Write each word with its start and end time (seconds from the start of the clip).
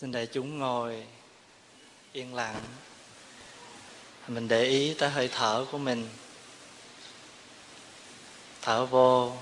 xin 0.00 0.12
đại 0.12 0.26
chúng 0.26 0.58
ngồi 0.58 1.06
yên 2.12 2.34
lặng. 2.34 2.60
Mình 4.28 4.48
để 4.48 4.64
ý 4.64 4.94
tới 4.94 5.10
hơi 5.10 5.28
thở 5.28 5.66
của 5.70 5.78
mình. 5.78 6.08
Thở 8.62 8.86
vô. 8.86 9.36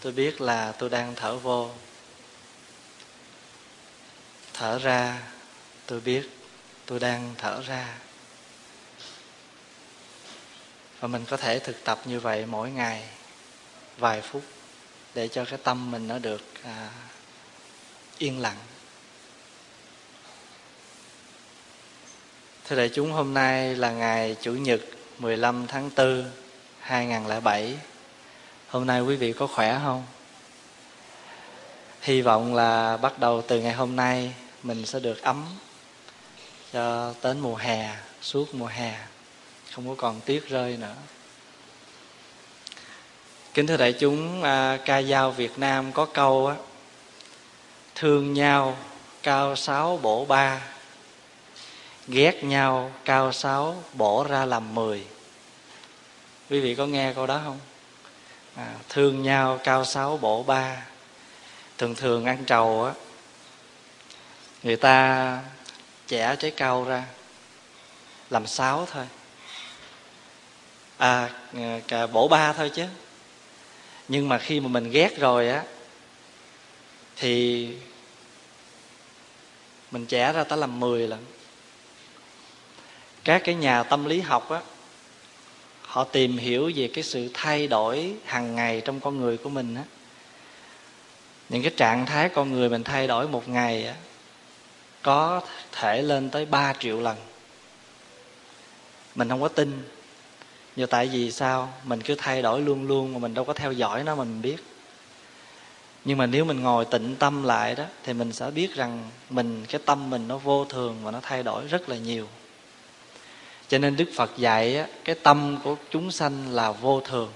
Tôi 0.00 0.12
biết 0.12 0.40
là 0.40 0.72
tôi 0.72 0.90
đang 0.90 1.14
thở 1.14 1.36
vô. 1.36 1.70
Thở 4.52 4.78
ra 4.78 5.22
tôi 5.86 6.00
biết 6.00 6.28
tôi 6.86 7.00
đang 7.00 7.34
thở 7.38 7.62
ra. 7.66 7.98
Và 11.00 11.08
mình 11.08 11.24
có 11.28 11.36
thể 11.36 11.58
thực 11.58 11.84
tập 11.84 12.00
như 12.04 12.20
vậy 12.20 12.46
mỗi 12.46 12.70
ngày 12.70 13.08
vài 13.98 14.20
phút 14.20 14.42
để 15.14 15.28
cho 15.28 15.44
cái 15.44 15.58
tâm 15.62 15.90
mình 15.90 16.08
nó 16.08 16.18
được 16.18 16.42
à, 16.62 16.90
yên 18.24 18.40
lặng 18.40 18.56
Thưa 22.68 22.76
đại 22.76 22.88
chúng, 22.88 23.12
hôm 23.12 23.34
nay 23.34 23.74
là 23.74 23.90
ngày 23.92 24.36
Chủ 24.42 24.52
nhật 24.52 24.80
15 25.18 25.66
tháng 25.66 25.90
4 25.96 26.24
2007. 26.80 27.74
Hôm 28.68 28.86
nay 28.86 29.00
quý 29.00 29.16
vị 29.16 29.32
có 29.32 29.46
khỏe 29.46 29.80
không? 29.84 30.04
Hy 32.00 32.20
vọng 32.20 32.54
là 32.54 32.96
bắt 32.96 33.18
đầu 33.18 33.42
từ 33.48 33.60
ngày 33.60 33.72
hôm 33.72 33.96
nay 33.96 34.34
mình 34.62 34.86
sẽ 34.86 35.00
được 35.00 35.22
ấm 35.22 35.44
cho 36.72 37.14
đến 37.22 37.40
mùa 37.40 37.56
hè, 37.56 37.96
suốt 38.22 38.54
mùa 38.54 38.66
hè, 38.66 38.98
không 39.72 39.88
có 39.88 39.94
còn 39.98 40.20
tuyết 40.20 40.48
rơi 40.48 40.76
nữa. 40.76 40.96
Kính 43.54 43.66
thưa 43.66 43.76
đại 43.76 43.92
chúng, 43.92 44.42
à, 44.42 44.78
ca 44.84 45.02
dao 45.02 45.30
Việt 45.30 45.58
Nam 45.58 45.92
có 45.92 46.06
câu 46.06 46.46
á, 46.46 46.56
thương 47.94 48.34
nhau 48.34 48.76
cao 49.22 49.56
sáu 49.56 49.98
bổ 50.02 50.24
ba. 50.24 50.60
Ghét 52.08 52.44
nhau 52.44 52.92
cao 53.04 53.32
sáu 53.32 53.84
bổ 53.92 54.26
ra 54.28 54.44
làm 54.44 54.74
mười. 54.74 55.04
Quý 56.50 56.60
vị 56.60 56.74
có 56.74 56.86
nghe 56.86 57.12
câu 57.12 57.26
đó 57.26 57.40
không? 57.44 57.58
À, 58.56 58.74
thương 58.88 59.22
nhau 59.22 59.60
cao 59.64 59.84
sáu 59.84 60.16
bổ 60.16 60.42
ba. 60.42 60.86
Thường 61.78 61.94
thường 61.94 62.24
ăn 62.24 62.44
trầu 62.44 62.84
á 62.84 62.92
người 64.62 64.76
ta 64.76 65.38
chẻ 66.06 66.36
trái 66.38 66.50
cau 66.50 66.84
ra 66.84 67.04
làm 68.30 68.46
sáu 68.46 68.86
thôi. 68.92 69.04
À 70.96 71.30
ờ, 71.88 72.06
bổ 72.06 72.28
ba 72.28 72.52
thôi 72.52 72.70
chứ. 72.74 72.84
Nhưng 74.08 74.28
mà 74.28 74.38
khi 74.38 74.60
mà 74.60 74.68
mình 74.68 74.90
ghét 74.90 75.18
rồi 75.18 75.48
á 75.48 75.62
thì 77.16 77.68
mình 79.90 80.06
trả 80.06 80.32
ra 80.32 80.44
tới 80.44 80.58
làm 80.58 80.80
mười 80.80 81.08
lần. 81.08 81.24
Các 83.24 83.42
cái 83.44 83.54
nhà 83.54 83.82
tâm 83.82 84.04
lý 84.04 84.20
học 84.20 84.50
á, 84.50 84.60
họ 85.82 86.04
tìm 86.04 86.38
hiểu 86.38 86.72
về 86.76 86.90
cái 86.94 87.04
sự 87.04 87.30
thay 87.34 87.66
đổi 87.66 88.14
hàng 88.24 88.54
ngày 88.54 88.82
trong 88.84 89.00
con 89.00 89.20
người 89.20 89.36
của 89.36 89.50
mình 89.50 89.74
á. 89.74 89.84
Những 91.48 91.62
cái 91.62 91.72
trạng 91.76 92.06
thái 92.06 92.28
con 92.28 92.52
người 92.52 92.68
mình 92.68 92.84
thay 92.84 93.06
đổi 93.06 93.28
một 93.28 93.48
ngày 93.48 93.86
á, 93.86 93.94
có 95.02 95.40
thể 95.72 96.02
lên 96.02 96.30
tới 96.30 96.46
3 96.46 96.74
triệu 96.78 97.00
lần. 97.00 97.16
Mình 99.14 99.28
không 99.28 99.40
có 99.40 99.48
tin. 99.48 99.82
Nhưng 100.76 100.88
tại 100.88 101.06
vì 101.06 101.30
sao? 101.32 101.72
Mình 101.84 102.00
cứ 102.00 102.14
thay 102.14 102.42
đổi 102.42 102.60
luôn 102.60 102.86
luôn 102.86 103.12
mà 103.12 103.18
mình 103.18 103.34
đâu 103.34 103.44
có 103.44 103.52
theo 103.52 103.72
dõi 103.72 104.04
nó, 104.04 104.14
mình 104.14 104.42
biết 104.42 104.56
nhưng 106.04 106.18
mà 106.18 106.26
nếu 106.26 106.44
mình 106.44 106.62
ngồi 106.62 106.84
tịnh 106.84 107.16
tâm 107.16 107.42
lại 107.42 107.74
đó 107.74 107.84
thì 108.02 108.12
mình 108.12 108.32
sẽ 108.32 108.50
biết 108.50 108.74
rằng 108.74 109.10
mình 109.30 109.64
cái 109.68 109.80
tâm 109.84 110.10
mình 110.10 110.28
nó 110.28 110.38
vô 110.38 110.64
thường 110.64 110.96
và 111.02 111.10
nó 111.10 111.20
thay 111.22 111.42
đổi 111.42 111.66
rất 111.66 111.88
là 111.88 111.96
nhiều. 111.96 112.28
Cho 113.68 113.78
nên 113.78 113.96
đức 113.96 114.08
phật 114.16 114.30
dạy 114.36 114.76
á, 114.76 114.86
cái 115.04 115.14
tâm 115.14 115.58
của 115.64 115.76
chúng 115.90 116.10
sanh 116.10 116.50
là 116.50 116.72
vô 116.72 117.00
thường. 117.00 117.32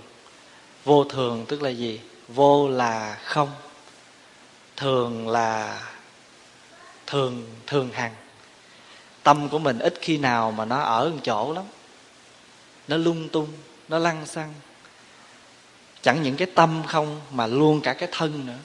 Vô 0.84 1.04
thường 1.04 1.44
tức 1.48 1.62
là 1.62 1.70
gì? 1.70 2.00
Vô 2.28 2.68
là 2.68 3.18
không. 3.24 3.50
Thường 4.76 5.28
là 5.28 5.80
thường 7.06 7.46
thường 7.66 7.90
hằng. 7.92 8.14
Tâm 9.22 9.48
của 9.48 9.58
mình 9.58 9.78
ít 9.78 9.94
khi 10.00 10.18
nào 10.18 10.50
mà 10.50 10.64
nó 10.64 10.80
ở 10.80 11.10
một 11.10 11.20
chỗ 11.22 11.52
lắm. 11.52 11.64
Nó 12.88 12.96
lung 12.96 13.28
tung 13.28 13.48
nó 13.88 13.98
lăng 13.98 14.26
xăng 14.26 14.54
chẳng 16.08 16.22
những 16.22 16.36
cái 16.36 16.48
tâm 16.54 16.82
không, 16.86 17.20
mà 17.30 17.46
luôn 17.46 17.80
cả 17.80 17.92
cái 17.92 18.08
thân 18.12 18.46
nữa. 18.46 18.58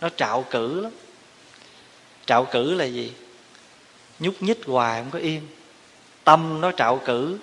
Nó 0.00 0.08
trạo 0.16 0.44
cử 0.50 0.80
lắm. 0.80 0.92
Trạo 2.26 2.44
cử 2.44 2.74
là 2.74 2.84
gì? 2.84 3.12
Nhúc 4.18 4.42
nhích 4.42 4.66
hoài 4.66 5.02
không 5.02 5.10
có 5.10 5.18
yên. 5.18 5.42
Tâm 6.24 6.60
nó 6.60 6.72
trạo 6.72 7.00
cử, 7.04 7.38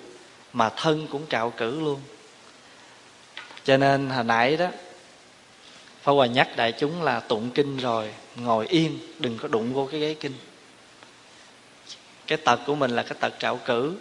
mà 0.52 0.68
thân 0.68 1.06
cũng 1.10 1.26
trạo 1.28 1.50
cử 1.50 1.80
luôn. 1.80 2.00
Cho 3.64 3.76
nên 3.76 4.10
hồi 4.10 4.24
nãy 4.24 4.56
đó, 4.56 4.68
Pháp 6.02 6.12
Hòa 6.12 6.26
nhắc 6.26 6.56
đại 6.56 6.72
chúng 6.72 7.02
là 7.02 7.20
tụng 7.20 7.50
kinh 7.54 7.76
rồi, 7.76 8.10
Ngồi 8.36 8.66
yên, 8.66 8.98
Đừng 9.18 9.38
có 9.38 9.48
đụng 9.48 9.72
vô 9.72 9.88
cái 9.90 10.00
ghế 10.00 10.14
kinh. 10.14 10.34
Cái 12.26 12.38
tật 12.38 12.60
của 12.66 12.74
mình 12.74 12.90
là 12.90 13.02
cái 13.02 13.18
tật 13.20 13.32
trạo 13.38 13.56
cử. 13.56 13.94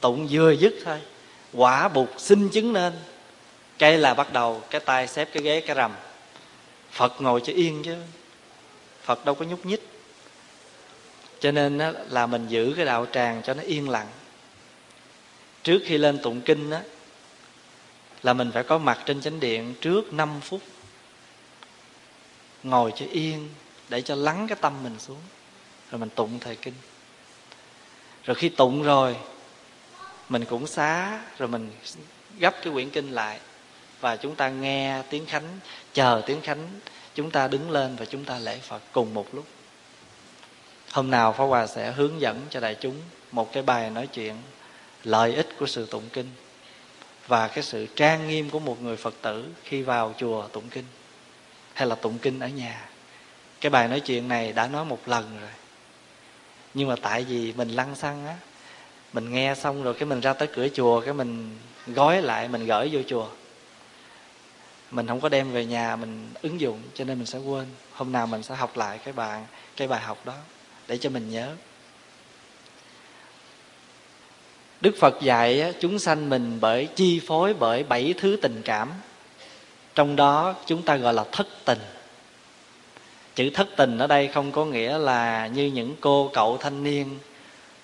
Tụng 0.00 0.28
vừa 0.30 0.50
dứt 0.50 0.74
thôi. 0.84 0.98
Quả 1.52 1.88
bục 1.88 2.14
xin 2.18 2.48
chứng 2.48 2.72
nên 2.72 2.92
cái 3.78 3.98
là 3.98 4.14
bắt 4.14 4.32
đầu 4.32 4.62
cái 4.70 4.80
tay 4.80 5.08
xếp 5.08 5.28
cái 5.32 5.42
ghế 5.42 5.60
cái 5.60 5.76
rầm 5.76 5.92
phật 6.90 7.20
ngồi 7.20 7.40
cho 7.44 7.52
yên 7.52 7.82
chứ. 7.84 7.96
Phật 9.02 9.24
đâu 9.24 9.34
có 9.34 9.44
nhúc 9.44 9.66
nhích. 9.66 9.88
Cho 11.40 11.50
nên 11.50 11.78
á, 11.78 11.92
là 12.08 12.26
mình 12.26 12.46
giữ 12.48 12.72
cái 12.76 12.86
đạo 12.86 13.06
tràng 13.12 13.42
cho 13.42 13.54
nó 13.54 13.62
yên 13.62 13.88
lặng. 13.88 14.06
Trước 15.62 15.82
khi 15.84 15.98
lên 15.98 16.18
tụng 16.22 16.40
kinh 16.40 16.70
á 16.70 16.82
là 18.22 18.32
mình 18.32 18.50
phải 18.54 18.62
có 18.64 18.78
mặt 18.78 18.98
trên 19.06 19.20
chánh 19.20 19.40
điện 19.40 19.74
trước 19.80 20.12
5 20.12 20.40
phút. 20.40 20.60
Ngồi 22.62 22.92
cho 22.96 23.06
yên 23.12 23.48
để 23.88 24.02
cho 24.02 24.14
lắng 24.14 24.46
cái 24.48 24.58
tâm 24.60 24.82
mình 24.82 24.96
xuống. 24.98 25.20
Rồi 25.90 25.98
mình 25.98 26.10
tụng 26.10 26.38
thời 26.38 26.56
kinh. 26.56 26.74
Rồi 28.24 28.34
khi 28.34 28.48
tụng 28.48 28.82
rồi 28.82 29.16
mình 30.28 30.44
cũng 30.44 30.66
xá 30.66 31.20
rồi 31.38 31.48
mình 31.48 31.70
gấp 32.38 32.54
cái 32.62 32.72
quyển 32.72 32.90
kinh 32.90 33.12
lại 33.12 33.40
và 34.00 34.16
chúng 34.16 34.34
ta 34.34 34.48
nghe 34.48 35.02
tiếng 35.10 35.26
khánh, 35.26 35.58
chờ 35.92 36.22
tiếng 36.26 36.40
khánh, 36.40 36.68
chúng 37.14 37.30
ta 37.30 37.48
đứng 37.48 37.70
lên 37.70 37.96
và 37.96 38.04
chúng 38.04 38.24
ta 38.24 38.38
lễ 38.38 38.58
phật 38.58 38.82
cùng 38.92 39.14
một 39.14 39.34
lúc. 39.34 39.44
Hôm 40.92 41.10
nào 41.10 41.32
phó 41.32 41.46
hòa 41.46 41.66
sẽ 41.66 41.92
hướng 41.92 42.20
dẫn 42.20 42.40
cho 42.50 42.60
đại 42.60 42.76
chúng 42.80 42.94
một 43.32 43.52
cái 43.52 43.62
bài 43.62 43.90
nói 43.90 44.06
chuyện 44.06 44.34
lợi 45.04 45.34
ích 45.34 45.48
của 45.58 45.66
sự 45.66 45.86
tụng 45.86 46.08
kinh 46.12 46.30
và 47.26 47.48
cái 47.48 47.64
sự 47.64 47.86
trang 47.96 48.28
nghiêm 48.28 48.50
của 48.50 48.58
một 48.58 48.82
người 48.82 48.96
phật 48.96 49.14
tử 49.22 49.44
khi 49.64 49.82
vào 49.82 50.14
chùa 50.18 50.48
tụng 50.48 50.68
kinh 50.70 50.84
hay 51.74 51.88
là 51.88 51.94
tụng 51.94 52.18
kinh 52.18 52.40
ở 52.40 52.48
nhà. 52.48 52.88
Cái 53.60 53.70
bài 53.70 53.88
nói 53.88 54.00
chuyện 54.00 54.28
này 54.28 54.52
đã 54.52 54.68
nói 54.68 54.84
một 54.84 55.00
lần 55.06 55.38
rồi. 55.40 55.50
Nhưng 56.74 56.88
mà 56.88 56.94
tại 57.02 57.24
vì 57.24 57.52
mình 57.52 57.68
lăng 57.68 57.94
xăng 57.94 58.26
á, 58.26 58.36
mình 59.12 59.32
nghe 59.32 59.54
xong 59.54 59.82
rồi 59.82 59.94
cái 59.94 60.04
mình 60.04 60.20
ra 60.20 60.32
tới 60.32 60.48
cửa 60.54 60.68
chùa, 60.74 61.00
cái 61.00 61.14
mình 61.14 61.58
gói 61.86 62.22
lại, 62.22 62.48
mình 62.48 62.66
gửi 62.66 62.88
vô 62.92 63.00
chùa 63.06 63.28
mình 64.90 65.06
không 65.06 65.20
có 65.20 65.28
đem 65.28 65.52
về 65.52 65.64
nhà 65.64 65.96
mình 65.96 66.30
ứng 66.42 66.60
dụng, 66.60 66.82
cho 66.94 67.04
nên 67.04 67.18
mình 67.18 67.26
sẽ 67.26 67.38
quên. 67.38 67.66
Hôm 67.92 68.12
nào 68.12 68.26
mình 68.26 68.42
sẽ 68.42 68.54
học 68.54 68.76
lại 68.76 68.98
cái 69.04 69.12
bài 69.12 69.42
cái 69.76 69.88
bài 69.88 70.00
học 70.00 70.26
đó, 70.26 70.34
để 70.88 70.98
cho 70.98 71.10
mình 71.10 71.30
nhớ. 71.30 71.54
Đức 74.80 74.94
phật 75.00 75.22
dạy 75.22 75.74
chúng 75.80 75.98
sanh 75.98 76.30
mình 76.30 76.58
bởi 76.60 76.88
chi 76.96 77.20
phối 77.26 77.54
bởi 77.54 77.82
bảy 77.82 78.14
thứ 78.18 78.38
tình 78.42 78.62
cảm. 78.64 78.92
Trong 79.94 80.16
đó 80.16 80.54
chúng 80.66 80.82
ta 80.82 80.96
gọi 80.96 81.14
là 81.14 81.24
thất 81.32 81.46
tình. 81.64 81.78
Chữ 83.34 83.50
thất 83.54 83.68
tình 83.76 83.98
ở 83.98 84.06
đây 84.06 84.28
không 84.28 84.52
có 84.52 84.64
nghĩa 84.64 84.98
là 84.98 85.46
như 85.46 85.66
những 85.66 85.96
cô 86.00 86.30
cậu 86.34 86.56
thanh 86.56 86.84
niên 86.84 87.18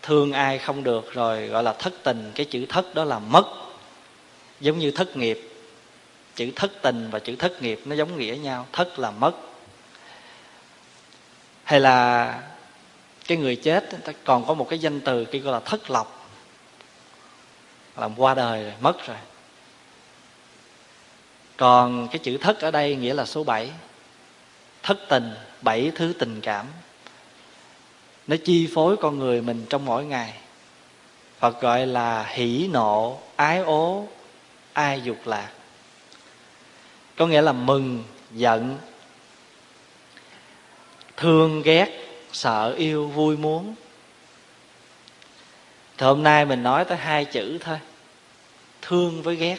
thương 0.03 0.33
ai 0.33 0.59
không 0.59 0.85
được 0.85 1.13
rồi 1.13 1.47
gọi 1.47 1.63
là 1.63 1.73
thất 1.73 1.93
tình. 2.03 2.33
Cái 2.35 2.47
chữ 2.47 2.67
thất 2.69 2.95
đó 2.95 3.05
là 3.05 3.19
mất. 3.19 3.45
Giống 4.61 4.79
như 4.79 4.91
thất 4.91 5.17
nghiệp 5.17 5.54
chữ 6.37 6.51
thất 6.57 6.73
tình 6.83 7.09
và 7.11 7.19
chữ 7.19 7.37
thất 7.37 7.63
nghiệp 7.63 7.81
nó 7.85 7.97
giống 7.97 8.19
nghĩa 8.19 8.37
nhau. 8.43 8.67
Thất 8.73 8.99
là 8.99 9.11
mất. 9.11 9.33
Hay 11.65 11.81
là 11.81 12.41
cái 13.27 13.39
người 13.39 13.57
chết 13.57 13.91
ta 14.05 14.13
còn 14.25 14.47
có 14.47 14.55
một 14.55 14.67
cái 14.71 14.79
danh 14.79 15.01
từ 15.01 15.25
kia 15.25 15.39
gọi 15.39 15.53
là 15.53 15.61
thất 15.61 15.91
lọc 15.91 16.31
làm 17.97 18.19
qua 18.21 18.35
đời 18.35 18.63
rồi, 18.63 18.73
mất 18.81 19.07
rồi. 19.07 19.17
Còn 21.57 22.09
cái 22.09 22.19
chữ 22.19 22.39
thất 22.39 22.61
ở 22.61 22.71
đây 22.71 22.97
nghĩa 22.97 23.15
là 23.15 23.25
số 23.25 23.45
bảy. 23.45 23.71
Thất 24.83 24.99
tình, 25.09 25.35
bảy 25.63 25.93
thứ 25.95 26.13
tình 26.19 26.41
cảm. 26.41 26.67
Nó 28.27 28.37
chi 28.45 28.69
phối 28.75 28.97
con 28.97 29.19
người 29.19 29.43
mình 29.43 29.67
trong 29.71 29.85
mỗi 29.85 30.05
ngày. 30.05 30.35
Phật 31.39 31.61
gọi 31.61 31.87
là 31.87 32.25
hỷ 32.25 32.69
nộ, 32.73 33.19
ái 33.37 33.59
ố, 33.59 34.07
ai 34.73 35.01
dục 35.01 35.19
lạc 35.25 35.49
có 37.17 37.27
nghĩa 37.27 37.43
là 37.43 37.53
mừng, 37.53 38.05
giận, 38.33 38.79
thương, 41.17 41.63
ghét, 41.63 41.89
sợ, 42.33 42.75
yêu, 42.77 43.09
vui, 43.09 43.37
muốn. 43.37 43.75
Thì 45.99 46.07
hôm 46.07 46.23
nay 46.23 46.45
mình 46.45 46.63
nói 46.63 46.85
tới 46.85 46.99
hai 46.99 47.25
chữ 47.25 47.59
thôi. 47.61 47.79
Thương 48.83 49.23
với 49.23 49.37
ghét. 49.37 49.59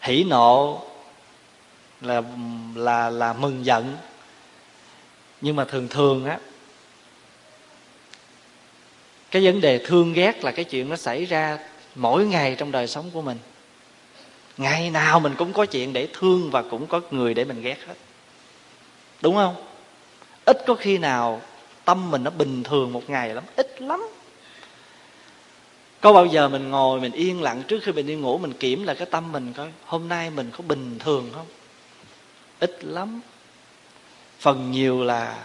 Hỉ 0.00 0.24
nộ 0.24 0.82
là 2.00 2.22
là 2.74 3.10
là 3.10 3.32
mừng, 3.32 3.64
giận. 3.64 3.96
Nhưng 5.40 5.56
mà 5.56 5.64
thường 5.64 5.88
thường 5.88 6.24
á, 6.24 6.38
cái 9.30 9.44
vấn 9.44 9.60
đề 9.60 9.78
thương, 9.86 10.12
ghét 10.12 10.44
là 10.44 10.50
cái 10.50 10.64
chuyện 10.64 10.88
nó 10.88 10.96
xảy 10.96 11.24
ra 11.24 11.58
mỗi 11.94 12.26
ngày 12.26 12.54
trong 12.58 12.72
đời 12.72 12.86
sống 12.86 13.10
của 13.10 13.22
mình 13.22 13.38
ngày 14.58 14.90
nào 14.90 15.20
mình 15.20 15.34
cũng 15.38 15.52
có 15.52 15.66
chuyện 15.66 15.92
để 15.92 16.08
thương 16.12 16.50
và 16.50 16.62
cũng 16.62 16.86
có 16.86 17.00
người 17.10 17.34
để 17.34 17.44
mình 17.44 17.62
ghét 17.62 17.76
hết. 17.86 17.94
Đúng 19.20 19.34
không? 19.34 19.54
Ít 20.44 20.58
có 20.66 20.74
khi 20.74 20.98
nào 20.98 21.42
tâm 21.84 22.10
mình 22.10 22.24
nó 22.24 22.30
bình 22.30 22.62
thường 22.62 22.92
một 22.92 23.10
ngày 23.10 23.34
lắm, 23.34 23.44
ít 23.56 23.82
lắm. 23.82 24.08
Có 26.00 26.12
bao 26.12 26.26
giờ 26.26 26.48
mình 26.48 26.70
ngồi 26.70 27.00
mình 27.00 27.12
yên 27.12 27.42
lặng 27.42 27.62
trước 27.68 27.80
khi 27.82 27.92
mình 27.92 28.06
đi 28.06 28.14
ngủ 28.14 28.38
mình 28.38 28.52
kiểm 28.52 28.84
là 28.84 28.94
cái 28.94 29.06
tâm 29.10 29.32
mình 29.32 29.52
coi 29.52 29.72
hôm 29.84 30.08
nay 30.08 30.30
mình 30.30 30.50
có 30.56 30.64
bình 30.68 30.98
thường 30.98 31.30
không? 31.34 31.46
Ít 32.60 32.84
lắm. 32.84 33.20
Phần 34.40 34.70
nhiều 34.70 35.04
là 35.04 35.44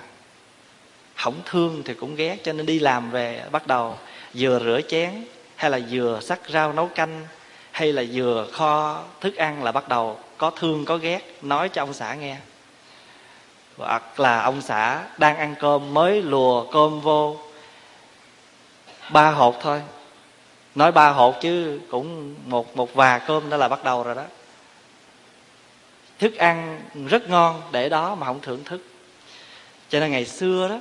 không 1.15 1.41
thương 1.45 1.81
thì 1.85 1.93
cũng 1.93 2.15
ghét 2.15 2.37
cho 2.43 2.53
nên 2.53 2.65
đi 2.65 2.79
làm 2.79 3.11
về 3.11 3.43
bắt 3.51 3.67
đầu 3.67 3.97
vừa 4.33 4.59
rửa 4.59 4.81
chén 4.87 5.11
hay 5.55 5.71
là 5.71 5.79
vừa 5.91 6.19
sắc 6.21 6.39
rau 6.49 6.73
nấu 6.73 6.87
canh 6.87 7.27
hay 7.73 7.93
là 7.93 8.03
vừa 8.13 8.47
kho 8.51 9.03
thức 9.21 9.35
ăn 9.35 9.63
là 9.63 9.71
bắt 9.71 9.87
đầu 9.87 10.19
có 10.37 10.49
thương, 10.49 10.85
có 10.85 10.97
ghét, 10.97 11.21
nói 11.41 11.69
cho 11.69 11.81
ông 11.81 11.93
xã 11.93 12.13
nghe. 12.13 12.37
Hoặc 13.77 14.19
là 14.19 14.41
ông 14.41 14.61
xã 14.61 15.03
đang 15.17 15.37
ăn 15.37 15.55
cơm 15.59 15.93
mới 15.93 16.21
lùa 16.21 16.71
cơm 16.71 17.01
vô. 17.01 17.37
Ba 19.09 19.31
hột 19.31 19.57
thôi. 19.61 19.81
Nói 20.75 20.91
ba 20.91 21.09
hột 21.09 21.35
chứ 21.41 21.79
cũng 21.91 22.35
một 22.45 22.77
một 22.77 22.93
và 22.93 23.19
cơm 23.19 23.49
đó 23.49 23.57
là 23.57 23.67
bắt 23.67 23.83
đầu 23.83 24.03
rồi 24.03 24.15
đó. 24.15 24.23
Thức 26.19 26.35
ăn 26.35 26.81
rất 27.07 27.29
ngon, 27.29 27.61
để 27.71 27.89
đó 27.89 28.15
mà 28.15 28.25
không 28.25 28.41
thưởng 28.41 28.63
thức. 28.63 28.81
Cho 29.89 29.99
nên 29.99 30.11
ngày 30.11 30.25
xưa 30.25 30.67
đó, 30.67 30.79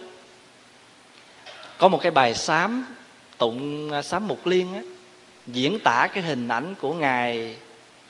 có 1.79 1.89
một 1.89 2.03
cái 2.03 2.11
bài 2.11 2.35
sám 2.35 2.87
tụng, 3.39 3.91
sám 4.03 4.29
mục 4.29 4.47
liên 4.47 4.75
á 4.75 4.81
diễn 5.47 5.79
tả 5.79 6.09
cái 6.15 6.23
hình 6.23 6.49
ảnh 6.49 6.75
của 6.81 6.95
ngài 6.95 7.57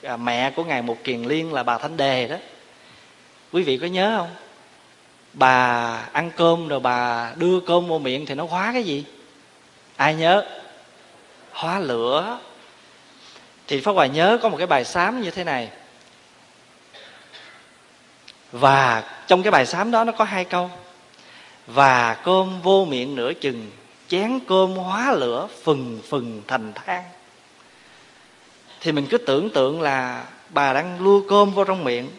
à, 0.03 0.17
mẹ 0.17 0.51
của 0.51 0.65
ngài 0.65 0.83
một 0.83 0.97
kiền 1.05 1.23
liên 1.23 1.53
là 1.53 1.63
bà 1.63 1.79
thánh 1.79 1.97
đề 1.97 2.29
đó. 2.29 2.37
Quý 3.53 3.63
vị 3.63 3.79
có 3.79 3.87
nhớ 3.87 4.17
không? 4.19 4.35
Bà 5.33 5.97
ăn 6.13 6.31
cơm 6.37 6.69
rồi 6.69 6.81
bà 6.81 7.33
đưa 7.37 7.61
cơm 7.61 7.87
vô 7.87 7.99
miệng 7.99 8.27
thì 8.27 8.35
nó 8.35 8.45
hóa 8.45 8.71
cái 8.73 8.83
gì? 8.83 9.05
Ai 9.97 10.15
nhớ? 10.15 10.45
Hóa 11.51 11.79
lửa. 11.79 12.39
Thì 13.69 13.81
pháp 13.81 13.93
hòa 13.93 14.07
nhớ 14.07 14.39
có 14.43 14.49
một 14.49 14.57
cái 14.57 14.67
bài 14.67 14.85
sám 14.85 15.23
như 15.23 15.31
thế 15.31 15.45
này. 15.45 15.69
Và 18.53 19.05
trong 19.27 19.43
cái 19.43 19.51
bài 19.51 19.67
sám 19.67 19.91
đó 19.91 20.05
nó 20.05 20.13
có 20.13 20.25
hai 20.25 20.45
câu. 20.45 20.71
Và 21.67 22.15
cơm 22.15 22.63
vô 22.63 22.85
miệng 22.85 23.15
nửa 23.15 23.33
chừng 23.33 23.71
chén 24.09 24.39
cơm 24.49 24.75
hóa 24.75 25.13
lửa 25.13 25.49
phừng 25.63 26.01
phừng 26.09 26.43
thành 26.47 26.73
than 26.73 27.03
thì 28.83 28.93
mình 28.93 29.07
cứ 29.11 29.19
tưởng 29.19 29.51
tượng 29.51 29.81
là 29.81 30.25
bà 30.49 30.73
đang 30.73 31.05
lua 31.05 31.23
cơm 31.29 31.51
vô 31.51 31.65
trong 31.65 31.85
miệng, 31.85 32.11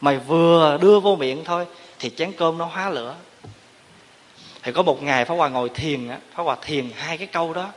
mày 0.00 0.18
vừa 0.18 0.78
đưa 0.80 1.00
vô 1.00 1.16
miệng 1.16 1.44
thôi 1.44 1.66
thì 1.98 2.10
chén 2.10 2.32
cơm 2.32 2.58
nó 2.58 2.64
hóa 2.64 2.90
lửa. 2.90 3.14
Thì 4.62 4.72
có 4.72 4.82
một 4.82 5.02
ngày 5.02 5.24
pháp 5.24 5.34
hòa 5.34 5.48
ngồi 5.48 5.68
thiền 5.68 6.08
á, 6.08 6.18
pháp 6.34 6.42
hòa 6.42 6.56
thiền 6.62 6.90
hai 6.96 7.18
cái 7.18 7.26
câu 7.26 7.54
đó. 7.54 7.70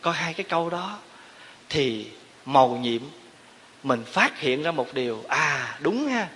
Có 0.00 0.10
hai 0.10 0.34
cái 0.34 0.44
câu 0.48 0.70
đó 0.70 0.98
thì 1.68 2.06
màu 2.44 2.68
nhiệm 2.68 3.00
mình 3.82 4.04
phát 4.04 4.40
hiện 4.40 4.62
ra 4.62 4.70
một 4.70 4.94
điều. 4.94 5.24
À 5.28 5.78
đúng 5.80 6.08
ha. 6.08 6.28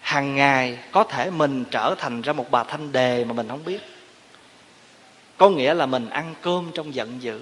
Hàng 0.00 0.34
ngày 0.34 0.78
có 0.92 1.04
thể 1.04 1.30
mình 1.30 1.64
trở 1.70 1.94
thành 1.98 2.22
ra 2.22 2.32
một 2.32 2.50
bà 2.50 2.64
thanh 2.64 2.92
đề 2.92 3.24
mà 3.24 3.32
mình 3.32 3.48
không 3.48 3.64
biết. 3.64 3.80
Có 5.36 5.50
nghĩa 5.50 5.74
là 5.74 5.86
mình 5.86 6.08
ăn 6.10 6.34
cơm 6.42 6.70
trong 6.74 6.94
giận 6.94 7.22
dữ 7.22 7.40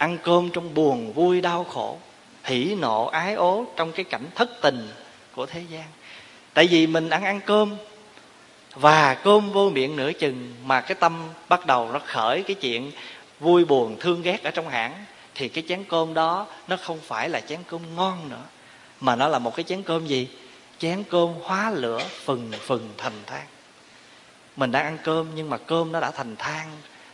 ăn 0.00 0.18
cơm 0.22 0.50
trong 0.50 0.74
buồn 0.74 1.12
vui 1.12 1.40
đau 1.40 1.64
khổ, 1.64 1.98
hỉ 2.44 2.74
nộ, 2.74 3.06
ái 3.06 3.34
ố 3.34 3.64
trong 3.76 3.92
cái 3.92 4.04
cảnh 4.04 4.26
thất 4.34 4.50
tình 4.60 4.88
của 5.32 5.46
thế 5.46 5.62
gian. 5.70 5.84
Tại 6.54 6.66
vì 6.66 6.86
mình 6.86 7.10
ăn 7.10 7.24
ăn 7.24 7.40
cơm 7.46 7.76
và 8.74 9.14
cơm 9.14 9.52
vô 9.52 9.70
miệng 9.70 9.96
nửa 9.96 10.12
chừng 10.12 10.54
mà 10.64 10.80
cái 10.80 10.94
tâm 10.94 11.28
bắt 11.48 11.66
đầu 11.66 11.92
nó 11.92 12.00
khởi 12.06 12.42
cái 12.42 12.54
chuyện 12.54 12.92
vui 13.40 13.64
buồn 13.64 13.96
thương 14.00 14.22
ghét 14.22 14.42
ở 14.44 14.50
trong 14.50 14.68
hãng, 14.68 15.04
thì 15.34 15.48
cái 15.48 15.64
chén 15.68 15.84
cơm 15.84 16.14
đó 16.14 16.46
nó 16.68 16.76
không 16.76 16.98
phải 17.00 17.28
là 17.28 17.40
chén 17.40 17.60
cơm 17.66 17.96
ngon 17.96 18.28
nữa, 18.28 18.44
mà 19.00 19.16
nó 19.16 19.28
là 19.28 19.38
một 19.38 19.56
cái 19.56 19.64
chén 19.64 19.82
cơm 19.82 20.06
gì? 20.06 20.28
Chén 20.78 21.02
cơm 21.10 21.28
hóa 21.42 21.70
lửa 21.70 22.02
phừng 22.24 22.52
phừng 22.58 22.88
thành 22.98 23.24
than. 23.26 23.46
Mình 24.56 24.72
đang 24.72 24.84
ăn 24.84 24.98
cơm 25.04 25.26
nhưng 25.34 25.50
mà 25.50 25.58
cơm 25.58 25.92
nó 25.92 26.00
đã 26.00 26.10
thành 26.10 26.36
than, 26.36 26.66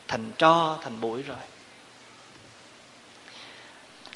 thành 0.08 0.32
tro, 0.38 0.78
thành 0.82 1.00
bụi 1.00 1.22
rồi 1.22 1.36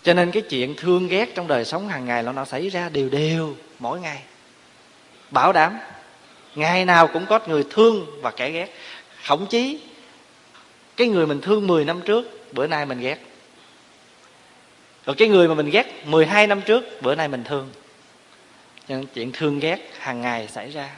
cho 0.02 0.14
nên 0.14 0.30
cái 0.30 0.42
chuyện 0.42 0.74
thương 0.76 1.08
ghét 1.08 1.34
trong 1.34 1.48
đời 1.48 1.64
sống 1.64 1.88
hàng 1.88 2.04
ngày 2.04 2.22
nó 2.22 2.44
xảy 2.44 2.68
ra 2.68 2.88
đều 2.88 3.08
đều, 3.08 3.56
mỗi 3.78 4.00
ngày. 4.00 4.22
Bảo 5.30 5.52
đảm, 5.52 5.78
ngày 6.54 6.84
nào 6.84 7.06
cũng 7.06 7.26
có 7.26 7.40
người 7.46 7.64
thương 7.70 8.06
và 8.22 8.30
kẻ 8.30 8.50
ghét. 8.50 8.74
Khổng 9.26 9.46
chí, 9.46 9.80
cái 10.96 11.08
người 11.08 11.26
mình 11.26 11.40
thương 11.40 11.66
10 11.66 11.84
năm 11.84 12.00
trước, 12.00 12.52
bữa 12.52 12.66
nay 12.66 12.86
mình 12.86 13.00
ghét. 13.00 13.18
Rồi 15.06 15.16
cái 15.18 15.28
người 15.28 15.48
mà 15.48 15.54
mình 15.54 15.70
ghét 15.70 16.06
12 16.06 16.46
năm 16.46 16.60
trước, 16.60 17.02
bữa 17.02 17.14
nay 17.14 17.28
mình 17.28 17.44
thương. 17.44 17.70
Cho 18.88 18.96
nên 18.96 19.06
chuyện 19.14 19.32
thương 19.32 19.58
ghét 19.58 19.90
hàng 19.98 20.20
ngày 20.20 20.48
xảy 20.48 20.70
ra. 20.70 20.90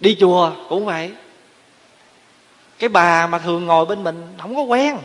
Đi 0.00 0.16
chùa 0.20 0.52
cũng 0.68 0.84
vậy. 0.84 1.10
Cái 2.78 2.88
bà 2.88 3.26
mà 3.26 3.38
thường 3.38 3.66
ngồi 3.66 3.86
bên 3.86 4.04
mình 4.04 4.22
không 4.38 4.54
có 4.54 4.62
quen 4.62 4.98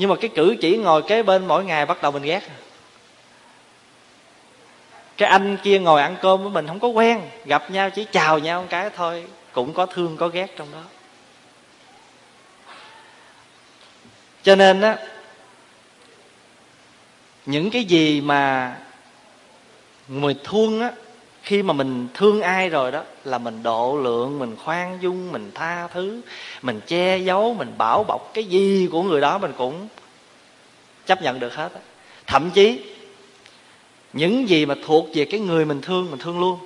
nhưng 0.00 0.10
mà 0.10 0.16
cái 0.16 0.30
cử 0.34 0.56
chỉ 0.60 0.76
ngồi 0.76 1.02
kế 1.02 1.22
bên 1.22 1.46
mỗi 1.46 1.64
ngày 1.64 1.86
bắt 1.86 2.02
đầu 2.02 2.12
mình 2.12 2.22
ghét. 2.22 2.40
Cái 5.16 5.28
anh 5.28 5.56
kia 5.62 5.78
ngồi 5.78 6.02
ăn 6.02 6.16
cơm 6.22 6.42
với 6.42 6.50
mình 6.50 6.66
không 6.66 6.80
có 6.80 6.88
quen, 6.88 7.20
gặp 7.44 7.70
nhau 7.70 7.90
chỉ 7.90 8.06
chào 8.12 8.38
nhau 8.38 8.62
một 8.62 8.66
cái 8.70 8.90
thôi, 8.96 9.24
cũng 9.52 9.74
có 9.74 9.86
thương, 9.86 10.16
có 10.16 10.28
ghét 10.28 10.56
trong 10.56 10.68
đó. 10.72 10.82
Cho 14.42 14.56
nên 14.56 14.80
á, 14.80 14.96
những 17.46 17.70
cái 17.70 17.84
gì 17.84 18.20
mà 18.20 18.76
người 20.08 20.36
thương 20.44 20.80
á 20.80 20.92
khi 21.50 21.62
mà 21.62 21.72
mình 21.72 22.08
thương 22.14 22.42
ai 22.42 22.68
rồi 22.68 22.92
đó, 22.92 23.02
là 23.24 23.38
mình 23.38 23.62
độ 23.62 23.98
lượng, 24.02 24.38
mình 24.38 24.56
khoan 24.64 24.98
dung, 25.00 25.32
mình 25.32 25.50
tha 25.54 25.88
thứ, 25.88 26.20
mình 26.62 26.80
che 26.86 27.18
giấu, 27.18 27.54
mình 27.54 27.72
bảo 27.78 28.04
bọc 28.04 28.30
cái 28.34 28.44
gì 28.44 28.88
của 28.92 29.02
người 29.02 29.20
đó 29.20 29.38
mình 29.38 29.52
cũng 29.58 29.88
chấp 31.06 31.22
nhận 31.22 31.40
được 31.40 31.54
hết 31.54 31.68
thậm 32.26 32.50
chí, 32.50 32.84
những 34.12 34.48
gì 34.48 34.66
mà 34.66 34.74
thuộc 34.86 35.06
về 35.14 35.24
cái 35.24 35.40
người 35.40 35.64
mình 35.64 35.80
thương 35.80 36.10
mình 36.10 36.20
thương 36.20 36.40
luôn. 36.40 36.58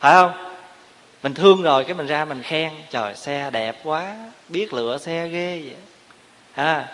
Phải 0.00 0.14
không? 0.14 0.32
Mình 1.22 1.34
thương 1.34 1.62
rồi 1.62 1.84
cái 1.84 1.94
mình 1.94 2.06
ra 2.06 2.24
mình 2.24 2.42
khen, 2.42 2.72
trời, 2.90 3.14
xe 3.14 3.50
đẹp 3.50 3.80
quá, 3.84 4.16
biết 4.48 4.72
lựa 4.72 4.98
xe 4.98 5.28
ghê 5.28 5.62
vậy. 5.64 5.76
Ha. 6.52 6.88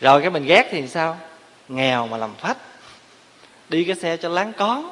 Rồi 0.00 0.20
cái 0.20 0.30
mình 0.30 0.44
ghét 0.44 0.68
thì 0.70 0.88
sao? 0.88 1.18
Nghèo 1.68 2.06
mà 2.06 2.16
làm 2.16 2.34
phách. 2.38 2.56
Đi 3.68 3.84
cái 3.84 3.96
xe 3.96 4.16
cho 4.16 4.28
láng 4.28 4.52
có 4.52 4.90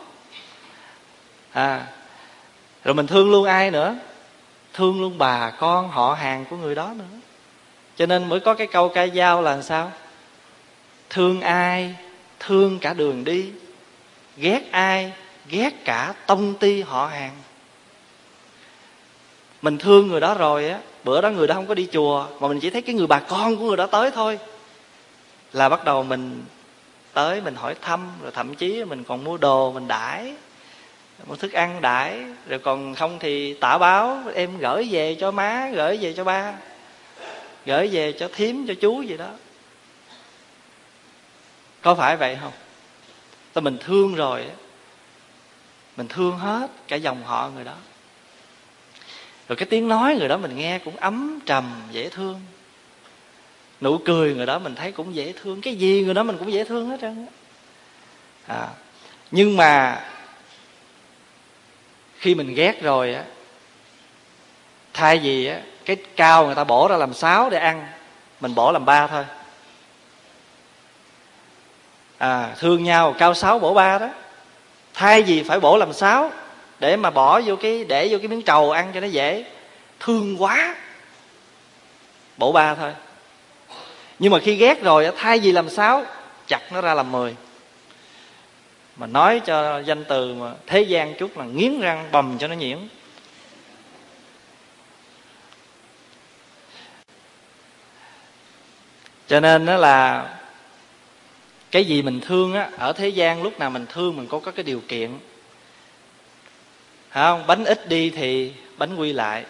à 1.58 1.86
rồi 2.84 2.94
mình 2.94 3.06
thương 3.06 3.30
luôn 3.30 3.44
ai 3.44 3.70
nữa? 3.70 3.96
Thương 4.74 5.00
luôn 5.00 5.18
bà, 5.18 5.50
con, 5.50 5.88
họ, 5.88 6.14
hàng 6.14 6.44
của 6.50 6.56
người 6.56 6.74
đó 6.74 6.94
nữa. 6.98 7.18
Cho 7.96 8.06
nên 8.06 8.28
mới 8.28 8.40
có 8.40 8.54
cái 8.54 8.66
câu 8.66 8.88
ca 8.88 9.06
dao 9.06 9.42
là 9.42 9.62
sao? 9.62 9.92
Thương 11.10 11.40
ai, 11.40 11.94
thương 12.40 12.78
cả 12.78 12.94
đường 12.94 13.24
đi. 13.24 13.50
Ghét 14.36 14.62
ai, 14.70 15.12
ghét 15.48 15.84
cả 15.84 16.14
tông 16.26 16.54
ti, 16.54 16.82
họ, 16.82 17.06
hàng. 17.06 17.36
Mình 19.62 19.78
thương 19.78 20.08
người 20.08 20.20
đó 20.20 20.34
rồi 20.34 20.68
á, 20.68 20.78
bữa 21.04 21.20
đó 21.20 21.30
người 21.30 21.46
đó 21.46 21.54
không 21.54 21.66
có 21.66 21.74
đi 21.74 21.88
chùa, 21.92 22.26
mà 22.40 22.48
mình 22.48 22.60
chỉ 22.60 22.70
thấy 22.70 22.82
cái 22.82 22.94
người 22.94 23.06
bà 23.06 23.18
con 23.18 23.56
của 23.56 23.64
người 23.64 23.76
đó 23.76 23.86
tới 23.86 24.10
thôi. 24.10 24.38
Là 25.52 25.68
bắt 25.68 25.84
đầu 25.84 26.02
mình 26.02 26.44
tới, 27.12 27.40
mình 27.40 27.54
hỏi 27.54 27.74
thăm, 27.82 28.08
rồi 28.22 28.30
thậm 28.34 28.54
chí 28.54 28.84
mình 28.84 29.04
còn 29.04 29.24
mua 29.24 29.36
đồ, 29.36 29.72
mình 29.72 29.88
đãi 29.88 30.34
một 31.24 31.38
thức 31.38 31.52
ăn 31.52 31.80
đãi 31.80 32.24
rồi 32.48 32.58
còn 32.58 32.94
không 32.94 33.18
thì 33.18 33.54
tả 33.54 33.78
báo 33.78 34.22
em 34.34 34.58
gửi 34.58 34.88
về 34.90 35.16
cho 35.20 35.30
má 35.30 35.70
gửi 35.74 35.98
về 36.00 36.12
cho 36.12 36.24
ba 36.24 36.54
gửi 37.66 37.88
về 37.92 38.12
cho 38.12 38.28
thím 38.34 38.66
cho 38.66 38.74
chú 38.80 39.02
gì 39.02 39.16
đó. 39.16 39.30
Có 41.82 41.94
phải 41.94 42.16
vậy 42.16 42.38
không? 42.42 42.52
Ta 43.52 43.60
mình 43.60 43.78
thương 43.80 44.14
rồi 44.14 44.44
mình 45.96 46.08
thương 46.08 46.38
hết 46.38 46.70
cả 46.88 46.96
dòng 46.96 47.22
họ 47.24 47.50
người 47.54 47.64
đó. 47.64 47.74
Rồi 49.48 49.56
cái 49.56 49.66
tiếng 49.70 49.88
nói 49.88 50.16
người 50.18 50.28
đó 50.28 50.36
mình 50.36 50.56
nghe 50.56 50.78
cũng 50.78 50.96
ấm 50.96 51.38
trầm 51.46 51.72
dễ 51.90 52.08
thương. 52.08 52.40
Nụ 53.80 53.98
cười 53.98 54.34
người 54.34 54.46
đó 54.46 54.58
mình 54.58 54.74
thấy 54.74 54.92
cũng 54.92 55.14
dễ 55.14 55.32
thương. 55.42 55.60
Cái 55.60 55.74
gì 55.74 56.02
người 56.04 56.14
đó 56.14 56.22
mình 56.22 56.36
cũng 56.38 56.52
dễ 56.52 56.64
thương 56.64 56.88
hết 56.88 56.98
trơn 57.00 57.26
à, 58.46 58.68
nhưng 59.30 59.56
mà 59.56 60.04
khi 62.18 62.34
mình 62.34 62.54
ghét 62.54 62.82
rồi 62.82 63.14
á, 63.14 63.22
thay 64.94 65.18
vì 65.18 65.46
á, 65.46 65.60
cái 65.84 65.96
cao 66.16 66.46
người 66.46 66.54
ta 66.54 66.64
bỏ 66.64 66.88
ra 66.88 66.96
làm 66.96 67.14
sáu 67.14 67.50
để 67.50 67.58
ăn, 67.58 67.86
mình 68.40 68.54
bỏ 68.54 68.72
làm 68.72 68.84
ba 68.84 69.06
thôi. 69.06 69.24
À 72.18 72.54
thương 72.58 72.84
nhau, 72.84 73.14
cao 73.18 73.34
sáu 73.34 73.58
bổ 73.58 73.74
ba 73.74 73.98
đó. 73.98 74.08
Thay 74.94 75.22
vì 75.22 75.42
phải 75.42 75.60
bổ 75.60 75.76
làm 75.76 75.92
sáu 75.92 76.30
để 76.78 76.96
mà 76.96 77.10
bỏ 77.10 77.40
vô 77.40 77.56
cái, 77.56 77.84
để 77.84 78.08
vô 78.10 78.18
cái 78.18 78.28
miếng 78.28 78.42
trầu 78.42 78.70
ăn 78.70 78.90
cho 78.94 79.00
nó 79.00 79.06
dễ, 79.06 79.44
thương 80.00 80.42
quá 80.42 80.76
bổ 82.36 82.52
ba 82.52 82.74
thôi. 82.74 82.92
Nhưng 84.18 84.32
mà 84.32 84.38
khi 84.38 84.54
ghét 84.54 84.82
rồi 84.82 85.10
thay 85.16 85.38
vì 85.38 85.52
làm 85.52 85.68
sáu 85.68 86.04
chặt 86.46 86.72
nó 86.72 86.80
ra 86.80 86.94
làm 86.94 87.12
mười 87.12 87.36
mà 88.98 89.06
nói 89.06 89.40
cho 89.44 89.78
danh 89.78 90.04
từ 90.04 90.34
mà 90.34 90.52
thế 90.66 90.82
gian 90.82 91.14
chút 91.18 91.38
là 91.38 91.44
nghiến 91.44 91.80
răng 91.80 92.08
bầm 92.12 92.38
cho 92.38 92.48
nó 92.48 92.54
nhiễm. 92.54 92.78
cho 99.28 99.40
nên 99.40 99.66
đó 99.66 99.76
là 99.76 100.28
cái 101.70 101.84
gì 101.84 102.02
mình 102.02 102.20
thương 102.20 102.54
á, 102.54 102.70
ở 102.78 102.92
thế 102.92 103.08
gian 103.08 103.42
lúc 103.42 103.58
nào 103.58 103.70
mình 103.70 103.86
thương 103.88 104.16
mình 104.16 104.26
có 104.26 104.38
có 104.38 104.50
cái 104.50 104.64
điều 104.64 104.80
kiện. 104.88 105.18
Hả 107.08 107.22
không? 107.22 107.46
Bánh 107.46 107.64
ít 107.64 107.88
đi 107.88 108.10
thì 108.10 108.52
bánh 108.78 108.96
quy 108.96 109.12
lại. 109.12 109.44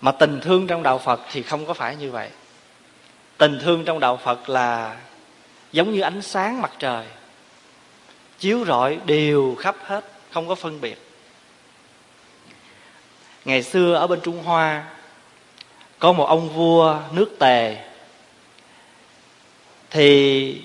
Mà 0.00 0.12
tình 0.12 0.40
thương 0.40 0.66
trong 0.66 0.82
đạo 0.82 0.98
phật 0.98 1.20
thì 1.32 1.42
không 1.42 1.66
có 1.66 1.74
phải 1.74 1.96
như 1.96 2.10
vậy. 2.10 2.30
Tình 3.38 3.58
thương 3.62 3.84
trong 3.84 4.00
đạo 4.00 4.16
phật 4.16 4.48
là 4.48 4.96
giống 5.72 5.92
như 5.92 6.00
ánh 6.00 6.22
sáng 6.22 6.62
mặt 6.62 6.72
trời 6.78 7.06
chiếu 8.38 8.64
rọi 8.64 8.98
đều 9.06 9.54
khắp 9.58 9.76
hết, 9.84 10.04
không 10.32 10.48
có 10.48 10.54
phân 10.54 10.80
biệt. 10.80 11.02
Ngày 13.44 13.62
xưa 13.62 13.94
ở 13.94 14.06
bên 14.06 14.20
trung 14.20 14.42
hoa, 14.42 14.84
có 15.98 16.12
một 16.12 16.24
ông 16.24 16.48
vua 16.48 17.00
nước 17.12 17.36
tề. 17.38 17.76
Thì 19.90 20.62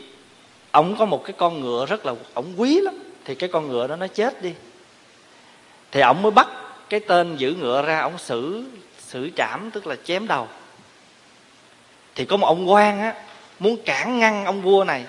ông 0.72 0.96
có 1.00 1.06
một 1.06 1.24
cái 1.24 1.34
con 1.38 1.62
ngựa 1.62 1.86
rất 1.86 2.06
là 2.06 2.14
ông 2.34 2.54
quý 2.58 2.80
lắm, 2.82 3.00
thì 3.26 3.36
cái 3.36 3.50
con 3.54 3.68
ngựa 3.68 3.88
đó 3.88 3.96
nó 3.96 4.08
chết 4.08 4.42
đi. 4.42 4.54
Thì 5.92 6.02
ông 6.02 6.22
mới 6.22 6.32
bắt 6.32 6.48
cái 6.90 7.00
tên 7.00 7.36
giữ 7.36 7.54
ngựa 7.54 7.82
ra 7.82 8.00
ông 8.00 8.18
xử 8.18 8.64
xử 9.00 9.30
trảm, 9.36 9.72
tức 9.72 9.88
là 9.88 9.96
chém 10.04 10.28
đầu. 10.28 10.48
Thì 12.16 12.26
có 12.26 12.38
một 12.38 12.48
ông 12.48 12.72
quan 12.72 13.02
á, 13.02 13.14
muốn 13.60 13.78
cản 13.86 14.20
ngăn 14.20 14.46
ông 14.46 14.62
vua 14.62 14.84
này, 14.84 15.06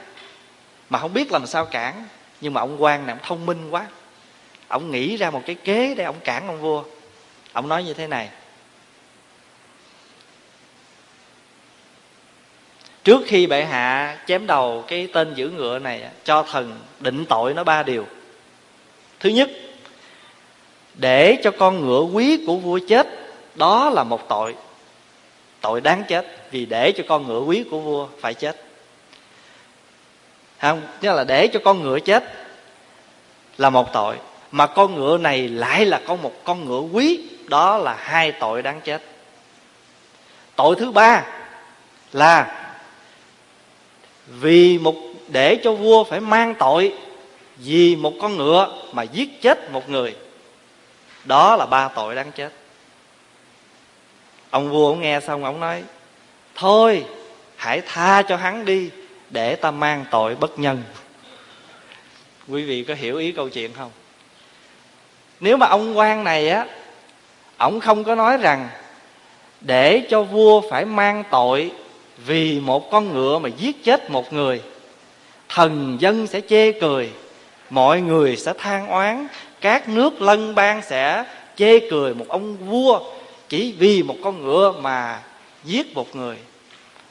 mà 0.91 0.99
không 0.99 1.15
biết 1.15 1.33
làm 1.33 1.47
sao 1.47 1.67
cản 1.67 2.07
nhưng 2.43 2.55
mà 2.55 2.61
ông 2.61 2.83
quan 2.83 3.07
này 3.07 3.17
ông 3.17 3.25
thông 3.27 3.47
minh 3.47 3.71
quá. 3.71 3.87
Ông 4.69 4.91
nghĩ 4.91 5.17
ra 5.17 5.31
một 5.31 5.43
cái 5.47 5.55
kế 5.55 5.95
để 5.95 6.05
ông 6.05 6.21
cản 6.25 6.47
ông 6.47 6.61
vua. 6.61 6.85
Ông 7.53 7.69
nói 7.69 7.85
như 7.85 7.95
thế 7.95 8.07
này. 8.07 8.29
Trước 13.05 13.21
khi 13.27 13.47
bệ 13.47 13.65
hạ 13.65 14.19
chém 14.27 14.47
đầu 14.47 14.85
cái 14.89 15.09
tên 15.13 15.35
giữ 15.35 15.51
ngựa 15.51 15.79
này, 15.79 16.05
cho 16.25 16.43
thần 16.43 16.81
định 17.01 17.25
tội 17.29 17.55
nó 17.55 17.65
ba 17.65 17.83
điều. 17.83 18.07
Thứ 19.21 19.29
nhất, 19.29 19.51
để 20.95 21.39
cho 21.43 21.51
con 21.51 21.81
ngựa 21.81 22.01
quý 22.01 22.45
của 22.47 22.57
vua 22.57 22.81
chết, 22.89 23.09
đó 23.55 23.91
là 23.91 24.05
một 24.05 24.29
tội. 24.29 24.55
Tội 25.61 25.81
đáng 25.81 26.05
chết, 26.09 26.51
vì 26.51 26.67
để 26.67 26.93
cho 26.93 27.05
con 27.09 27.27
ngựa 27.27 27.41
quý 27.41 27.65
của 27.71 27.81
vua 27.81 28.09
phải 28.21 28.35
chết 28.35 28.72
không, 30.63 30.83
tức 31.01 31.13
là 31.13 31.25
để 31.25 31.47
cho 31.47 31.61
con 31.65 31.83
ngựa 31.83 32.01
chết 32.01 32.25
là 33.59 33.71
một 33.71 33.93
tội. 33.93 34.17
Mà 34.51 34.67
con 34.67 34.95
ngựa 34.95 35.19
này 35.19 35.49
lại 35.49 35.87
là 35.87 36.01
con 36.07 36.23
một 36.23 36.33
con 36.45 36.65
ngựa 36.65 36.81
quý, 36.81 37.29
đó 37.49 37.79
là 37.79 37.95
hai 37.99 38.33
tội 38.33 38.63
đáng 38.63 38.81
chết. 38.81 39.03
Tội 40.57 40.77
thứ 40.79 40.91
ba 40.91 41.25
là 42.13 42.65
vì 44.27 44.79
một, 44.79 44.95
để 45.29 45.61
cho 45.65 45.73
vua 45.73 46.05
phải 46.05 46.21
mang 46.21 46.55
tội 46.55 46.95
vì 47.57 47.97
một 47.97 48.13
con 48.21 48.37
ngựa 48.37 48.83
mà 48.93 49.03
giết 49.03 49.43
chết 49.43 49.71
một 49.71 49.91
người, 49.91 50.17
đó 51.25 51.57
là 51.57 51.67
ba 51.67 51.89
tội 51.89 52.15
đáng 52.15 52.33
chết. 52.33 52.53
Ông 54.51 54.71
vua 54.71 54.89
ông 54.89 55.01
nghe 55.01 55.21
xong 55.21 55.45
ông 55.45 55.61
nói, 55.61 55.83
thôi, 56.55 57.05
hãy 57.57 57.81
tha 57.87 58.23
cho 58.23 58.37
hắn 58.37 58.65
đi 58.65 58.91
để 59.33 59.57
ta 59.57 59.71
mang 59.71 60.05
tội 60.11 60.35
bất 60.35 60.59
nhân. 60.59 60.83
Quý 62.49 62.65
vị 62.65 62.85
có 62.85 62.95
hiểu 62.95 63.19
ý 63.19 63.33
câu 63.33 63.49
chuyện 63.49 63.73
không? 63.73 63.91
Nếu 65.41 65.57
mà 65.57 65.67
ông 65.67 65.99
quan 65.99 66.25
này 66.25 66.49
á 66.49 66.67
ông 67.57 67.81
không 67.81 68.05
có 68.05 68.15
nói 68.15 68.37
rằng 68.37 68.69
để 69.61 70.07
cho 70.11 70.23
vua 70.23 70.71
phải 70.71 70.85
mang 70.85 71.25
tội 71.31 71.73
vì 72.27 72.61
một 72.61 72.91
con 72.91 73.13
ngựa 73.13 73.39
mà 73.39 73.49
giết 73.49 73.85
chết 73.85 74.11
một 74.11 74.33
người 74.33 74.63
thần 75.49 75.97
dân 76.01 76.27
sẽ 76.27 76.41
chê 76.41 76.73
cười 76.73 77.11
mọi 77.71 78.01
người 78.01 78.37
sẽ 78.37 78.53
than 78.59 78.89
oán 78.89 79.27
các 79.61 79.89
nước 79.89 80.23
lân 80.23 80.55
bang 80.55 80.83
sẽ 80.83 81.25
chê 81.57 81.91
cười 81.91 82.15
một 82.15 82.25
ông 82.29 82.57
vua 82.57 83.01
chỉ 83.49 83.75
vì 83.79 84.03
một 84.03 84.17
con 84.23 84.43
ngựa 84.43 84.73
mà 84.81 85.23
giết 85.65 85.95
một 85.95 86.17
người. 86.17 86.37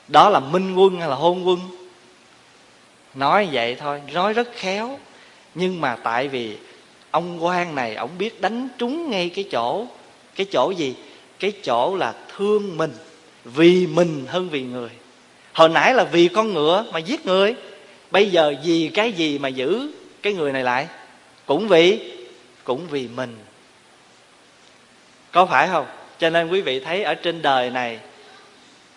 Đó 0.08 0.30
là 0.30 0.40
minh 0.40 0.76
quân 0.76 1.00
hay 1.00 1.10
là 1.10 1.16
hôn 1.16 1.48
quân 1.48 1.60
nói 3.16 3.50
vậy 3.52 3.76
thôi, 3.76 4.02
nói 4.14 4.34
rất 4.34 4.48
khéo. 4.56 5.00
Nhưng 5.56 5.82
mà 5.82 5.98
tại 6.04 6.28
vì 6.28 6.58
ông 7.12 7.44
quan 7.44 7.76
này, 7.76 7.96
ông 7.96 8.10
biết 8.18 8.42
đánh 8.42 8.68
trúng 8.78 9.10
ngay 9.10 9.30
cái 9.30 9.46
chỗ 9.52 9.86
cái 10.36 10.48
chỗ 10.52 10.72
gì? 10.72 10.96
Cái 11.40 11.52
chỗ 11.64 11.96
là 11.96 12.14
thương 12.38 12.78
mình, 12.78 12.92
vì 13.46 13.88
mình 13.88 14.26
hơn 14.28 14.50
vì 14.50 14.62
người. 14.62 14.90
Hồi 15.54 15.70
nãy 15.70 15.94
là 15.94 16.04
vì 16.04 16.28
con 16.28 16.54
ngựa 16.54 16.86
mà 16.94 17.00
giết 17.00 17.26
người. 17.26 17.56
Bây 18.12 18.30
giờ 18.30 18.54
vì 18.64 18.92
cái 18.94 19.12
gì 19.12 19.40
mà 19.40 19.48
giữ 19.48 19.92
cái 20.22 20.34
người 20.34 20.52
này 20.52 20.64
lại? 20.64 20.88
Cũng 21.46 21.68
vì 21.68 22.14
cũng 22.64 22.88
vì 22.88 23.08
mình. 23.08 23.38
Có 25.32 25.46
phải 25.46 25.68
không? 25.68 25.86
Cho 26.20 26.30
nên 26.30 26.50
quý 26.50 26.62
vị 26.62 26.80
thấy 26.80 27.04
ở 27.04 27.16
trên 27.16 27.42
đời 27.42 27.70
này, 27.70 28.00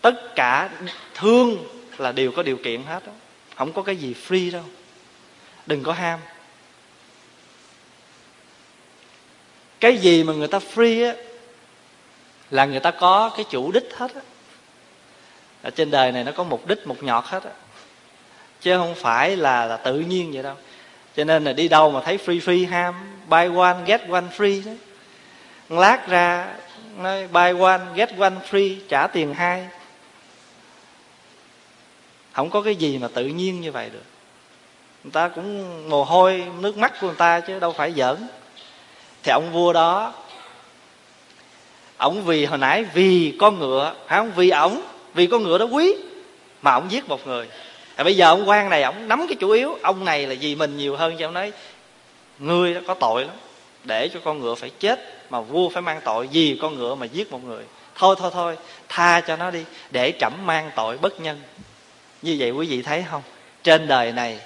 tất 0.01 0.35
cả 0.35 0.71
thương 1.15 1.57
là 1.99 2.13
đều 2.13 2.33
có 2.33 2.43
điều 2.43 2.57
kiện 2.57 2.83
hết 2.83 3.07
đó 3.07 3.13
không 3.57 3.73
có 3.73 3.83
cái 3.83 3.97
gì 3.97 4.15
free 4.29 4.53
đâu. 4.53 4.65
Đừng 5.67 5.83
có 5.83 5.93
ham. 5.93 6.21
Cái 9.81 9.97
gì 9.97 10.25
mà 10.25 10.33
người 10.33 10.49
ta 10.49 10.59
free 10.75 11.07
á, 11.07 11.15
là 12.51 12.65
người 12.65 12.81
ta 12.81 12.91
có 12.91 13.31
cái 13.37 13.45
chủ 13.51 13.73
đích 13.73 13.95
hết 13.97 14.15
á. 14.15 14.21
Ở 15.63 15.71
trên 15.71 15.91
đời 15.91 16.13
này 16.13 16.25
nó 16.25 16.33
có 16.33 16.45
mục 16.45 16.67
đích, 16.67 16.87
một 16.87 17.03
nhọt 17.03 17.25
hết 17.25 17.45
á. 17.45 17.51
Chứ 18.61 18.79
không 18.79 18.95
phải 18.95 19.37
là 19.37 19.67
là 19.67 19.77
tự 19.77 19.99
nhiên 20.01 20.33
vậy 20.33 20.43
đâu. 20.43 20.57
Cho 21.17 21.25
nên 21.25 21.45
là 21.45 21.53
đi 21.53 21.69
đâu 21.69 21.91
mà 21.91 22.01
thấy 22.01 22.19
free 22.25 22.41
free, 22.41 22.69
ham, 22.69 22.95
buy 23.29 23.57
one, 23.57 23.77
get 23.87 24.09
one 24.09 24.25
free 24.37 24.65
đấy 24.65 24.77
lát 25.69 26.09
ra, 26.09 26.55
nói 26.97 27.29
buy 27.29 27.61
one, 27.61 27.81
get 27.95 28.19
one 28.19 28.35
free, 28.51 28.77
trả 28.89 29.07
tiền 29.07 29.35
hai 29.35 29.69
không 32.35 32.51
có 32.51 32.63
cái 32.63 32.77
gì 32.77 32.99
mà 32.99 33.09
tự 33.15 33.27
nhiên 33.27 33.61
như 33.61 33.73
vậy 33.73 33.91
được. 33.93 34.05
Người 35.05 35.13
ta 35.13 35.29
cũng 35.29 35.65
mồ 35.91 36.05
hôi 36.05 36.45
nước 36.61 36.77
mắt 36.77 37.01
của 37.01 37.07
người 37.07 37.17
ta 37.17 37.41
chứ 37.41 37.59
đâu 37.59 37.73
phải 37.73 37.93
giỡn. 37.93 38.17
Thì 39.23 39.33
ông 39.33 39.53
vua 39.53 39.73
đó 39.73 40.13
ông 41.97 42.25
vì 42.25 42.45
hồi 42.45 42.59
nãy 42.59 42.85
vì 42.95 43.37
con 43.41 43.59
ngựa 43.59 43.95
phải 44.07 44.19
không? 44.19 44.33
Vì 44.37 44.51
ổng 44.51 44.83
vì 45.15 45.27
con 45.27 45.43
ngựa 45.43 45.59
đó 45.59 45.65
quý 45.65 45.97
mà 46.63 46.73
ổng 46.75 46.91
giết 46.91 47.09
một 47.09 47.27
người. 47.27 47.49
À, 47.97 48.05
bây 48.05 48.17
giờ 48.17 48.29
ông 48.29 48.49
quan 48.49 48.71
này 48.71 48.83
ổng 48.83 49.09
nắm 49.09 49.27
cái 49.29 49.37
chủ 49.41 49.51
yếu 49.51 49.79
ông 49.83 50.05
này 50.05 50.27
là 50.27 50.35
vì 50.41 50.55
mình 50.55 50.77
nhiều 50.77 50.97
hơn 50.97 51.17
cho 51.19 51.27
ông 51.27 51.35
nói 51.35 51.53
ngươi 52.39 52.75
đó 52.75 52.81
có 52.87 52.95
tội 52.95 53.25
lắm 53.25 53.37
để 53.85 54.09
cho 54.09 54.21
con 54.25 54.41
ngựa 54.41 54.55
phải 54.55 54.71
chết 54.71 55.31
mà 55.31 55.41
vua 55.41 55.69
phải 55.69 55.83
mang 55.83 56.01
tội 56.05 56.29
vì 56.33 56.59
con 56.63 56.79
ngựa 56.79 56.95
mà 56.95 57.07
giết 57.07 57.33
một 57.33 57.45
người. 57.45 57.65
Thôi 57.95 58.17
thôi 58.19 58.31
thôi 58.35 58.57
tha 58.89 59.21
cho 59.21 59.37
nó 59.37 59.51
đi 59.51 59.65
để 59.91 60.13
trẫm 60.21 60.33
mang 60.47 60.71
tội 60.77 60.99
bất 60.99 61.21
nhân 61.21 61.41
như 62.25 62.37
vậy 62.39 62.51
quý 62.51 62.67
vị 62.67 62.83
thấy 62.83 63.05
không? 63.11 63.23
Trên 63.63 63.87
đời 63.87 64.13
này, 64.13 64.41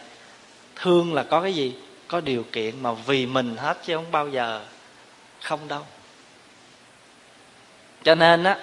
thương 0.77 1.15
là 1.15 1.23
có 1.23 1.43
cái 1.43 1.55
gì? 1.55 1.75
Có 2.09 2.21
điều 2.21 2.45
kiện 2.53 2.83
mà 2.83 2.93
vì 2.93 3.27
mình 3.27 3.57
hết 3.57 3.79
chứ 3.85 3.97
không 3.97 4.11
bao 4.11 4.29
giờ 4.29 4.65
không 5.41 5.69
đâu. 5.69 5.83
Cho 8.03 8.15
nên 8.15 8.45
á, 8.45 8.57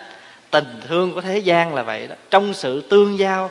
tình 0.51 0.81
thương 0.88 1.13
của 1.13 1.22
thế 1.22 1.38
gian 1.38 1.75
là 1.75 1.84
vậy 1.84 2.07
đó. 2.07 2.15
Trong 2.29 2.53
sự 2.53 2.81
tương 2.81 3.19
giao, 3.19 3.50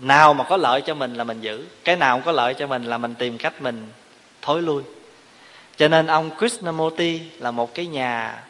nào 0.00 0.34
mà 0.34 0.44
có 0.44 0.56
lợi 0.56 0.80
cho 0.80 0.94
mình 0.94 1.14
là 1.14 1.24
mình 1.24 1.40
giữ. 1.40 1.64
Cái 1.84 1.96
nào 1.96 2.16
không 2.16 2.26
có 2.26 2.32
lợi 2.32 2.54
cho 2.54 2.66
mình 2.66 2.84
là 2.84 2.98
mình 2.98 3.14
tìm 3.14 3.38
cách 3.38 3.62
mình 3.62 3.88
thối 4.42 4.62
lui. 4.62 4.82
Cho 5.76 5.88
nên 5.88 6.06
ông 6.06 6.30
krishnamurti 6.38 7.20
là 7.38 7.50
một 7.50 7.74
cái 7.74 7.86
nhà 7.86 8.42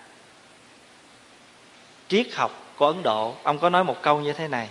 triết 2.08 2.34
học 2.34 2.74
của 2.76 2.86
ấn 2.86 3.02
độ. 3.02 3.34
Ông 3.42 3.58
có 3.58 3.70
nói 3.70 3.84
một 3.84 4.02
câu 4.02 4.20
như 4.20 4.32
thế 4.32 4.48
này 4.48 4.68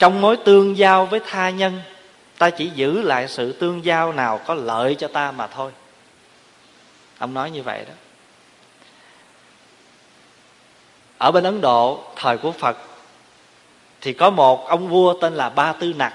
trong 0.00 0.20
mối 0.20 0.36
tương 0.36 0.78
giao 0.78 1.06
với 1.06 1.20
tha 1.26 1.50
nhân, 1.50 1.80
ta 2.38 2.50
chỉ 2.50 2.70
giữ 2.74 3.02
lại 3.02 3.28
sự 3.28 3.52
tương 3.52 3.84
giao 3.84 4.12
nào 4.12 4.40
có 4.46 4.54
lợi 4.54 4.94
cho 4.94 5.08
ta 5.08 5.32
mà 5.32 5.46
thôi. 5.46 5.72
Ông 7.18 7.34
nói 7.34 7.50
như 7.50 7.62
vậy 7.62 7.84
đó. 7.88 7.94
Ở 11.18 11.30
bên 11.30 11.44
ấn 11.44 11.60
độ, 11.60 12.04
thời 12.16 12.38
của 12.38 12.52
phật, 12.52 12.76
thì 14.00 14.12
có 14.12 14.30
một 14.30 14.68
ông 14.68 14.88
vua 14.88 15.14
tên 15.20 15.34
là 15.34 15.48
ba 15.48 15.72
tư 15.72 15.92
nặc. 15.96 16.12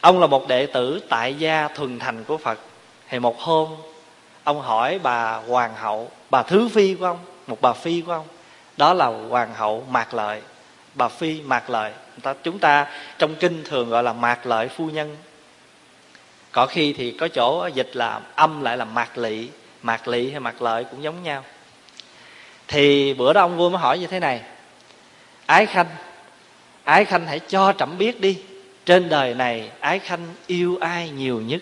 Ông 0.00 0.20
là 0.20 0.26
một 0.26 0.48
đệ 0.48 0.66
tử 0.66 1.00
tại 1.08 1.34
gia 1.34 1.68
thuần 1.68 1.98
thành 1.98 2.24
của 2.24 2.36
phật. 2.36 2.58
Thì 3.08 3.18
một 3.18 3.40
hôm, 3.40 3.68
ông 4.44 4.60
hỏi 4.60 4.98
bà 5.02 5.36
hoàng 5.36 5.74
hậu, 5.74 6.10
bà 6.30 6.42
thứ 6.42 6.68
phi 6.68 6.94
của 6.94 7.04
ông, 7.04 7.18
một 7.46 7.60
bà 7.60 7.72
phi 7.72 8.00
của 8.00 8.12
ông, 8.12 8.26
đó 8.76 8.94
là 8.94 9.06
hoàng 9.06 9.54
hậu 9.54 9.86
mạc 9.90 10.14
lợi 10.14 10.42
bà 10.94 11.08
phi 11.08 11.40
mạc 11.40 11.70
lợi. 11.70 11.92
Ta, 12.22 12.34
chúng 12.42 12.58
ta 12.58 12.86
trong 13.18 13.34
kinh 13.34 13.64
thường 13.64 13.90
gọi 13.90 14.02
là 14.02 14.12
mạc 14.12 14.46
lợi 14.46 14.68
phu 14.68 14.86
nhân. 14.90 15.16
Có 16.52 16.66
khi 16.66 16.92
thì 16.92 17.10
có 17.10 17.28
chỗ 17.28 17.66
dịch 17.74 17.90
là 17.92 18.20
âm 18.34 18.62
lại 18.62 18.76
là 18.76 18.84
mạc 18.84 19.18
lị. 19.18 19.48
Mạc 19.82 20.08
lị 20.08 20.30
hay 20.30 20.40
mạc 20.40 20.62
lợi 20.62 20.84
cũng 20.84 21.02
giống 21.02 21.22
nhau. 21.22 21.44
Thì 22.68 23.14
bữa 23.14 23.32
đó 23.32 23.40
ông 23.40 23.56
vua 23.56 23.70
mới 23.70 23.80
hỏi 23.80 23.98
như 23.98 24.06
thế 24.06 24.20
này. 24.20 24.40
Ái 25.46 25.66
khanh 25.66 25.86
ái 26.84 27.04
khanh 27.04 27.26
hãy 27.26 27.38
cho 27.38 27.72
trẫm 27.78 27.98
biết 27.98 28.20
đi. 28.20 28.38
Trên 28.84 29.08
đời 29.08 29.34
này 29.34 29.70
ái 29.80 29.98
khanh 29.98 30.26
yêu 30.46 30.78
ai 30.80 31.10
nhiều 31.10 31.40
nhất? 31.40 31.60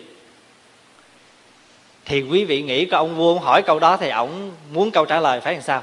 Thì 2.04 2.22
quý 2.22 2.44
vị 2.44 2.62
nghĩ 2.62 2.84
có 2.84 2.98
ông 2.98 3.16
vua 3.16 3.38
hỏi 3.38 3.62
câu 3.62 3.78
đó 3.78 3.96
thì 3.96 4.10
ổng 4.10 4.52
muốn 4.72 4.90
câu 4.90 5.04
trả 5.04 5.20
lời 5.20 5.40
phải 5.40 5.52
làm 5.54 5.62
sao? 5.62 5.82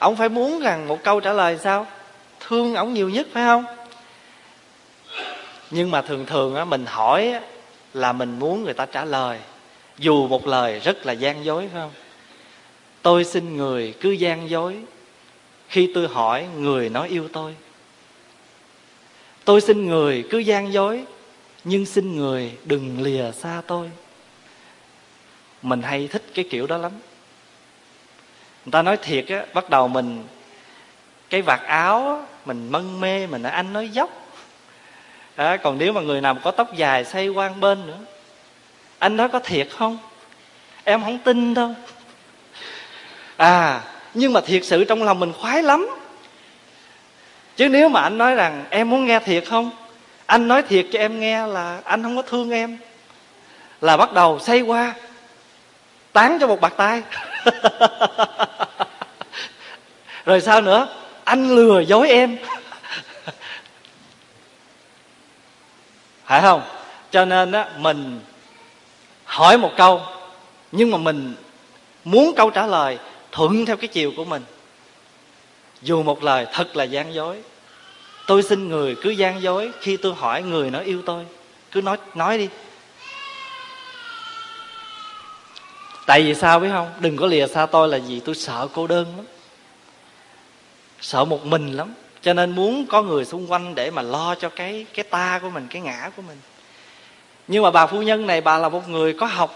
Ông 0.00 0.16
phải 0.16 0.28
muốn 0.28 0.60
rằng 0.60 0.88
một 0.88 1.02
câu 1.04 1.20
trả 1.20 1.32
lời 1.32 1.58
sao? 1.62 1.86
Thương 2.40 2.74
ổng 2.74 2.94
nhiều 2.94 3.10
nhất 3.10 3.26
phải 3.32 3.44
không? 3.44 3.64
Nhưng 5.70 5.90
mà 5.90 6.02
thường 6.02 6.26
thường 6.26 6.54
á 6.54 6.64
mình 6.64 6.86
hỏi 6.86 7.32
á, 7.32 7.40
là 7.94 8.12
mình 8.12 8.38
muốn 8.38 8.64
người 8.64 8.74
ta 8.74 8.86
trả 8.86 9.04
lời. 9.04 9.38
Dù 9.98 10.28
một 10.28 10.46
lời 10.46 10.78
rất 10.78 11.06
là 11.06 11.12
gian 11.12 11.44
dối 11.44 11.68
phải 11.72 11.80
không? 11.82 11.92
Tôi 13.02 13.24
xin 13.24 13.56
người 13.56 13.94
cứ 14.00 14.10
gian 14.10 14.50
dối. 14.50 14.76
Khi 15.68 15.90
tôi 15.94 16.08
hỏi 16.08 16.46
người 16.58 16.88
nói 16.88 17.08
yêu 17.08 17.28
tôi. 17.32 17.54
Tôi 19.44 19.60
xin 19.60 19.86
người 19.86 20.24
cứ 20.30 20.38
gian 20.38 20.72
dối 20.72 21.04
nhưng 21.64 21.86
xin 21.86 22.16
người 22.16 22.52
đừng 22.64 23.02
lìa 23.02 23.32
xa 23.32 23.62
tôi. 23.66 23.90
Mình 25.62 25.82
hay 25.82 26.08
thích 26.08 26.22
cái 26.34 26.44
kiểu 26.50 26.66
đó 26.66 26.76
lắm 26.76 26.92
người 28.70 28.72
ta 28.72 28.82
nói 28.82 28.96
thiệt 28.96 29.28
á 29.28 29.44
bắt 29.54 29.70
đầu 29.70 29.88
mình 29.88 30.24
cái 31.30 31.42
vạt 31.42 31.60
áo 31.66 32.08
á, 32.08 32.26
mình 32.44 32.72
mân 32.72 33.00
mê 33.00 33.26
mình 33.26 33.42
nói 33.42 33.52
anh 33.52 33.72
nói 33.72 33.88
dốc. 33.88 34.10
À, 35.36 35.56
còn 35.56 35.78
nếu 35.78 35.92
mà 35.92 36.00
người 36.00 36.20
nào 36.20 36.36
có 36.44 36.50
tóc 36.50 36.74
dài 36.76 37.04
xây 37.04 37.34
quang 37.34 37.60
bên 37.60 37.86
nữa. 37.86 37.98
Anh 38.98 39.16
nói 39.16 39.28
có 39.28 39.38
thiệt 39.38 39.68
không? 39.78 39.98
Em 40.84 41.02
không 41.02 41.18
tin 41.18 41.54
đâu. 41.54 41.74
À 43.36 43.80
nhưng 44.14 44.32
mà 44.32 44.40
thiệt 44.40 44.64
sự 44.64 44.84
trong 44.84 45.02
lòng 45.02 45.20
mình 45.20 45.32
khoái 45.32 45.62
lắm. 45.62 45.88
Chứ 47.56 47.68
nếu 47.68 47.88
mà 47.88 48.02
anh 48.02 48.18
nói 48.18 48.34
rằng 48.34 48.64
em 48.70 48.90
muốn 48.90 49.06
nghe 49.06 49.20
thiệt 49.20 49.44
không? 49.48 49.70
Anh 50.26 50.48
nói 50.48 50.62
thiệt 50.62 50.86
cho 50.92 50.98
em 50.98 51.20
nghe 51.20 51.46
là 51.46 51.80
anh 51.84 52.02
không 52.02 52.16
có 52.16 52.22
thương 52.22 52.50
em. 52.50 52.78
Là 53.80 53.96
bắt 53.96 54.12
đầu 54.12 54.38
xây 54.38 54.60
qua 54.60 54.94
tán 56.12 56.38
cho 56.40 56.46
một 56.46 56.60
bạc 56.60 56.72
tay. 56.76 57.02
rồi 60.24 60.40
sao 60.40 60.60
nữa? 60.60 60.88
Anh 61.24 61.50
lừa 61.50 61.80
dối 61.80 62.08
em. 62.08 62.36
Phải 66.24 66.40
không? 66.42 66.62
Cho 67.10 67.24
nên 67.24 67.52
á, 67.52 67.68
mình 67.76 68.20
hỏi 69.24 69.58
một 69.58 69.70
câu, 69.76 70.02
nhưng 70.72 70.90
mà 70.90 70.98
mình 70.98 71.34
muốn 72.04 72.34
câu 72.36 72.50
trả 72.50 72.66
lời 72.66 72.98
thuận 73.32 73.66
theo 73.66 73.76
cái 73.76 73.88
chiều 73.88 74.12
của 74.16 74.24
mình. 74.24 74.42
Dù 75.82 76.02
một 76.02 76.22
lời 76.22 76.46
thật 76.52 76.76
là 76.76 76.84
gian 76.84 77.14
dối, 77.14 77.42
tôi 78.26 78.42
xin 78.42 78.68
người 78.68 78.96
cứ 79.02 79.10
gian 79.10 79.42
dối 79.42 79.70
khi 79.80 79.96
tôi 79.96 80.14
hỏi 80.14 80.42
người 80.42 80.70
nó 80.70 80.78
yêu 80.78 81.02
tôi. 81.06 81.26
Cứ 81.72 81.82
nói 81.82 81.96
nói 82.14 82.38
đi. 82.38 82.48
Tại 86.10 86.22
vì 86.22 86.34
sao 86.34 86.60
biết 86.60 86.68
không? 86.72 86.90
Đừng 87.00 87.16
có 87.16 87.26
lìa 87.26 87.46
xa 87.46 87.66
tôi 87.66 87.88
là 87.88 87.96
gì 87.96 88.20
tôi 88.24 88.34
sợ 88.34 88.68
cô 88.74 88.86
đơn 88.86 89.06
lắm. 89.16 89.26
Sợ 91.00 91.24
một 91.24 91.46
mình 91.46 91.72
lắm. 91.76 91.94
Cho 92.22 92.32
nên 92.32 92.50
muốn 92.50 92.86
có 92.86 93.02
người 93.02 93.24
xung 93.24 93.52
quanh 93.52 93.74
để 93.74 93.90
mà 93.90 94.02
lo 94.02 94.34
cho 94.34 94.48
cái 94.48 94.86
cái 94.94 95.04
ta 95.04 95.38
của 95.42 95.50
mình 95.50 95.66
cái 95.70 95.82
ngã 95.82 96.10
của 96.16 96.22
mình. 96.22 96.40
Nhưng 97.48 97.62
mà 97.62 97.70
bà 97.70 97.86
phu 97.86 98.02
nhân 98.02 98.26
này 98.26 98.40
bà 98.40 98.58
là 98.58 98.68
một 98.68 98.88
người 98.88 99.12
có 99.12 99.26
học. 99.26 99.54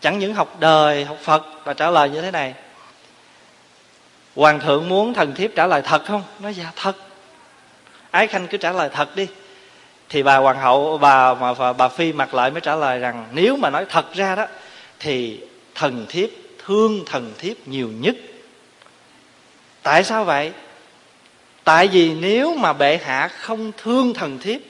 Chẳng 0.00 0.18
những 0.18 0.34
học 0.34 0.56
đời 0.60 1.04
học 1.04 1.18
phật 1.22 1.46
bà 1.64 1.72
trả 1.72 1.90
lời 1.90 2.10
như 2.10 2.22
thế 2.22 2.30
này. 2.30 2.54
Hoàng 4.36 4.60
thượng 4.60 4.88
muốn 4.88 5.14
thần 5.14 5.34
thiếp 5.34 5.50
trả 5.56 5.66
lời 5.66 5.82
thật 5.82 6.02
không? 6.04 6.22
Nói 6.40 6.54
dạ 6.54 6.72
thật. 6.76 6.96
Ái 8.10 8.26
khanh 8.26 8.46
cứ 8.46 8.58
trả 8.58 8.72
lời 8.72 8.90
thật 8.92 9.16
đi. 9.16 9.26
Thì 10.08 10.22
bà 10.22 10.36
hoàng 10.36 10.58
hậu 10.58 10.98
bà 10.98 11.34
mà 11.34 11.54
bà, 11.54 11.72
bà 11.72 11.88
phi 11.88 12.12
mặt 12.12 12.34
lại 12.34 12.50
mới 12.50 12.60
trả 12.60 12.76
lời 12.76 12.98
rằng 12.98 13.26
nếu 13.32 13.56
mà 13.56 13.70
nói 13.70 13.86
thật 13.88 14.14
ra 14.14 14.34
đó 14.34 14.46
thì 15.00 15.40
thần 15.74 16.06
thiếp, 16.08 16.30
thương 16.66 17.02
thần 17.06 17.32
thiếp 17.38 17.68
nhiều 17.68 17.88
nhất. 18.00 18.16
Tại 19.82 20.04
sao 20.04 20.24
vậy? 20.24 20.52
Tại 21.64 21.88
vì 21.88 22.14
nếu 22.14 22.54
mà 22.54 22.72
bệ 22.72 22.98
hạ 23.04 23.28
không 23.28 23.72
thương 23.76 24.14
thần 24.14 24.38
thiếp, 24.38 24.60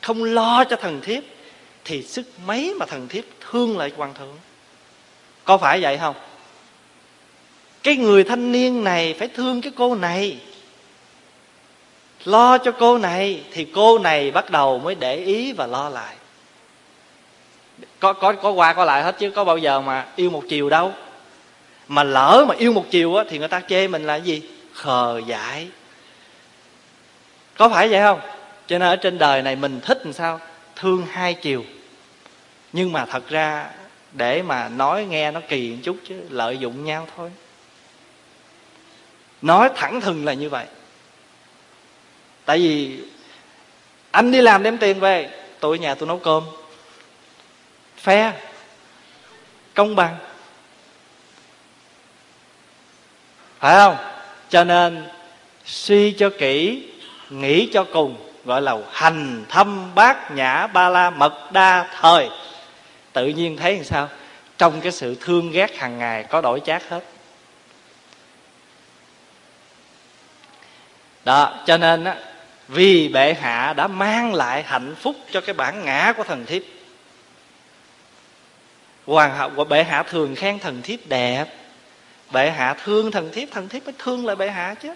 không 0.00 0.24
lo 0.24 0.64
cho 0.64 0.76
thần 0.76 1.00
thiếp, 1.00 1.22
thì 1.84 2.02
sức 2.02 2.26
mấy 2.46 2.74
mà 2.74 2.86
thần 2.86 3.08
thiếp 3.08 3.24
thương 3.50 3.78
lại 3.78 3.92
hoàng 3.96 4.14
thượng? 4.14 4.38
Có 5.44 5.58
phải 5.58 5.82
vậy 5.82 5.98
không? 5.98 6.14
Cái 7.82 7.96
người 7.96 8.24
thanh 8.24 8.52
niên 8.52 8.84
này 8.84 9.14
phải 9.18 9.28
thương 9.28 9.60
cái 9.60 9.72
cô 9.76 9.94
này. 9.94 10.38
Lo 12.24 12.58
cho 12.58 12.72
cô 12.72 12.98
này 12.98 13.42
thì 13.52 13.66
cô 13.74 13.98
này 13.98 14.30
bắt 14.30 14.50
đầu 14.50 14.78
mới 14.78 14.94
để 14.94 15.16
ý 15.16 15.52
và 15.52 15.66
lo 15.66 15.88
lại 15.88 16.16
có 18.00 18.12
có 18.12 18.32
có 18.32 18.50
qua, 18.50 18.72
có 18.72 18.84
lại 18.84 19.02
hết 19.02 19.18
chứ, 19.18 19.30
có 19.30 19.44
bao 19.44 19.58
giờ 19.58 19.80
mà 19.80 20.06
yêu 20.16 20.30
một 20.30 20.42
chiều 20.48 20.70
đâu. 20.70 20.92
Mà 21.88 22.02
lỡ 22.02 22.44
mà 22.48 22.54
yêu 22.58 22.72
một 22.72 22.84
chiều 22.90 23.14
á, 23.16 23.24
thì 23.28 23.38
người 23.38 23.48
ta 23.48 23.60
chê 23.68 23.88
mình 23.88 24.06
là 24.06 24.16
gì? 24.16 24.42
Khờ 24.72 25.20
dại. 25.26 25.68
Có 27.56 27.68
phải 27.68 27.88
vậy 27.88 28.00
không? 28.00 28.20
Cho 28.66 28.78
nên 28.78 28.88
ở 28.88 28.96
trên 28.96 29.18
đời 29.18 29.42
này 29.42 29.56
mình 29.56 29.80
thích 29.80 30.00
làm 30.04 30.12
sao? 30.12 30.40
Thương 30.76 31.06
hai 31.10 31.34
chiều. 31.34 31.64
Nhưng 32.72 32.92
mà 32.92 33.04
thật 33.04 33.28
ra 33.28 33.66
để 34.12 34.42
mà 34.42 34.68
nói 34.68 35.04
nghe 35.04 35.30
nó 35.30 35.40
kỳ 35.48 35.70
một 35.70 35.76
chút 35.82 35.96
chứ, 36.08 36.14
lợi 36.30 36.58
dụng 36.58 36.84
nhau 36.84 37.06
thôi. 37.16 37.30
Nói 39.42 39.70
thẳng 39.76 40.00
thừng 40.00 40.24
là 40.24 40.32
như 40.32 40.48
vậy. 40.48 40.66
Tại 42.44 42.58
vì 42.58 42.98
anh 44.10 44.30
đi 44.30 44.40
làm 44.40 44.62
đem 44.62 44.78
tiền 44.78 45.00
về 45.00 45.30
tôi 45.60 45.76
ở 45.76 45.80
nhà 45.80 45.94
tôi 45.94 46.08
nấu 46.08 46.18
cơm 46.18 46.44
phe. 48.02 48.32
Công 49.74 49.96
bằng. 49.96 50.16
Phải 53.58 53.76
không? 53.76 53.96
Cho 54.48 54.64
nên, 54.64 55.08
suy 55.64 56.12
cho 56.12 56.30
kỹ, 56.38 56.88
nghĩ 57.30 57.70
cho 57.72 57.84
cùng, 57.92 58.16
gọi 58.44 58.62
là 58.62 58.76
hành 58.92 59.44
thâm 59.48 59.94
bát 59.94 60.30
nhã 60.30 60.66
ba 60.66 60.88
la 60.88 61.10
mật 61.10 61.52
đa 61.52 61.88
thời. 62.00 62.30
Tự 63.12 63.26
nhiên 63.26 63.56
thấy 63.56 63.76
làm 63.76 63.84
sao? 63.84 64.08
Trong 64.58 64.80
cái 64.80 64.92
sự 64.92 65.16
thương 65.20 65.50
ghét 65.50 65.78
hàng 65.78 65.98
ngày, 65.98 66.24
có 66.24 66.40
đổi 66.40 66.60
chát 66.66 66.82
hết. 66.88 67.04
Đó, 71.24 71.54
cho 71.66 71.76
nên 71.76 72.04
á, 72.04 72.16
vì 72.68 73.08
bệ 73.08 73.34
hạ 73.34 73.72
đã 73.76 73.86
mang 73.86 74.34
lại 74.34 74.62
hạnh 74.62 74.94
phúc 75.00 75.16
cho 75.30 75.40
cái 75.40 75.54
bản 75.54 75.84
ngã 75.84 76.12
của 76.16 76.24
thần 76.24 76.46
thiếp 76.46 76.62
hoàng 79.06 79.36
hậu 79.36 79.64
bệ 79.64 79.84
hạ 79.84 80.02
thường 80.02 80.34
khen 80.34 80.58
thần 80.58 80.82
thiếp 80.82 81.06
đẹp. 81.06 81.46
Bệ 82.32 82.50
hạ 82.50 82.74
thương 82.84 83.10
thần 83.10 83.30
thiếp 83.32 83.50
thần 83.50 83.68
thiếp 83.68 83.84
mới 83.84 83.94
thương 83.98 84.26
lại 84.26 84.36
bệ 84.36 84.50
hạ 84.50 84.74
chứ. 84.82 84.94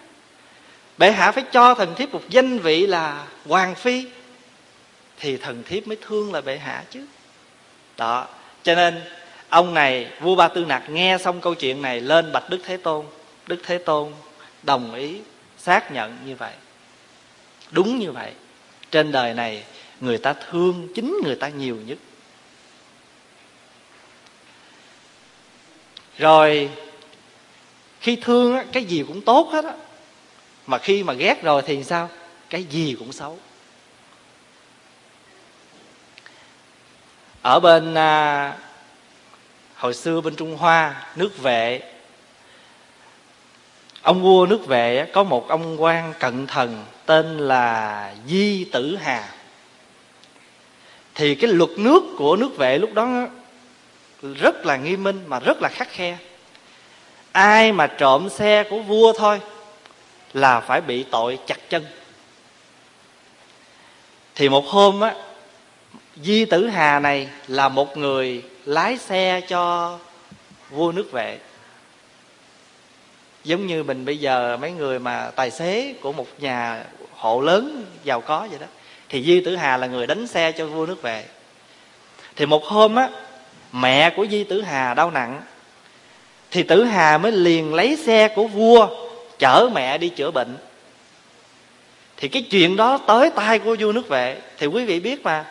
Bệ 0.99 1.13
hạ 1.13 1.33
phải 1.33 1.45
cho 1.53 1.75
thần 1.75 1.95
thiếp 1.95 2.13
một 2.13 2.23
danh 2.29 2.59
vị 2.59 2.87
là 2.87 3.27
hoàng 3.47 3.75
phi, 3.75 4.07
thì 5.19 5.37
thần 5.37 5.63
thiếp 5.63 5.87
mới 5.87 5.97
thương 6.01 6.33
lại 6.33 6.43
bệ 6.43 6.59
hạ 6.59 6.85
chứ. 6.91 7.07
Đó, 7.97 8.29
cho 8.63 8.75
nên 8.75 9.03
ông 9.49 9.75
này, 9.75 10.09
vua 10.21 10.37
ba 10.37 10.49
tư 10.49 10.65
nặc 10.65 10.91
nghe 10.91 11.19
xong 11.21 11.41
câu 11.41 11.55
chuyện 11.55 11.83
này 11.83 12.01
lên 12.01 12.33
bạch 12.33 12.51
đức 12.51 12.59
thế 12.65 12.77
tôn. 12.77 13.07
Đức 13.47 13.61
thế 13.65 13.79
tôn 13.79 14.13
đồng 14.63 14.95
ý 14.95 15.21
xác 15.59 15.93
nhận 15.93 16.19
như 16.27 16.37
vậy. 16.37 16.53
Đúng 17.71 17.99
như 17.99 18.13
vậy. 18.13 18.33
Trên 18.91 19.13
đời 19.13 19.35
này 19.35 19.65
người 20.01 20.19
ta 20.19 20.33
thương 20.33 20.89
chính 20.95 21.19
người 21.25 21.37
ta 21.37 21.49
nhiều 21.49 21.77
nhất. 21.87 21.99
Rồi 26.19 26.71
khi 28.01 28.17
thương 28.17 28.57
á, 28.57 28.65
cái 28.73 28.85
gì 28.85 29.05
cũng 29.09 29.21
tốt 29.21 29.49
hết 29.53 29.65
á. 29.65 29.73
Mà 30.67 30.79
khi 30.79 31.03
mà 31.03 31.13
ghét 31.13 31.43
rồi 31.43 31.63
thì 31.67 31.85
sao? 31.85 32.09
Cái 32.51 32.65
gì 32.65 32.97
cũng 32.99 33.13
xấu. 33.13 33.39
Ở 37.43 37.61
bên 37.61 37.95
à, 37.95 38.57
hồi 39.75 39.95
xưa 39.95 40.21
bên 40.21 40.37
trung 40.37 40.57
hoa 40.57 41.07
nước 41.17 41.39
vệ 41.39 41.83
ông 44.03 44.23
vua 44.23 44.47
nước 44.47 44.67
vệ 44.67 45.07
có 45.13 45.23
một 45.23 45.49
ông 45.49 45.83
quan 45.83 46.13
cận 46.21 46.47
thần 46.47 46.85
tên 47.07 47.39
là 47.39 48.15
di 48.27 48.65
tử 48.65 48.97
hà. 48.97 49.29
Thì 51.15 51.35
cái 51.35 51.51
luật 51.51 51.71
nước 51.71 52.03
của 52.19 52.37
nước 52.37 52.57
vệ 52.57 52.79
lúc 52.79 52.95
đó 52.95 53.27
rất 54.33 54.67
là 54.67 54.77
nghiêm 54.77 55.03
minh 55.03 55.25
mà 55.27 55.41
rất 55.41 55.63
là 55.63 55.69
khắc 55.69 55.89
khe. 55.91 56.17
Ai 57.33 57.73
mà 57.73 57.87
trộm 57.87 58.29
xe 58.29 58.65
của 58.71 58.79
vua 58.81 59.13
thôi 59.13 59.41
là 60.33 60.61
phải 60.61 60.81
bị 60.81 61.03
tội 61.03 61.39
chặt 61.47 61.59
chân. 61.69 61.85
Thì 64.35 64.49
một 64.49 64.67
hôm 64.67 65.01
á, 65.01 65.15
di 66.17 66.45
tử 66.45 66.67
hà 66.67 67.01
này 67.01 67.29
là 67.49 67.69
một 67.69 67.97
người 67.97 68.43
lái 68.65 68.99
xe 68.99 69.41
cho 69.49 69.99
vua 70.71 70.93
nước 70.93 71.13
vệ. 71.13 71.39
Giống 73.45 73.67
như 73.67 73.83
mình 73.83 74.05
bây 74.05 74.19
giờ 74.19 74.57
mấy 74.61 74.71
người 74.71 74.99
mà 74.99 75.31
tài 75.37 75.51
xế 75.51 75.95
của 76.01 76.13
một 76.13 76.27
nhà 76.39 76.85
hộ 77.17 77.41
lớn 77.41 77.87
giàu 78.05 78.21
có 78.21 78.47
vậy 78.51 78.59
đó. 78.59 78.67
Thì 79.09 79.25
di 79.25 79.41
tử 79.41 79.57
hà 79.57 79.77
là 79.77 79.87
người 79.87 80.07
đánh 80.07 80.27
xe 80.27 80.53
cho 80.53 80.67
vua 80.67 80.87
nước 80.87 81.03
vệ. 81.03 81.25
Thì 82.37 82.47
một 82.47 82.65
hôm 82.65 82.95
á 82.95 83.09
mẹ 83.75 84.11
của 84.11 84.27
di 84.31 84.45
tử 84.45 84.63
hà 84.63 84.95
đau 84.95 85.11
nặng. 85.11 85.43
Thì 86.51 86.63
tử 86.63 86.85
hà 86.85 87.19
mới 87.19 87.33
liền 87.33 87.75
lấy 87.75 87.97
xe 87.97 88.29
của 88.29 88.47
vua 88.47 88.89
chở 89.39 89.71
mẹ 89.75 89.99
đi 89.99 90.09
chữa 90.09 90.31
bệnh. 90.31 90.57
Thì 92.17 92.29
cái 92.29 92.43
chuyện 92.51 92.77
đó 92.77 92.99
tới 92.99 93.31
tay 93.31 93.59
của 93.59 93.77
vua 93.81 93.93
nước 93.93 94.09
vệ. 94.09 94.37
Thì 94.59 94.67
quý 94.67 94.85
vị 94.85 95.01
biết 95.01 95.25
mà, 95.25 95.45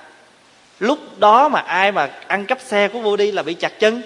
lúc 0.80 1.20
đó 1.20 1.50
mà 1.50 1.60
ai 1.60 1.92
mà 1.92 2.10
ăn 2.28 2.46
cắp 2.46 2.62
xe 2.62 2.88
của 2.88 3.00
vua 3.00 3.16
đi 3.16 3.32
là 3.32 3.44
bị 3.44 3.54
chặt 3.54 3.80
chân. 3.80 4.02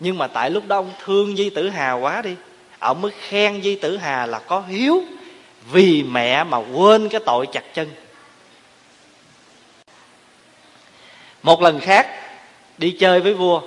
Nhưng 0.00 0.18
mà 0.18 0.26
tại 0.26 0.50
lúc 0.50 0.66
đó 0.66 0.76
ông 0.76 0.92
thương 1.04 1.36
di 1.36 1.50
tử 1.50 1.68
hà 1.68 1.92
quá 1.92 2.22
đi, 2.22 2.34
ông 2.78 3.00
mới 3.00 3.12
khen 3.28 3.62
di 3.62 3.74
tử 3.74 3.96
hà 3.96 4.26
là 4.26 4.38
có 4.38 4.60
hiếu 4.68 5.04
vì 5.72 6.02
mẹ 6.02 6.44
mà 6.44 6.58
quên 6.58 7.08
cái 7.08 7.20
tội 7.26 7.46
chặt 7.52 7.74
chân. 7.74 7.90
Một 11.42 11.62
lần 11.62 11.80
khác 11.80 12.06
đi 12.78 12.90
chơi 12.90 13.20
với 13.20 13.34
vua. 13.34 13.62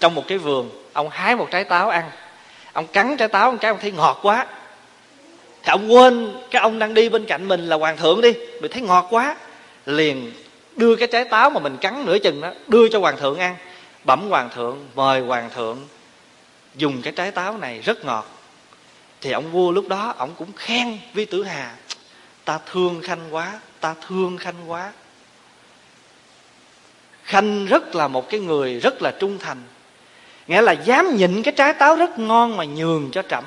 Trong 0.00 0.14
một 0.14 0.24
cái 0.28 0.38
vườn, 0.38 0.70
ông 0.92 1.08
hái 1.10 1.36
một 1.36 1.48
trái 1.50 1.64
táo 1.64 1.88
ăn. 1.88 2.10
Ông 2.72 2.86
cắn 2.86 3.16
trái 3.16 3.28
táo 3.28 3.52
một 3.52 3.58
cái 3.60 3.68
ông 3.68 3.78
thấy 3.80 3.92
ngọt 3.92 4.18
quá. 4.22 4.46
Thì 5.62 5.70
ông 5.70 5.94
quên, 5.94 6.34
cái 6.50 6.62
ông 6.62 6.78
đang 6.78 6.94
đi 6.94 7.08
bên 7.08 7.24
cạnh 7.24 7.48
mình 7.48 7.66
là 7.66 7.76
hoàng 7.76 7.96
thượng 7.96 8.20
đi. 8.20 8.32
Mình 8.32 8.70
thấy 8.72 8.82
ngọt 8.82 9.06
quá. 9.10 9.36
Liền 9.86 10.32
đưa 10.76 10.96
cái 10.96 11.08
trái 11.08 11.24
táo 11.24 11.50
mà 11.50 11.60
mình 11.60 11.76
cắn 11.76 12.04
nửa 12.06 12.18
chừng 12.18 12.40
đó, 12.40 12.52
đưa 12.66 12.88
cho 12.88 12.98
hoàng 12.98 13.16
thượng 13.16 13.38
ăn. 13.38 13.56
Bẩm 14.04 14.28
hoàng 14.28 14.50
thượng, 14.54 14.88
mời 14.94 15.20
hoàng 15.20 15.50
thượng 15.54 15.78
dùng 16.74 17.02
cái 17.02 17.12
trái 17.12 17.30
táo 17.30 17.58
này 17.58 17.80
rất 17.80 18.04
ngọt. 18.04 18.26
Thì 19.20 19.32
ông 19.32 19.52
vua 19.52 19.70
lúc 19.70 19.88
đó, 19.88 20.14
ông 20.18 20.34
cũng 20.38 20.52
khen 20.56 20.98
vi 21.14 21.24
tử 21.24 21.44
hà. 21.44 21.74
Ta 22.44 22.58
thương 22.72 23.00
khanh 23.02 23.34
quá, 23.34 23.60
ta 23.80 23.94
thương 24.08 24.36
khanh 24.36 24.54
quá 24.66 24.92
khanh 27.28 27.66
rất 27.66 27.94
là 27.94 28.08
một 28.08 28.30
cái 28.30 28.40
người 28.40 28.80
rất 28.80 29.02
là 29.02 29.10
trung 29.10 29.38
thành. 29.38 29.62
Nghĩa 30.46 30.62
là 30.62 30.72
dám 30.72 31.16
nhịn 31.16 31.42
cái 31.42 31.54
trái 31.56 31.72
táo 31.72 31.96
rất 31.96 32.18
ngon 32.18 32.56
mà 32.56 32.64
nhường 32.64 33.10
cho 33.12 33.22
trẫm. 33.22 33.44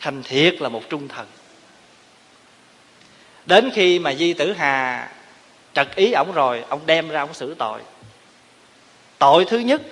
Khanh 0.00 0.22
thiệt 0.22 0.60
là 0.60 0.68
một 0.68 0.82
trung 0.88 1.08
thần. 1.08 1.26
Đến 3.46 3.70
khi 3.74 3.98
mà 3.98 4.14
di 4.14 4.32
tử 4.32 4.52
hà 4.52 5.08
trật 5.72 5.94
ý 5.94 6.12
ổng 6.12 6.32
rồi, 6.32 6.64
ông 6.68 6.80
đem 6.86 7.08
ra 7.08 7.20
ông 7.20 7.34
xử 7.34 7.54
tội. 7.54 7.80
Tội 9.18 9.44
thứ 9.44 9.58
nhất, 9.58 9.82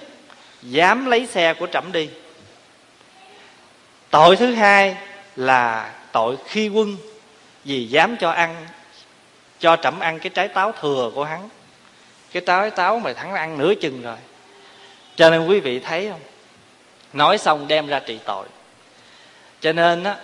dám 0.62 1.06
lấy 1.06 1.26
xe 1.26 1.54
của 1.54 1.66
trẫm 1.66 1.92
đi. 1.92 2.08
Tội 4.10 4.36
thứ 4.36 4.52
hai 4.52 4.96
là 5.36 5.94
tội 6.12 6.36
khi 6.46 6.68
quân 6.68 6.96
vì 7.64 7.86
dám 7.86 8.16
cho 8.16 8.30
ăn, 8.30 8.66
cho 9.58 9.76
trẫm 9.76 10.00
ăn 10.00 10.18
cái 10.18 10.30
trái 10.30 10.48
táo 10.48 10.72
thừa 10.72 11.10
của 11.14 11.24
hắn 11.24 11.48
cái 12.32 12.42
trái 12.46 12.70
táo 12.70 12.98
mà 12.98 13.12
thắng 13.12 13.34
ăn 13.34 13.58
nửa 13.58 13.74
chừng 13.74 14.02
rồi. 14.02 14.16
Cho 15.16 15.30
nên 15.30 15.46
quý 15.46 15.60
vị 15.60 15.80
thấy 15.80 16.08
không? 16.10 16.20
Nói 17.12 17.38
xong 17.38 17.68
đem 17.68 17.86
ra 17.86 18.00
trị 18.00 18.18
tội. 18.24 18.46
Cho 19.60 19.72
nên 19.72 20.04
á, 20.04 20.16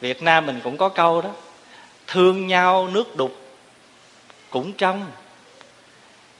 việt 0.00 0.22
nam 0.22 0.46
mình 0.46 0.60
cũng 0.64 0.76
có 0.76 0.88
câu 0.88 1.22
đó, 1.22 1.30
thương 2.06 2.46
nhau 2.46 2.88
nước 2.88 3.16
đục 3.16 3.36
cũng 4.50 4.72
trong, 4.72 5.10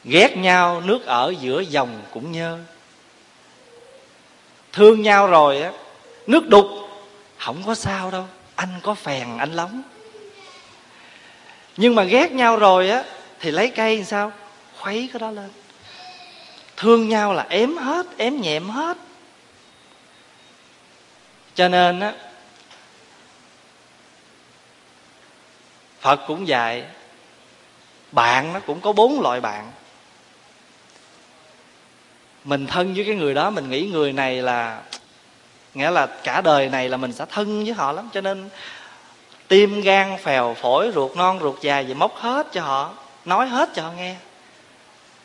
ghét 0.04 0.36
nhau 0.36 0.80
nước 0.80 1.06
ở 1.06 1.34
giữa 1.40 1.60
dòng 1.60 2.02
cũng 2.12 2.32
nhơ. 2.32 2.58
Thương 4.72 5.02
nhau 5.02 5.26
rồi 5.26 5.62
á, 5.62 5.72
nước 6.26 6.48
đục 6.48 6.66
không 7.38 7.62
có 7.66 7.74
sao 7.74 8.10
đâu, 8.10 8.24
anh 8.54 8.80
có 8.82 8.94
phèn, 8.94 9.38
anh 9.38 9.52
lóng. 9.52 9.82
Nhưng 11.76 11.94
mà 11.94 12.04
ghét 12.04 12.32
nhau 12.32 12.56
rồi 12.56 12.90
á, 12.90 13.04
thì 13.40 13.50
lấy 13.50 13.70
cây 13.70 13.96
làm 13.96 14.04
sao? 14.04 14.32
Khuấy 14.84 15.08
cái 15.12 15.20
đó 15.20 15.30
lên. 15.30 15.50
Thương 16.76 17.08
nhau 17.08 17.32
là 17.32 17.46
ém 17.48 17.76
hết 17.76 18.06
ém 18.16 18.40
nhẹm 18.40 18.68
hết. 18.70 18.96
Cho 21.54 21.68
nên 21.68 22.00
á, 22.00 22.12
phật 26.00 26.20
cũng 26.26 26.48
dạy, 26.48 26.84
bạn 28.12 28.52
nó 28.52 28.60
cũng 28.60 28.80
có 28.80 28.92
bốn 28.92 29.20
loại 29.20 29.40
bạn. 29.40 29.70
Mình 32.44 32.66
thân 32.66 32.94
với 32.94 33.04
cái 33.04 33.14
người 33.14 33.34
đó, 33.34 33.50
mình 33.50 33.70
nghĩ 33.70 33.88
người 33.92 34.12
này 34.12 34.42
là, 34.42 34.82
nghĩa 35.74 35.90
là 35.90 36.06
cả 36.06 36.40
đời 36.40 36.68
này 36.68 36.88
là 36.88 36.96
mình 36.96 37.12
sẽ 37.12 37.24
thân 37.30 37.64
với 37.64 37.72
họ 37.72 37.92
lắm. 37.92 38.08
Cho 38.12 38.20
nên 38.20 38.48
tim 39.48 39.80
gan 39.80 40.16
phèo 40.22 40.54
phổi, 40.54 40.90
ruột 40.94 41.16
non, 41.16 41.38
ruột 41.40 41.60
dài 41.60 41.86
gì 41.86 41.94
móc 41.94 42.16
hết 42.16 42.46
cho 42.52 42.62
họ, 42.62 42.94
nói 43.24 43.48
hết 43.48 43.70
cho 43.74 43.82
họ 43.82 43.92
nghe 43.92 44.16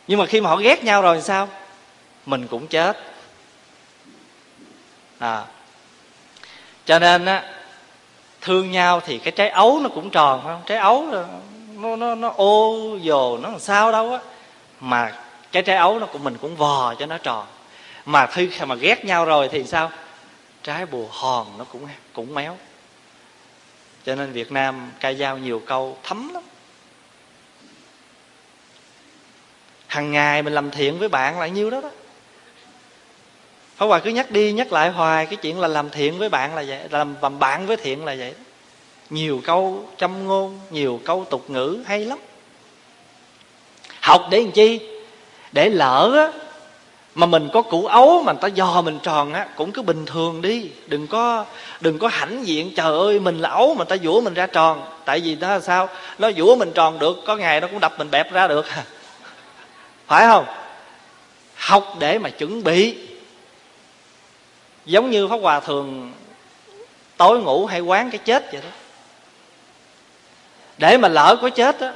nhưng 0.09 0.19
mà 0.19 0.25
khi 0.25 0.41
mà 0.41 0.49
họ 0.49 0.55
ghét 0.55 0.83
nhau 0.83 1.01
rồi 1.01 1.15
thì 1.15 1.21
sao? 1.21 1.47
Mình 2.25 2.47
cũng 2.47 2.67
chết. 2.67 2.97
À. 5.19 5.45
Cho 6.85 6.99
nên 6.99 7.25
á, 7.25 7.43
thương 8.41 8.71
nhau 8.71 9.01
thì 9.05 9.17
cái 9.17 9.31
trái 9.31 9.49
ấu 9.49 9.79
nó 9.79 9.89
cũng 9.89 10.09
tròn, 10.09 10.41
phải 10.43 10.53
không? 10.53 10.63
Trái 10.65 10.77
ấu 10.77 11.07
nó 11.75 11.95
nó 11.95 12.15
nó 12.15 12.33
ô 12.35 12.97
dồ, 13.03 13.37
nó 13.37 13.49
làm 13.49 13.59
sao 13.59 13.91
đâu 13.91 14.11
á. 14.11 14.19
Mà 14.79 15.13
cái 15.51 15.63
trái 15.63 15.77
ấu 15.77 15.99
nó 15.99 16.05
của 16.05 16.19
mình 16.19 16.37
cũng 16.41 16.55
vò 16.55 16.95
cho 16.99 17.05
nó 17.05 17.17
tròn. 17.17 17.45
Mà 18.05 18.27
khi 18.27 18.49
mà 18.67 18.75
ghét 18.75 19.05
nhau 19.05 19.25
rồi 19.25 19.49
thì 19.51 19.63
sao? 19.63 19.91
Trái 20.63 20.85
bùa 20.85 21.07
hòn 21.11 21.57
nó 21.57 21.63
cũng 21.63 21.87
cũng 22.13 22.33
méo. 22.33 22.57
Cho 24.05 24.15
nên 24.15 24.31
việt 24.31 24.51
nam 24.51 24.91
ca 24.99 25.13
dao 25.13 25.37
nhiều 25.37 25.61
câu 25.65 25.97
thấm 26.03 26.33
lắm. 26.33 26.43
Hàng 29.89 30.11
ngày 30.11 30.41
mình 30.41 30.53
làm 30.53 30.71
thiện 30.71 30.99
với 30.99 31.09
bạn 31.09 31.39
là 31.39 31.47
nhiêu 31.47 31.69
đó 31.69 31.81
đó. 31.81 31.89
Pháp 33.77 33.85
Hòa 33.85 33.99
cứ 33.99 34.09
nhắc 34.09 34.31
đi 34.31 34.51
nhắc 34.51 34.71
lại 34.71 34.89
hoài 34.89 35.25
cái 35.25 35.35
chuyện 35.35 35.59
là 35.59 35.67
làm 35.67 35.89
thiện 35.89 36.17
với 36.17 36.29
bạn 36.29 36.55
là 36.55 36.63
vậy 36.67 36.79
làm, 36.89 37.15
làm 37.21 37.39
bạn 37.39 37.67
với 37.67 37.77
thiện 37.77 38.05
là 38.05 38.15
vậy 38.19 38.33
nhiều 39.09 39.41
câu 39.45 39.89
châm 39.97 40.27
ngôn 40.27 40.59
nhiều 40.71 40.99
câu 41.05 41.25
tục 41.29 41.49
ngữ 41.49 41.77
hay 41.85 42.05
lắm. 42.05 42.17
Học 44.01 44.27
để 44.31 44.41
làm 44.41 44.51
chi? 44.51 44.79
Để 45.51 45.69
lỡ 45.69 46.11
á 46.15 46.39
mà 47.15 47.25
mình 47.25 47.49
có 47.53 47.61
củ 47.61 47.85
ấu 47.85 48.23
mà 48.23 48.31
người 48.33 48.41
ta 48.41 48.47
dò 48.47 48.81
mình 48.81 48.99
tròn 49.03 49.33
á 49.33 49.47
cũng 49.55 49.71
cứ 49.71 49.81
bình 49.81 50.05
thường 50.05 50.41
đi. 50.41 50.69
Đừng 50.87 51.07
có 51.07 51.45
đừng 51.79 51.99
có 51.99 52.07
hãnh 52.07 52.47
diện 52.47 52.71
trời 52.75 52.97
ơi 52.97 53.19
mình 53.19 53.39
là 53.39 53.49
ấu 53.49 53.75
mà 53.75 53.85
ta 53.85 53.95
vũa 54.03 54.21
mình 54.21 54.33
ra 54.33 54.47
tròn. 54.47 54.81
Tại 55.05 55.19
vì 55.19 55.35
nó 55.35 55.49
là 55.49 55.59
sao? 55.59 55.89
Nó 56.17 56.31
vũa 56.35 56.55
mình 56.55 56.71
tròn 56.75 56.99
được 56.99 57.17
có 57.25 57.35
ngày 57.35 57.61
nó 57.61 57.67
cũng 57.67 57.79
đập 57.79 57.93
mình 57.97 58.11
bẹp 58.11 58.33
ra 58.33 58.47
được. 58.47 58.65
phải 60.09 60.25
không? 60.27 60.45
Học 61.55 61.95
để 61.99 62.19
mà 62.19 62.29
chuẩn 62.29 62.63
bị. 62.63 62.97
Giống 64.85 65.11
như 65.11 65.27
pháp 65.27 65.37
hòa 65.41 65.59
thường 65.59 66.13
tối 67.17 67.39
ngủ 67.39 67.65
hay 67.65 67.79
quán 67.79 68.11
cái 68.11 68.19
chết 68.25 68.51
vậy 68.51 68.61
đó. 68.61 68.69
Để 70.77 70.97
mà 70.97 71.07
lỡ 71.07 71.37
có 71.41 71.49
chết 71.49 71.79
đó, 71.79 71.91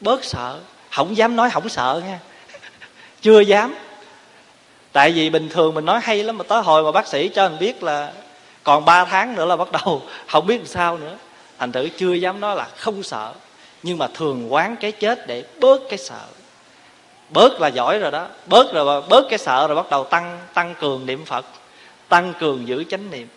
bớt 0.00 0.24
sợ. 0.24 0.60
Không 0.90 1.16
dám 1.16 1.36
nói 1.36 1.50
không 1.50 1.68
sợ 1.68 2.02
nha. 2.06 2.18
Chưa 3.20 3.40
dám. 3.40 3.74
Tại 4.92 5.12
vì 5.12 5.30
bình 5.30 5.48
thường 5.48 5.74
mình 5.74 5.84
nói 5.84 6.00
hay 6.02 6.22
lắm 6.22 6.38
mà 6.38 6.44
tới 6.48 6.62
hồi 6.62 6.82
mà 6.82 6.92
bác 6.92 7.06
sĩ 7.06 7.28
cho 7.28 7.48
mình 7.48 7.58
biết 7.58 7.82
là 7.82 8.12
còn 8.64 8.84
3 8.84 9.04
tháng 9.04 9.34
nữa 9.34 9.44
là 9.44 9.56
bắt 9.56 9.72
đầu 9.72 10.02
không 10.28 10.46
biết 10.46 10.58
làm 10.58 10.66
sao 10.66 10.98
nữa. 10.98 11.16
Thành 11.58 11.72
thử 11.72 11.88
chưa 11.96 12.12
dám 12.12 12.40
nói 12.40 12.56
là 12.56 12.68
không 12.76 13.02
sợ. 13.02 13.32
Nhưng 13.82 13.98
mà 13.98 14.06
thường 14.14 14.52
quán 14.52 14.76
cái 14.76 14.92
chết 14.92 15.26
để 15.26 15.44
bớt 15.60 15.80
cái 15.88 15.98
sợ 15.98 16.26
bớt 17.32 17.60
là 17.60 17.68
giỏi 17.68 17.98
rồi 17.98 18.10
đó. 18.10 18.26
Bớt 18.46 18.72
rồi, 18.74 19.02
bớt 19.08 19.26
cái 19.30 19.38
sợ 19.38 19.66
rồi 19.66 19.76
bắt 19.76 19.90
đầu 19.90 20.04
tăng 20.04 20.38
tăng 20.54 20.74
cường 20.80 21.06
niệm 21.06 21.24
phật, 21.24 21.46
tăng 22.08 22.32
cường 22.40 22.68
giữ 22.68 22.84
chánh 22.84 23.10
niệm. 23.10 23.28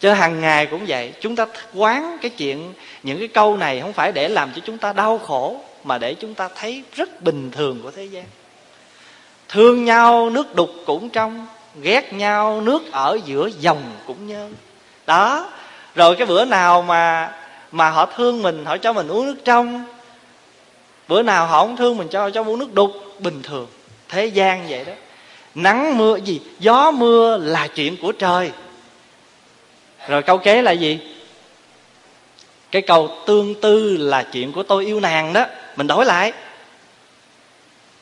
Cho 0.00 0.14
hàng 0.14 0.40
ngày 0.40 0.66
cũng 0.66 0.84
vậy. 0.88 1.12
Chúng 1.20 1.36
ta 1.36 1.46
quán 1.74 2.18
cái 2.22 2.30
chuyện, 2.30 2.72
những 3.02 3.18
cái 3.18 3.28
câu 3.28 3.56
này 3.56 3.80
không 3.80 3.92
phải 3.92 4.12
để 4.12 4.28
làm 4.28 4.52
cho 4.52 4.62
chúng 4.64 4.78
ta 4.78 4.92
đau 4.92 5.18
khổ, 5.18 5.60
mà 5.84 5.98
để 5.98 6.14
chúng 6.14 6.34
ta 6.34 6.48
thấy 6.56 6.82
rất 6.94 7.22
bình 7.22 7.50
thường 7.50 7.80
của 7.82 7.90
thế 7.90 8.04
gian. 8.04 8.24
Thương 9.48 9.84
nhau, 9.84 10.30
nước 10.30 10.54
đục 10.54 10.70
cũng 10.86 11.10
trong, 11.10 11.46
ghét 11.82 12.12
nhau, 12.12 12.60
nước 12.60 12.92
ở 12.92 13.18
giữa 13.24 13.50
dòng 13.58 13.82
cũng 14.06 14.26
nhớ. 14.26 14.48
Đó. 15.06 15.48
Rồi 15.94 16.16
cái 16.16 16.26
bữa 16.26 16.44
nào 16.44 16.82
mà 16.82 17.32
mà 17.72 17.90
họ 17.90 18.06
thương 18.06 18.42
mình, 18.42 18.64
họ 18.64 18.76
cho 18.76 18.92
mình 18.92 19.08
uống 19.08 19.26
nước 19.26 19.36
trong 19.44 19.84
bữa 21.10 21.22
nào 21.22 21.46
họ 21.46 21.58
không 21.58 21.76
thương 21.76 21.96
mình 21.96 22.08
cho 22.08 22.30
cho 22.30 22.44
uống 22.44 22.58
nước 22.58 22.74
đục. 22.74 22.92
Bình 23.18 23.42
thường. 23.42 23.66
Thế 24.08 24.26
gian 24.26 24.66
vậy 24.68 24.84
đó. 24.84 24.92
Nắng 25.54 25.98
mưa 25.98 26.16
gì? 26.16 26.40
Gió 26.58 26.90
mưa 26.90 27.36
là 27.36 27.66
chuyện 27.66 27.96
của 27.96 28.12
trời. 28.12 28.50
Rồi 30.08 30.22
câu 30.22 30.38
kế 30.38 30.62
là 30.62 30.72
gì? 30.72 30.98
Cái 32.70 32.82
câu 32.82 33.10
tương 33.26 33.60
tư 33.60 33.96
là 33.96 34.22
chuyện 34.22 34.52
của 34.52 34.62
tôi 34.62 34.86
yêu 34.86 35.00
nàng 35.00 35.32
đó. 35.32 35.46
Mình 35.76 35.86
đổi 35.86 36.04
lại. 36.04 36.32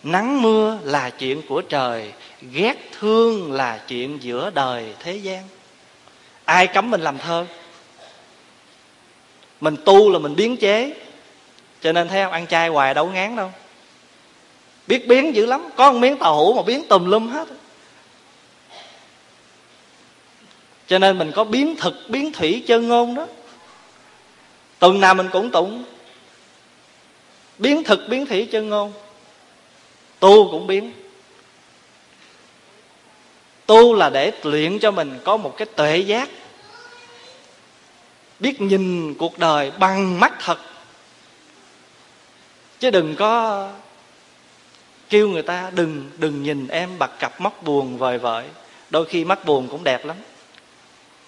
Nắng 0.02 0.42
mưa 0.42 0.78
là 0.82 1.10
chuyện 1.10 1.42
của 1.48 1.60
trời. 1.60 2.12
Ghét 2.52 2.76
thương 2.98 3.52
là 3.52 3.80
chuyện 3.88 4.22
giữa 4.22 4.50
đời 4.54 4.84
thế 5.00 5.16
gian. 5.16 5.44
Ai 6.44 6.66
cấm 6.66 6.90
mình 6.90 7.00
làm 7.00 7.18
thơ? 7.18 7.46
Mình 9.60 9.76
tu 9.84 10.10
là 10.10 10.18
mình 10.18 10.36
biến 10.36 10.56
chế 10.56 10.94
cho 11.80 11.92
nên 11.92 12.08
thấy 12.08 12.22
không? 12.22 12.32
Ăn 12.32 12.46
chay 12.46 12.68
hoài 12.68 12.94
đâu 12.94 13.06
ngán 13.06 13.36
đâu. 13.36 13.52
Biết 14.86 15.08
biến 15.08 15.34
dữ 15.34 15.46
lắm. 15.46 15.68
Có 15.76 15.92
một 15.92 15.98
miếng 15.98 16.18
tàu 16.18 16.36
hũ 16.36 16.54
mà 16.54 16.62
biến 16.62 16.88
tùm 16.88 17.10
lum 17.10 17.28
hết. 17.28 17.48
Cho 20.86 20.98
nên 20.98 21.18
mình 21.18 21.32
có 21.34 21.44
biến 21.44 21.76
thực, 21.76 21.94
biến 22.08 22.32
thủy 22.32 22.64
chân 22.66 22.88
ngôn 22.88 23.14
đó. 23.14 23.26
Tuần 24.78 25.00
nào 25.00 25.14
mình 25.14 25.28
cũng 25.32 25.50
tụng. 25.50 25.84
Biến 27.58 27.84
thực, 27.84 28.00
biến 28.08 28.26
thủy 28.26 28.48
chân 28.52 28.68
ngôn. 28.68 28.92
Tu 30.20 30.50
cũng 30.50 30.66
biến. 30.66 30.92
Tu 33.66 33.94
là 33.94 34.10
để 34.10 34.32
luyện 34.42 34.78
cho 34.78 34.90
mình 34.90 35.18
có 35.24 35.36
một 35.36 35.54
cái 35.56 35.66
tuệ 35.76 35.96
giác. 35.98 36.28
Biết 38.40 38.60
nhìn 38.60 39.14
cuộc 39.14 39.38
đời 39.38 39.70
bằng 39.70 40.20
mắt 40.20 40.34
thật 40.40 40.58
chứ 42.80 42.90
đừng 42.90 43.16
có 43.16 43.68
kêu 45.10 45.28
người 45.28 45.42
ta, 45.42 45.70
đừng 45.74 46.10
đừng 46.18 46.42
nhìn 46.42 46.68
em 46.68 46.98
bạc 46.98 47.10
cặp 47.18 47.40
mắt 47.40 47.62
buồn 47.62 47.98
vời 47.98 48.18
vợi. 48.18 48.44
Đôi 48.90 49.06
khi 49.06 49.24
mắt 49.24 49.44
buồn 49.44 49.68
cũng 49.68 49.84
đẹp 49.84 50.04
lắm. 50.04 50.16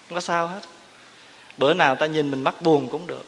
Không 0.09 0.15
có 0.15 0.21
sao 0.21 0.47
hết. 0.47 0.59
Bữa 1.57 1.73
nào 1.73 1.95
ta 1.95 2.05
nhìn 2.05 2.31
mình 2.31 2.43
mắt 2.43 2.61
buồn 2.61 2.87
cũng 2.89 3.07
được. 3.07 3.25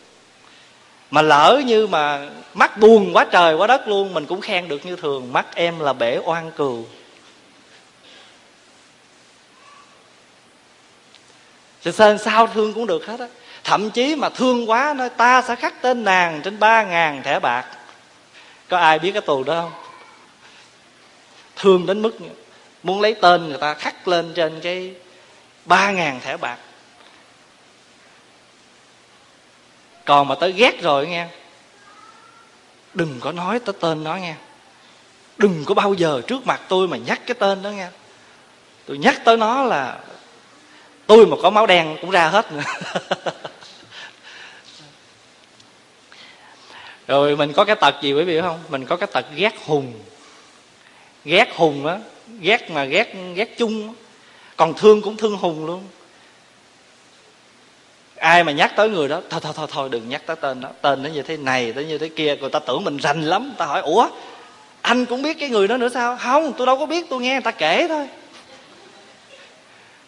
Mà 1.12 1.21
lỡ 1.21 1.62
như 1.65 1.88
mà 1.88 2.29
mắt 2.53 2.77
buồn 2.77 3.13
quá 3.13 3.25
trời 3.31 3.55
quá 3.55 3.67
đất 3.67 3.88
luôn, 3.88 4.13
mình 4.13 4.25
cũng 4.25 4.41
khen 4.41 4.67
được 4.67 4.86
như 4.86 4.95
thường. 4.95 5.33
Mắt 5.33 5.55
em 5.55 5.79
là 5.79 5.93
bể 5.93 6.19
oan 6.25 6.51
cừu. 6.51 6.86
Thì 11.83 11.91
sao 12.19 12.47
thương 12.47 12.73
cũng 12.73 12.88
được 12.88 13.05
hết 13.05 13.19
á. 13.19 13.27
Thậm 13.63 13.89
chí 13.89 14.15
mà 14.15 14.29
thương 14.29 14.69
quá 14.69 14.93
nói 14.97 15.09
ta 15.09 15.41
sẽ 15.41 15.55
khắc 15.55 15.81
tên 15.81 16.03
nàng 16.03 16.41
trên 16.43 16.59
ba 16.59 16.83
ngàn 16.83 17.23
thẻ 17.23 17.39
bạc 17.39 17.65
có 18.69 18.78
ai 18.78 18.99
biết 18.99 19.12
cái 19.12 19.21
tù 19.21 19.43
đó 19.43 19.62
không? 19.62 19.71
Thương 21.56 21.86
đến 21.86 22.02
mức 22.02 22.17
muốn 22.84 23.02
lấy 23.02 23.13
tên 23.13 23.47
người 23.47 23.58
ta 23.58 23.73
khắc 23.73 24.08
lên 24.08 24.34
trên 24.36 24.60
cái 24.62 24.93
ba 25.65 25.91
ngàn 25.91 26.19
thẻ 26.19 26.38
bạc. 26.38 26.58
Còn 30.06 30.28
mà 30.28 30.36
tới 30.36 30.52
ghét 30.52 30.82
rồi 30.82 31.08
nghe. 31.08 31.28
Đừng 32.93 33.19
có 33.19 33.32
nói 33.32 33.60
tới 33.60 33.76
tên 33.80 34.04
nó 34.04 34.15
nghe. 34.15 34.36
Đừng 35.38 35.65
có 35.65 35.73
bao 35.73 35.93
giờ 35.93 36.21
trước 36.28 36.47
mặt 36.47 36.62
tôi 36.67 36.88
mà 36.88 36.97
nhắc 36.97 37.21
cái 37.26 37.36
tên 37.39 37.62
đó 37.62 37.69
nghe. 37.69 37.88
Tôi 38.86 38.97
nhắc 38.97 39.21
tới 39.26 39.38
nó 39.38 39.63
là 39.63 39.99
tôi 41.08 41.26
mà 41.26 41.38
có 41.41 41.49
máu 41.49 41.67
đen 41.67 41.97
cũng 42.02 42.12
ra 42.12 42.28
hết 42.28 42.52
nữa. 42.52 42.63
rồi 47.07 47.35
mình 47.35 47.53
có 47.53 47.65
cái 47.65 47.75
tật 47.75 47.95
gì 48.01 48.13
quý 48.13 48.23
vị 48.23 48.41
không? 48.41 48.59
Mình 48.69 48.85
có 48.85 48.95
cái 48.95 49.07
tật 49.13 49.25
ghét 49.35 49.53
hùng. 49.65 49.93
Ghét 51.25 51.55
hùng 51.55 51.85
á, 51.85 51.99
ghét 52.39 52.71
mà 52.71 52.83
ghét 52.83 53.15
ghét 53.35 53.57
chung 53.57 53.93
còn 54.57 54.73
thương 54.73 55.01
cũng 55.01 55.17
thương 55.17 55.37
hùng 55.37 55.65
luôn. 55.65 55.83
Ai 58.15 58.43
mà 58.43 58.51
nhắc 58.51 58.73
tới 58.75 58.89
người 58.89 59.07
đó, 59.07 59.21
thôi 59.29 59.41
thôi 59.43 59.53
thôi 59.55 59.67
thôi, 59.71 59.89
đừng 59.91 60.09
nhắc 60.09 60.21
tới 60.25 60.35
tên 60.35 60.61
đó. 60.61 60.69
Tên 60.81 61.03
nó 61.03 61.09
như 61.09 61.21
thế 61.21 61.37
này, 61.37 61.73
tới 61.73 61.85
như 61.85 61.97
thế 61.97 62.09
kia, 62.09 62.35
người 62.35 62.49
ta 62.49 62.59
tưởng 62.59 62.83
mình 62.83 62.97
rành 62.97 63.21
lắm. 63.21 63.43
Người 63.43 63.55
ta 63.57 63.65
hỏi, 63.65 63.81
ủa, 63.81 64.07
anh 64.81 65.05
cũng 65.05 65.21
biết 65.21 65.37
cái 65.39 65.49
người 65.49 65.67
đó 65.67 65.77
nữa 65.77 65.89
sao? 65.89 66.17
Không, 66.17 66.53
tôi 66.57 66.67
đâu 66.67 66.77
có 66.77 66.85
biết, 66.85 67.05
tôi 67.09 67.21
nghe 67.21 67.31
người 67.31 67.41
ta 67.41 67.51
kể 67.51 67.87
thôi. 67.87 68.07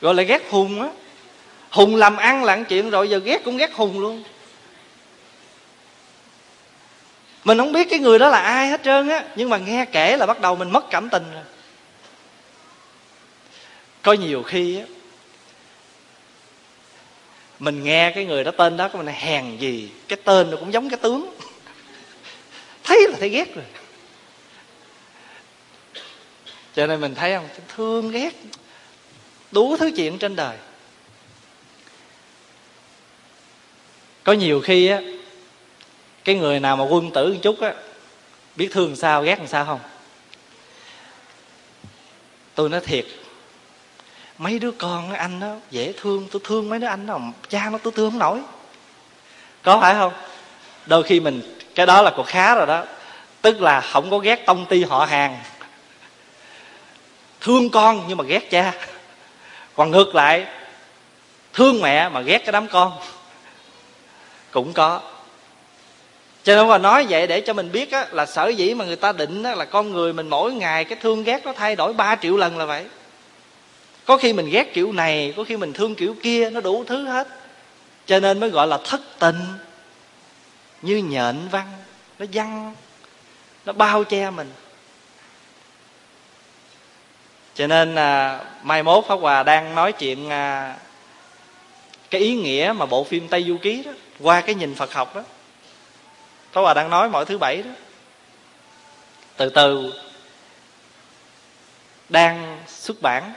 Gọi 0.01 0.13
là 0.13 0.23
ghét 0.23 0.41
hùng 0.49 0.81
á. 0.81 0.89
Hùng 1.69 1.95
làm 1.95 2.17
ăn 2.17 2.43
là 2.43 2.63
chuyện, 2.69 2.89
rồi 2.89 3.09
giờ 3.09 3.17
ghét 3.17 3.43
cũng 3.43 3.57
ghét 3.57 3.73
hùng 3.73 3.99
luôn. 3.99 4.23
Mình 7.45 7.57
không 7.57 7.71
biết 7.71 7.87
cái 7.89 7.99
người 7.99 8.19
đó 8.19 8.29
là 8.29 8.39
ai 8.39 8.67
hết 8.67 8.83
trơn 8.83 9.09
á, 9.09 9.23
nhưng 9.35 9.49
mà 9.49 9.57
nghe 9.57 9.85
kể 9.91 10.17
là 10.17 10.25
bắt 10.25 10.41
đầu 10.41 10.55
mình 10.55 10.71
mất 10.71 10.85
cảm 10.89 11.09
tình 11.09 11.23
rồi. 11.33 11.43
Có 14.01 14.13
nhiều 14.13 14.43
khi 14.43 14.77
á, 14.77 14.85
mình 17.59 17.83
nghe 17.83 18.11
cái 18.15 18.25
người 18.25 18.43
đó 18.43 18.51
tên 18.51 18.77
đó 18.77 18.89
mình 18.93 19.07
hèn 19.07 19.57
gì, 19.57 19.89
cái 20.07 20.19
tên 20.23 20.51
nó 20.51 20.57
cũng 20.57 20.73
giống 20.73 20.89
cái 20.89 20.99
tướng. 21.01 21.35
Thấy 22.83 23.07
là 23.09 23.17
thấy 23.19 23.29
ghét 23.29 23.55
rồi. 23.55 23.65
Cho 26.75 26.87
nên 26.87 27.01
mình 27.01 27.15
thấy 27.15 27.33
không? 27.33 27.47
Thương 27.75 28.11
ghét 28.11 28.33
đủ 29.51 29.77
thứ 29.77 29.91
chuyện 29.95 30.17
trên 30.17 30.35
đời. 30.35 30.57
Có 34.23 34.33
nhiều 34.33 34.61
khi 34.61 34.87
á 34.87 35.01
cái 36.25 36.35
người 36.35 36.59
nào 36.59 36.77
mà 36.77 36.83
quân 36.83 37.11
tử 37.11 37.33
một 37.33 37.39
chút 37.41 37.61
á, 37.61 37.73
biết 38.55 38.69
thương 38.71 38.95
sao, 38.95 39.23
ghét 39.23 39.39
làm 39.39 39.47
sao 39.47 39.65
không? 39.65 39.79
Tôi 42.55 42.69
nói 42.69 42.81
thiệt, 42.81 43.05
mấy 44.37 44.59
đứa 44.59 44.71
con 44.71 45.13
anh 45.13 45.39
đó 45.39 45.55
dễ 45.71 45.93
thương, 46.01 46.27
tôi 46.31 46.41
thương 46.45 46.69
mấy 46.69 46.79
đứa 46.79 46.87
anh 46.87 47.07
đó, 47.07 47.19
cha 47.49 47.69
nó 47.71 47.77
tôi 47.77 47.93
thương 47.95 48.11
không 48.11 48.19
nổi. 48.19 48.39
Có 49.63 49.79
phải 49.81 49.93
không? 49.93 50.13
Đôi 50.85 51.03
khi 51.03 51.19
mình, 51.19 51.57
cái 51.75 51.85
đó 51.85 52.01
là 52.01 52.11
cuộc 52.15 52.27
khá 52.27 52.55
rồi 52.55 52.67
đó. 52.67 52.83
Tức 53.41 53.61
là 53.61 53.81
không 53.81 54.09
có 54.09 54.17
ghét 54.17 54.45
tông 54.45 54.65
ty 54.65 54.83
họ 54.83 55.05
hàng. 55.05 55.39
Thương 57.41 57.69
con 57.69 58.05
nhưng 58.07 58.17
mà 58.17 58.23
ghét 58.23 58.51
cha. 58.51 58.73
Còn 59.75 59.91
ngược 59.91 60.15
lại, 60.15 60.45
thương 61.53 61.81
mẹ 61.81 62.09
mà 62.09 62.21
ghét 62.21 62.37
cái 62.37 62.51
đám 62.51 62.67
con. 62.67 62.93
Cũng 64.51 64.73
có 64.73 65.01
cho 66.45 66.55
nên 66.55 66.67
mà 66.67 66.77
nói 66.77 67.05
vậy 67.09 67.27
để 67.27 67.41
cho 67.41 67.53
mình 67.53 67.71
biết 67.71 67.91
á, 67.91 68.07
là 68.11 68.25
sở 68.25 68.47
dĩ 68.47 68.73
mà 68.73 68.85
người 68.85 68.95
ta 68.95 69.11
định 69.11 69.43
á, 69.43 69.55
là 69.55 69.65
con 69.65 69.91
người 69.91 70.13
mình 70.13 70.29
mỗi 70.29 70.53
ngày 70.53 70.85
cái 70.85 70.97
thương 71.01 71.23
ghét 71.23 71.45
nó 71.45 71.53
thay 71.53 71.75
đổi 71.75 71.93
3 71.93 72.15
triệu 72.15 72.37
lần 72.37 72.57
là 72.57 72.65
vậy. 72.65 72.85
Có 74.05 74.17
khi 74.17 74.33
mình 74.33 74.49
ghét 74.49 74.73
kiểu 74.73 74.91
này 74.91 75.33
có 75.37 75.43
khi 75.43 75.57
mình 75.57 75.73
thương 75.73 75.95
kiểu 75.95 76.15
kia 76.23 76.49
nó 76.49 76.61
đủ 76.61 76.83
thứ 76.87 77.05
hết. 77.05 77.27
Cho 78.05 78.19
nên 78.19 78.39
mới 78.39 78.49
gọi 78.49 78.67
là 78.67 78.79
thất 78.83 79.01
tình. 79.19 79.39
Như 80.81 80.97
nhện 80.97 81.35
văn 81.51 81.67
nó 82.19 82.25
văng 82.33 82.73
nó 83.65 83.73
bao 83.73 84.03
che 84.03 84.29
mình. 84.29 84.51
Cho 87.55 87.67
nên 87.67 87.95
à, 87.95 88.39
mai 88.63 88.83
mốt 88.83 89.05
pháp 89.07 89.15
hòa 89.15 89.43
đang 89.43 89.75
nói 89.75 89.91
chuyện 89.91 90.29
à, 90.29 90.75
cái 92.09 92.21
ý 92.21 92.35
nghĩa 92.35 92.73
mà 92.77 92.85
bộ 92.85 93.03
phim 93.03 93.27
tây 93.27 93.45
du 93.47 93.57
ký 93.57 93.83
đó 93.83 93.91
qua 94.19 94.41
cái 94.41 94.55
nhìn 94.55 94.75
phật 94.75 94.93
học 94.93 95.15
đó 95.15 95.23
pháp 96.55 96.61
hòa 96.61 96.73
đang 96.73 96.89
nói 96.89 97.09
mỗi 97.09 97.25
thứ 97.25 97.37
bảy 97.37 97.61
đó. 97.61 97.71
Từ 99.37 99.49
từ. 99.49 99.93
Đang 102.09 102.63
xuất 102.67 103.01
bản. 103.01 103.33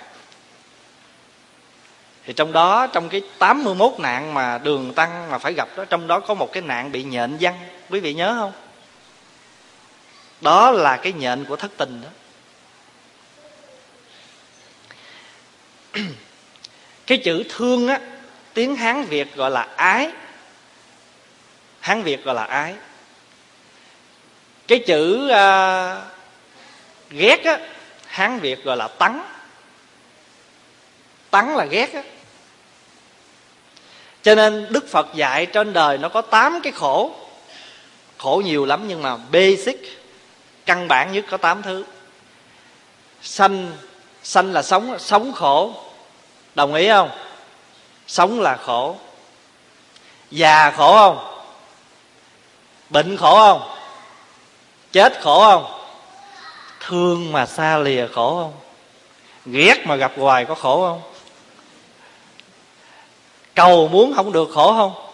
Thì 2.25 2.33
trong 2.33 2.53
đó, 2.53 2.87
trong 2.87 3.09
cái 3.09 3.23
81 3.39 3.93
nạn 3.99 4.35
mà 4.35 4.59
đường 4.59 4.95
tăng 4.95 5.31
mà 5.31 5.39
phải 5.39 5.53
gặp 5.53 5.69
đó, 5.77 5.85
trong 5.85 6.07
đó 6.07 6.21
có 6.21 6.35
một 6.35 6.53
cái 6.53 6.63
nạn 6.63 6.93
bị 6.93 7.05
nhện 7.05 7.37
văn. 7.41 7.59
Quý 7.91 8.01
vị 8.01 8.15
nhớ 8.15 8.37
không? 8.41 8.53
Đó 10.41 10.71
là 10.71 10.97
cái 10.97 11.13
nhện 11.13 11.45
của 11.45 11.57
thất 11.57 11.71
tình 11.77 12.03
đó. 12.03 12.09
Cái 17.07 17.19
chữ 17.25 17.45
thương 17.49 17.89
á, 17.89 18.01
tiếng 18.55 18.77
hán 18.77 19.05
việt 19.05 19.35
gọi 19.35 19.51
là 19.51 19.69
ái. 19.77 20.11
Hán 21.81 22.03
việt 22.03 22.25
gọi 22.25 22.35
là 22.35 22.45
ái 22.45 22.75
cái 24.69 24.79
chữ 24.79 25.29
à, 25.29 26.03
ghét 27.11 27.45
á 27.45 27.59
hán 28.07 28.39
việt 28.39 28.65
gọi 28.65 28.77
là 28.77 28.89
tắng. 28.89 29.23
Tắng 31.31 31.57
là 31.57 31.65
ghét 31.65 31.95
á. 31.95 32.03
Cho 34.23 34.35
nên 34.35 34.67
đức 34.71 34.89
phật 34.91 35.07
dạy 35.15 35.47
trên 35.47 35.73
đời 35.73 35.99
nó 35.99 36.09
có 36.09 36.23
tám 36.23 36.61
cái 36.63 36.73
khổ. 36.73 37.15
Khổ 38.19 38.43
nhiều 38.45 38.65
lắm 38.65 38.85
nhưng 38.89 39.03
mà 39.03 39.17
basic 39.17 40.01
căn 40.67 40.89
bản 40.89 41.13
nhất 41.13 41.25
có 41.31 41.37
tám 41.37 41.63
thứ. 41.63 41.85
Sanh 43.23 43.73
sanh 44.23 44.53
là 44.53 44.63
sống 44.63 44.99
sống 44.99 45.33
khổ. 45.33 45.73
Đồng 46.55 46.75
ý 46.75 46.89
không? 46.89 47.11
Sống 48.07 48.41
là 48.41 48.57
khổ. 48.57 48.97
Già 50.31 50.71
khổ 50.71 50.97
không? 50.97 51.43
Bệnh 52.91 53.17
khổ 53.17 53.35
không? 53.35 53.78
Chết 54.93 55.21
khổ 55.23 55.41
không? 55.41 55.81
Thương 56.81 57.33
mà 57.33 57.47
xa 57.47 57.79
lìa 57.79 58.07
khổ 58.07 58.43
không? 58.43 58.53
Ghét 59.47 59.87
mà 59.87 59.97
gặp 59.97 60.13
hoài 60.17 60.45
có 60.45 60.55
khổ 60.55 60.89
không? 60.89 61.03
Cầu 63.55 63.89
muốn 63.89 64.13
không 64.17 64.33
được 64.33 64.49
khổ 64.55 64.73
không? 64.73 65.05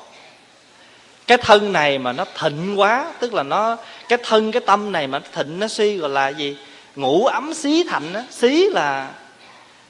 Cái 1.27 1.39
thân 1.39 1.73
này 1.73 1.99
mà 1.99 2.13
nó 2.13 2.25
thịnh 2.39 2.81
quá, 2.81 3.13
tức 3.21 3.35
là 3.35 3.43
nó, 3.43 3.77
cái 4.09 4.19
thân, 4.23 4.53
cái 4.53 4.63
tâm 4.67 4.93
này 4.93 5.07
mà 5.07 5.19
nó 5.19 5.27
thịnh, 5.33 5.59
nó 5.59 5.69
suy 5.69 5.97
gọi 5.97 6.11
là 6.11 6.29
gì? 6.29 6.57
Ngủ 6.97 7.27
ấm 7.27 7.55
xí 7.55 7.85
thạnh 7.85 8.15
á. 8.15 8.25
Xí 8.31 8.69
là 8.71 9.11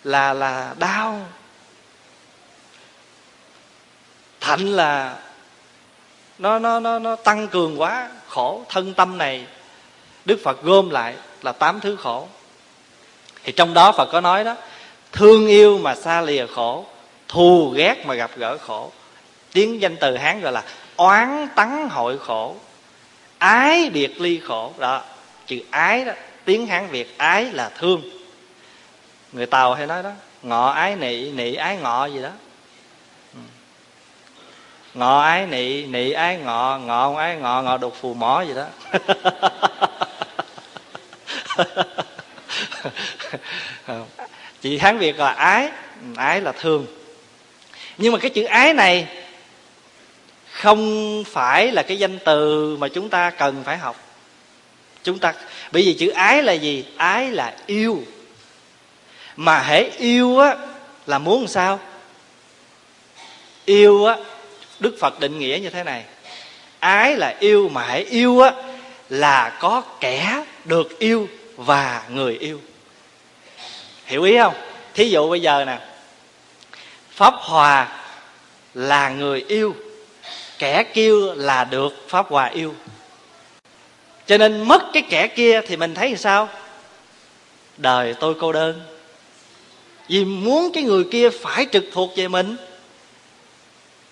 là 0.05 0.33
là 0.33 0.75
đau. 0.79 1.21
Thạnh 4.41 4.69
là 4.69 5.17
nó 6.39 6.59
nó 6.59 6.81
nó 6.81 6.99
nó 6.99 7.17
tăng 7.17 7.49
cường 7.49 7.81
quá, 7.81 8.09
khổ. 8.29 8.63
Thân 8.69 8.95
tâm 8.95 9.19
này 9.19 9.47
đức 10.25 10.41
phật 10.45 10.63
gom 10.63 10.91
lại 10.91 11.15
là 11.43 11.53
tám 11.53 11.81
thứ 11.81 11.97
khổ. 11.97 12.29
Thì 13.45 13.53
trong 13.53 13.75
đó 13.75 13.93
phật 13.93 14.09
có 14.13 14.21
nói 14.21 14.45
đó, 14.45 14.57
thương 15.13 15.47
yêu 15.47 15.79
mà 15.79 15.95
xa 15.95 16.21
lìa 16.21 16.47
khổ, 16.47 16.87
thù 17.29 17.71
ghét 17.71 18.07
mà 18.07 18.15
gặp 18.15 18.31
gỡ 18.37 18.59
khổ. 18.59 18.93
Tiếng 19.53 19.81
danh 19.81 19.97
từ 19.97 20.17
hán 20.17 20.41
gọi 20.41 20.53
là 20.53 20.63
oán 20.97 21.49
tắng 21.55 21.89
hội 21.89 22.19
khổ, 22.19 22.57
ái 23.39 23.91
biệt 23.91 24.21
ly 24.21 24.41
khổ. 24.45 24.73
Đó, 24.79 25.03
chữ 25.47 25.61
ái 25.71 26.05
đó, 26.05 26.13
tiếng 26.45 26.67
hán 26.67 26.89
việt 26.89 27.19
ái 27.19 27.45
là 27.45 27.71
thương. 27.79 28.03
Người 29.33 29.47
tàu 29.47 29.75
hay 29.75 29.87
nói 29.87 30.03
đó, 30.03 30.11
ngọ 30.43 30.69
ái 30.69 30.97
nị 30.97 31.31
nị 31.31 31.55
ái 31.55 31.77
ngọ 31.77 32.07
gì 32.07 32.23
đó. 32.23 32.31
Ừ. 33.35 33.41
Ngọ 34.95 35.21
ái 35.21 35.47
nị 35.47 35.87
nị 35.87 36.11
ái 36.11 36.37
ngọ 36.37 36.79
ngọ 36.79 37.17
ái 37.19 37.37
ngọ 37.37 37.63
ngọ 37.63 37.77
đục 37.77 37.95
phù 38.01 38.15
mỏ 38.15 38.43
gì 38.43 38.55
đó. 38.55 38.67
chị 44.63 44.79
hán 44.79 44.99
việt 44.99 45.19
là 45.19 45.33
ái 45.33 45.71
ái 46.17 46.41
là 46.41 46.53
thương. 46.53 46.87
Nhưng 47.99 48.13
mà 48.13 48.19
cái 48.19 48.31
chữ 48.31 48.45
ái 48.45 48.73
này 48.73 49.07
không 50.53 51.25
phải 51.27 51.73
là 51.73 51.83
cái 51.83 51.99
danh 51.99 52.19
từ 52.25 52.77
mà 52.77 52.89
chúng 52.89 53.09
ta 53.09 53.31
cần 53.31 53.65
phải 53.65 53.79
học. 53.79 53.97
Chúng 55.03 55.19
ta, 55.19 55.35
bởi 55.73 55.83
vì 55.83 55.95
chữ 55.95 56.09
ái 56.11 56.43
là 56.43 56.53
gì? 56.53 56.85
Ái 56.97 57.31
là 57.31 57.55
yêu. 57.67 58.03
Mà 59.37 59.59
hễ 59.59 59.91
yêu 59.99 60.39
á, 60.39 60.57
là 61.07 61.19
muốn 61.19 61.41
làm 61.41 61.49
sao? 61.49 61.81
Yêu 63.65 64.05
á, 64.05 64.17
đức 64.81 64.97
phật 65.01 65.21
định 65.21 65.39
nghĩa 65.39 65.59
như 65.63 65.71
thế 65.71 65.85
này. 65.85 66.05
Ái 66.81 67.17
là 67.17 67.35
yêu, 67.41 67.69
mà 67.69 67.83
hãy 67.87 68.05
yêu 68.05 68.41
á, 68.41 68.53
là 69.09 69.59
có 69.61 69.83
kẻ 70.01 70.45
được 70.65 70.99
yêu 70.99 71.29
và 71.57 72.05
người 72.09 72.39
yêu. 72.39 72.61
Hiểu 74.07 74.23
ý 74.23 74.39
không? 74.39 74.55
Thí 74.95 75.11
dụ 75.11 75.31
bây 75.31 75.41
giờ 75.41 75.65
nè, 75.65 75.79
pháp 77.11 77.35
hòa 77.35 77.89
là 78.75 79.09
người 79.09 79.45
yêu, 79.49 79.75
kẻ 80.59 80.83
kêu 80.83 81.35
là 81.35 81.65
được 81.65 82.09
pháp 82.09 82.27
hòa 82.29 82.47
yêu. 82.47 82.75
Cho 84.27 84.39
nên 84.39 84.69
mất 84.69 84.83
cái 84.93 85.03
kẻ 85.11 85.27
kia 85.27 85.61
thì 85.67 85.77
mình 85.77 85.95
thấy 85.95 86.17
sao? 86.17 86.49
Đời 87.77 88.15
tôi 88.21 88.35
cô 88.41 88.53
đơn. 88.53 88.83
Vì 90.09 90.25
muốn 90.25 90.71
cái 90.75 90.83
người 90.83 91.05
kia 91.13 91.31
phải 91.31 91.67
trực 91.73 91.85
thuộc 91.93 92.11
về 92.17 92.29
mình. 92.29 92.57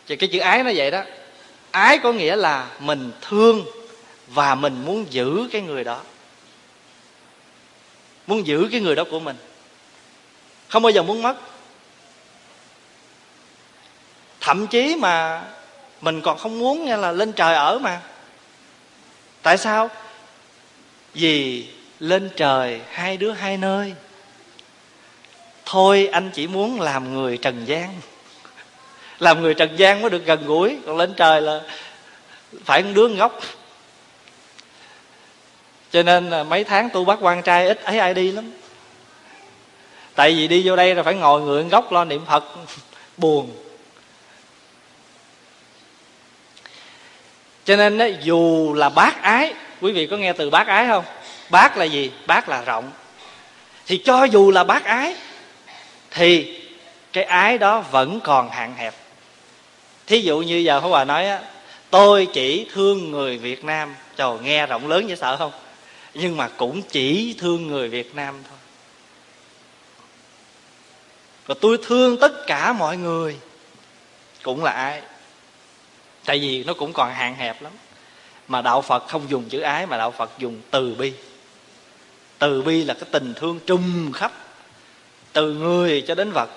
Thì 0.08 0.16
cái 0.16 0.28
chữ 0.32 0.38
ái 0.38 0.62
nó 0.62 0.70
vậy 0.74 0.90
đó. 0.90 1.02
Ái 1.70 1.98
có 1.98 2.12
nghĩa 2.12 2.36
là 2.36 2.68
mình 2.78 3.12
thương 3.20 3.64
và 4.28 4.54
mình 4.54 4.84
muốn 4.84 5.06
giữ 5.10 5.48
cái 5.52 5.62
người 5.62 5.84
đó 5.84 6.00
muốn 8.26 8.46
giữ 8.46 8.68
cái 8.72 8.80
người 8.80 8.94
đó 8.94 9.04
của 9.10 9.20
mình. 9.20 9.36
Không 10.68 10.82
bao 10.82 10.90
giờ 10.90 11.02
muốn 11.02 11.22
mất. 11.22 11.36
Thậm 14.40 14.66
chí 14.66 14.96
mà 14.96 15.42
mình 16.00 16.20
còn 16.20 16.38
không 16.38 16.58
muốn 16.58 16.84
nghe 16.84 16.96
là 16.96 17.12
lên 17.12 17.32
trời 17.32 17.54
ở 17.54 17.78
mà. 17.78 18.00
Tại 19.42 19.58
sao? 19.58 19.90
Vì 21.14 21.66
lên 21.98 22.30
trời 22.36 22.80
hai 22.90 23.16
đứa 23.16 23.32
hai 23.32 23.56
nơi. 23.56 23.94
Thôi 25.64 26.08
anh 26.12 26.30
chỉ 26.34 26.46
muốn 26.46 26.80
làm 26.80 27.14
người 27.14 27.36
trần 27.36 27.64
gian. 27.64 28.00
Làm 29.18 29.42
người 29.42 29.54
trần 29.54 29.76
gian 29.76 30.00
mới 30.00 30.10
được 30.10 30.24
gần 30.24 30.46
gũi. 30.46 30.78
Còn 30.86 30.96
lên 30.96 31.14
trời 31.16 31.40
là 31.40 31.60
phải 32.64 32.82
một 32.82 32.90
đứa 32.94 33.08
ngốc 33.08 33.40
cho 35.92 36.02
nên 36.02 36.30
là 36.30 36.44
mấy 36.44 36.64
tháng 36.64 36.90
tu 36.90 37.04
bắt 37.04 37.18
quan 37.20 37.42
trai 37.42 37.66
ít 37.66 37.84
ấy 37.84 37.98
ai 37.98 38.14
đi 38.14 38.32
lắm. 38.32 38.52
Tại 40.14 40.34
vì 40.34 40.48
đi 40.48 40.62
vô 40.64 40.76
đây 40.76 40.94
là 40.94 41.02
phải 41.02 41.14
ngồi 41.14 41.40
người 41.40 41.64
gốc 41.64 41.92
lo 41.92 42.04
niệm 42.04 42.24
phật. 42.26 42.44
Buồn. 43.16 43.50
Cho 47.64 47.76
nên 47.76 47.98
đó, 47.98 48.06
dù 48.22 48.74
là 48.74 48.88
bác 48.88 49.22
ái 49.22 49.54
quý 49.80 49.92
vị 49.92 50.06
có 50.06 50.16
nghe 50.16 50.32
từ 50.32 50.50
bác 50.50 50.66
ái 50.66 50.86
không? 50.86 51.04
Bác 51.50 51.76
là 51.76 51.84
gì? 51.84 52.10
Bác 52.26 52.48
là 52.48 52.62
rộng. 52.62 52.90
Thì 53.86 53.98
cho 54.04 54.24
dù 54.24 54.50
là 54.50 54.64
bác 54.64 54.84
ái 54.84 55.16
thì 56.10 56.60
cái 57.12 57.24
ái 57.24 57.58
đó 57.58 57.84
vẫn 57.90 58.20
còn 58.20 58.50
hạn 58.50 58.74
hẹp. 58.76 58.94
Thí 60.06 60.18
dụ 60.20 60.38
như 60.38 60.56
giờ 60.56 60.80
phó 60.80 60.88
Hòa 60.88 61.04
nói 61.04 61.26
á 61.26 61.40
tôi 61.90 62.28
chỉ 62.32 62.66
thương 62.72 63.10
người 63.10 63.38
Việt 63.38 63.64
Nam. 63.64 63.94
Trời 64.16 64.38
nghe 64.42 64.66
rộng 64.66 64.88
lớn 64.88 65.08
dễ 65.08 65.16
sợ 65.16 65.36
không? 65.36 65.52
Nhưng 66.14 66.36
mà 66.36 66.48
cũng 66.48 66.82
chỉ 66.82 67.34
thương 67.38 67.66
người 67.66 67.88
Việt 67.88 68.14
Nam 68.14 68.34
thôi. 68.48 68.58
Và 71.46 71.54
tôi 71.60 71.78
thương 71.86 72.16
tất 72.20 72.46
cả 72.46 72.72
mọi 72.72 72.96
người, 72.96 73.36
cũng 74.42 74.64
là 74.64 74.72
ai? 74.72 75.02
Tại 76.24 76.38
vì 76.38 76.64
nó 76.64 76.74
cũng 76.74 76.92
còn 76.92 77.14
hạn 77.14 77.34
hẹp 77.34 77.62
lắm. 77.62 77.72
Mà 78.48 78.62
đạo 78.62 78.82
phật 78.82 79.08
không 79.08 79.22
dùng 79.28 79.48
chữ 79.48 79.60
ái, 79.60 79.86
mà 79.86 79.96
đạo 79.96 80.10
phật 80.10 80.30
dùng 80.38 80.60
từ 80.70 80.94
bi. 80.94 81.12
Từ 82.38 82.62
bi 82.62 82.84
là 82.84 82.94
cái 82.94 83.08
tình 83.10 83.34
thương 83.36 83.60
trùm 83.66 84.12
khắp, 84.12 84.32
từ 85.32 85.54
người 85.54 86.04
cho 86.06 86.14
đến 86.14 86.32
vật. 86.32 86.50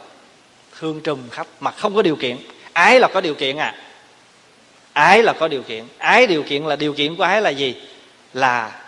Thương 0.80 1.02
trùm 1.02 1.30
khắp, 1.30 1.48
mà 1.60 1.72
không 1.72 1.96
có 1.96 2.02
điều 2.02 2.16
kiện. 2.16 2.38
Ái 2.74 3.00
là 3.00 3.08
có 3.14 3.22
điều 3.22 3.36
kiện 3.36 3.58
à? 3.58 3.76
Ái 4.94 5.24
là 5.24 5.34
có 5.34 5.48
điều 5.48 5.64
kiện. 5.64 5.88
Ái 5.98 6.28
điều 6.28 6.44
kiện 6.44 6.64
là 6.64 6.76
điều 6.76 6.94
kiện 6.94 7.16
của 7.16 7.24
ái 7.24 7.42
là 7.42 7.50
gì? 7.50 7.76
Là 8.34 8.85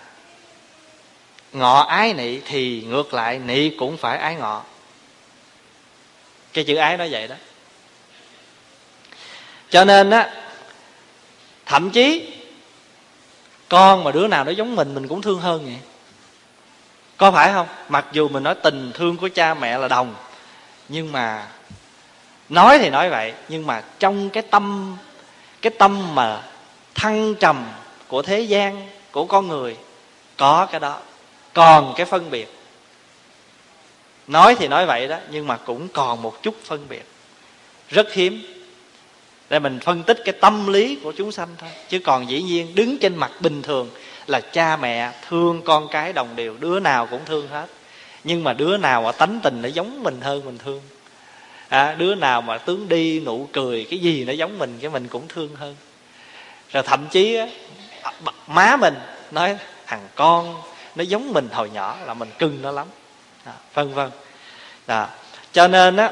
ngọ 1.54 1.80
ái 1.80 2.14
nị 2.14 2.40
thì 2.40 2.84
ngược 2.88 3.14
lại 3.14 3.40
nị 3.40 3.70
cũng 3.70 3.98
phải 3.98 4.18
ái 4.18 4.36
ngọ. 4.36 4.64
Cái 6.54 6.64
chữ 6.64 6.76
ái 6.76 6.98
nó 6.98 7.06
vậy 7.12 7.28
đó. 7.28 7.36
Cho 9.70 9.86
nên 9.86 10.10
á, 10.10 10.30
thậm 11.66 11.90
chí 11.92 12.34
con 13.70 14.04
mà 14.04 14.12
đứa 14.12 14.28
nào 14.28 14.44
nó 14.44 14.52
giống 14.52 14.76
mình 14.76 14.96
mình 14.96 15.08
cũng 15.08 15.22
thương 15.22 15.40
hơn 15.40 15.66
vậy. 15.66 15.78
Có 17.18 17.32
phải 17.32 17.54
không? 17.54 17.68
Mặc 17.90 18.06
dù 18.12 18.28
mình 18.28 18.44
nói 18.44 18.56
tình 18.56 18.92
thương 18.94 19.18
của 19.18 19.30
cha 19.36 19.54
mẹ 19.54 19.78
là 19.78 19.88
đồng, 19.88 20.16
nhưng 20.90 21.12
mà 21.12 21.48
nói 22.50 22.80
thì 22.80 22.90
nói 22.90 23.10
vậy, 23.10 23.34
nhưng 23.50 23.68
mà 23.68 23.84
trong 24.00 24.30
cái 24.30 24.44
tâm 24.44 24.98
cái 25.62 25.72
tâm 25.80 26.16
mà 26.16 26.42
thăng 26.96 27.36
trầm 27.36 27.66
của 28.08 28.22
thế 28.22 28.42
gian, 28.42 28.88
của 29.12 29.26
con 29.26 29.48
người, 29.48 29.78
có 30.38 30.68
cái 30.72 30.80
đó 30.80 31.00
còn 31.58 31.94
cái 31.96 32.06
phân 32.06 32.30
biệt. 32.30 32.48
Nói 34.28 34.56
thì 34.60 34.68
nói 34.68 34.86
vậy 34.86 35.08
đó 35.08 35.18
nhưng 35.32 35.48
mà 35.48 35.58
cũng 35.58 35.88
còn 35.88 36.22
một 36.22 36.44
chút 36.44 36.56
phân 36.64 36.86
biệt. 36.90 37.06
Rất 37.90 38.14
hiếm. 38.14 38.42
Để 39.50 39.60
mình 39.60 39.80
phân 39.80 40.04
tích 40.04 40.18
cái 40.26 40.34
tâm 40.42 40.68
lý 40.68 40.98
của 41.04 41.14
chúng 41.18 41.32
sanh 41.32 41.48
thôi. 41.58 41.70
Chứ 41.90 42.00
còn 42.00 42.30
dĩ 42.30 42.42
nhiên 42.42 42.76
đứng 42.76 42.98
trên 42.98 43.16
mặt 43.16 43.32
bình 43.40 43.62
thường 43.62 43.90
là 44.28 44.40
cha 44.40 44.78
mẹ 44.78 45.12
thương 45.28 45.62
con 45.62 45.88
cái 45.92 46.14
đồng 46.14 46.36
đều 46.36 46.58
đứa 46.60 46.80
nào 46.80 47.08
cũng 47.12 47.22
thương 47.26 47.48
hết. 47.48 47.66
Nhưng 48.24 48.44
mà 48.44 48.54
đứa 48.54 48.78
nào 48.78 49.02
mà 49.02 49.12
tánh 49.12 49.40
tình 49.44 49.62
nó 49.62 49.70
giống 49.70 50.04
mình 50.04 50.22
hơn 50.22 50.46
mình 50.46 50.58
thương. 50.58 50.82
À, 51.68 51.96
đứa 51.98 52.16
nào 52.16 52.42
mà 52.42 52.58
tướng 52.58 52.90
đi 52.90 53.20
nụ 53.20 53.50
cười 53.54 53.88
cái 53.90 54.00
gì 54.00 54.26
nó 54.26 54.34
giống 54.34 54.60
mình 54.60 54.78
cái 54.82 54.92
mình 54.92 55.08
cũng 55.08 55.28
thương 55.28 55.56
hơn. 55.56 55.76
Rồi 56.72 56.84
thậm 56.84 57.08
chí 57.12 57.36
á, 57.36 57.48
má 58.48 58.78
mình 58.78 58.96
nói 59.32 59.58
thằng 59.86 60.08
con 60.16 60.62
nó 60.98 61.04
giống 61.04 61.34
mình 61.34 61.50
hồi 61.52 61.70
nhỏ 61.70 61.98
là 62.06 62.14
mình 62.14 62.30
cưng 62.40 62.62
nó 62.62 62.72
lắm. 62.72 62.88
À, 63.44 63.54
vân 63.74 63.94
vân 63.94 64.10
à, 64.86 65.10
cho 65.52 65.68
nên 65.68 65.98
á 65.98 66.12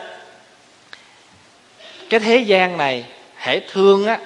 cái 2.10 2.20
thế 2.20 2.38
gian 2.38 2.78
này 2.78 3.06
hễ 3.36 3.60
thương 3.60 4.06
á 4.06 4.20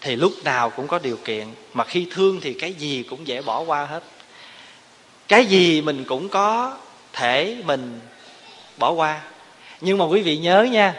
thì 0.00 0.16
lúc 0.16 0.32
nào 0.44 0.70
cũng 0.70 0.88
có 0.88 0.98
điều 0.98 1.16
kiện 1.16 1.46
mà 1.72 1.84
khi 1.84 2.08
thương 2.10 2.40
thì 2.40 2.54
cái 2.54 2.72
gì 2.72 3.02
cũng 3.10 3.26
dễ 3.26 3.42
bỏ 3.42 3.60
qua 3.60 3.84
hết. 3.84 4.02
Cái 5.28 5.46
gì 5.46 5.80
mình 5.80 6.04
cũng 6.04 6.28
có 6.28 6.76
thể 7.12 7.56
mình 7.64 8.00
bỏ 8.76 8.90
qua. 8.90 9.20
Nhưng 9.80 9.98
mà 9.98 10.04
quý 10.04 10.22
vị 10.22 10.36
nhớ 10.36 10.62
nha 10.62 10.94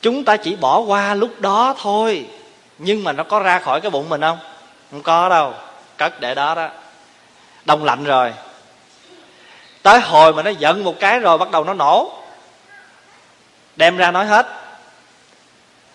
chúng 0.00 0.24
ta 0.24 0.36
chỉ 0.36 0.56
bỏ 0.56 0.80
qua 0.80 1.14
lúc 1.14 1.40
đó 1.40 1.74
thôi 1.78 2.26
nhưng 2.78 3.04
mà 3.04 3.12
nó 3.12 3.24
có 3.24 3.40
ra 3.40 3.58
khỏi 3.58 3.80
cái 3.80 3.90
bụng 3.90 4.08
mình 4.08 4.20
không? 4.20 4.38
Không 4.90 5.02
có 5.02 5.28
đâu 5.28 5.54
cất 5.96 6.20
để 6.20 6.34
đó 6.34 6.54
đó 6.54 6.70
đông 7.66 7.84
lạnh 7.84 8.04
rồi. 8.04 8.32
Tới 9.82 10.00
hồi 10.00 10.32
mà 10.32 10.42
nó 10.42 10.50
giận 10.50 10.84
một 10.84 11.00
cái 11.00 11.18
rồi 11.18 11.38
bắt 11.38 11.50
đầu 11.50 11.64
nó 11.64 11.74
nổ. 11.74 12.22
Đem 13.76 13.96
ra 13.96 14.10
nói 14.10 14.26
hết. 14.26 14.46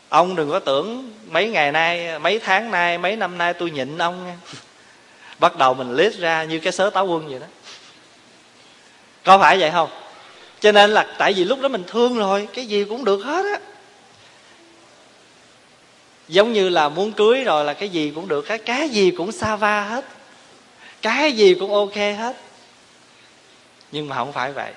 Ông 0.10 0.36
đừng 0.36 0.52
có 0.52 0.60
tưởng 0.60 1.14
mấy 1.28 1.50
ngày 1.50 1.72
nay, 1.72 2.20
mấy 2.20 2.40
tháng 2.40 2.72
nay, 2.72 2.98
mấy 2.98 3.16
năm 3.16 3.38
nay 3.38 3.54
tôi 3.54 3.72
nhịn 3.72 3.98
ông 3.98 4.26
nha. 4.26 4.36
Bắt 5.40 5.58
đầu 5.58 5.74
mình 5.74 5.96
list 5.96 6.20
ra 6.20 6.44
như 6.44 6.60
cái 6.60 6.74
sớ 6.74 6.90
táo 6.90 7.06
quân 7.06 7.28
vậy 7.30 7.40
đó. 7.40 7.46
Có 9.24 9.38
phải 9.38 9.60
vậy 9.60 9.72
không? 9.72 9.90
Cho 10.60 10.72
nên 10.72 10.90
là 10.90 11.08
tại 11.18 11.34
vì 11.34 11.44
lúc 11.44 11.62
đó 11.62 11.68
mình 11.68 11.84
thương 11.88 12.18
rồi, 12.18 12.48
cái 12.54 12.66
gì 12.66 12.84
cũng 12.84 13.06
được 13.06 13.24
hết 13.24 13.46
á. 13.46 13.60
Giống 16.28 16.54
như 16.54 16.70
là 16.70 16.90
muốn 16.90 17.12
cưới 17.12 17.44
rồi 17.44 17.66
là 17.66 17.74
cái 17.74 17.90
gì 17.90 18.12
cũng 18.16 18.28
được 18.28 18.42
cái 18.42 18.58
cái 18.58 18.90
gì 18.90 19.12
cũng 19.12 19.32
xa 19.32 19.56
va 19.56 19.84
hết 19.84 20.06
cái 21.02 21.32
gì 21.32 21.54
cũng 21.54 21.74
ok 21.74 21.96
hết. 21.96 22.36
Nhưng 23.92 24.10
mà 24.10 24.16
không 24.16 24.34
phải 24.34 24.52
vậy. 24.52 24.74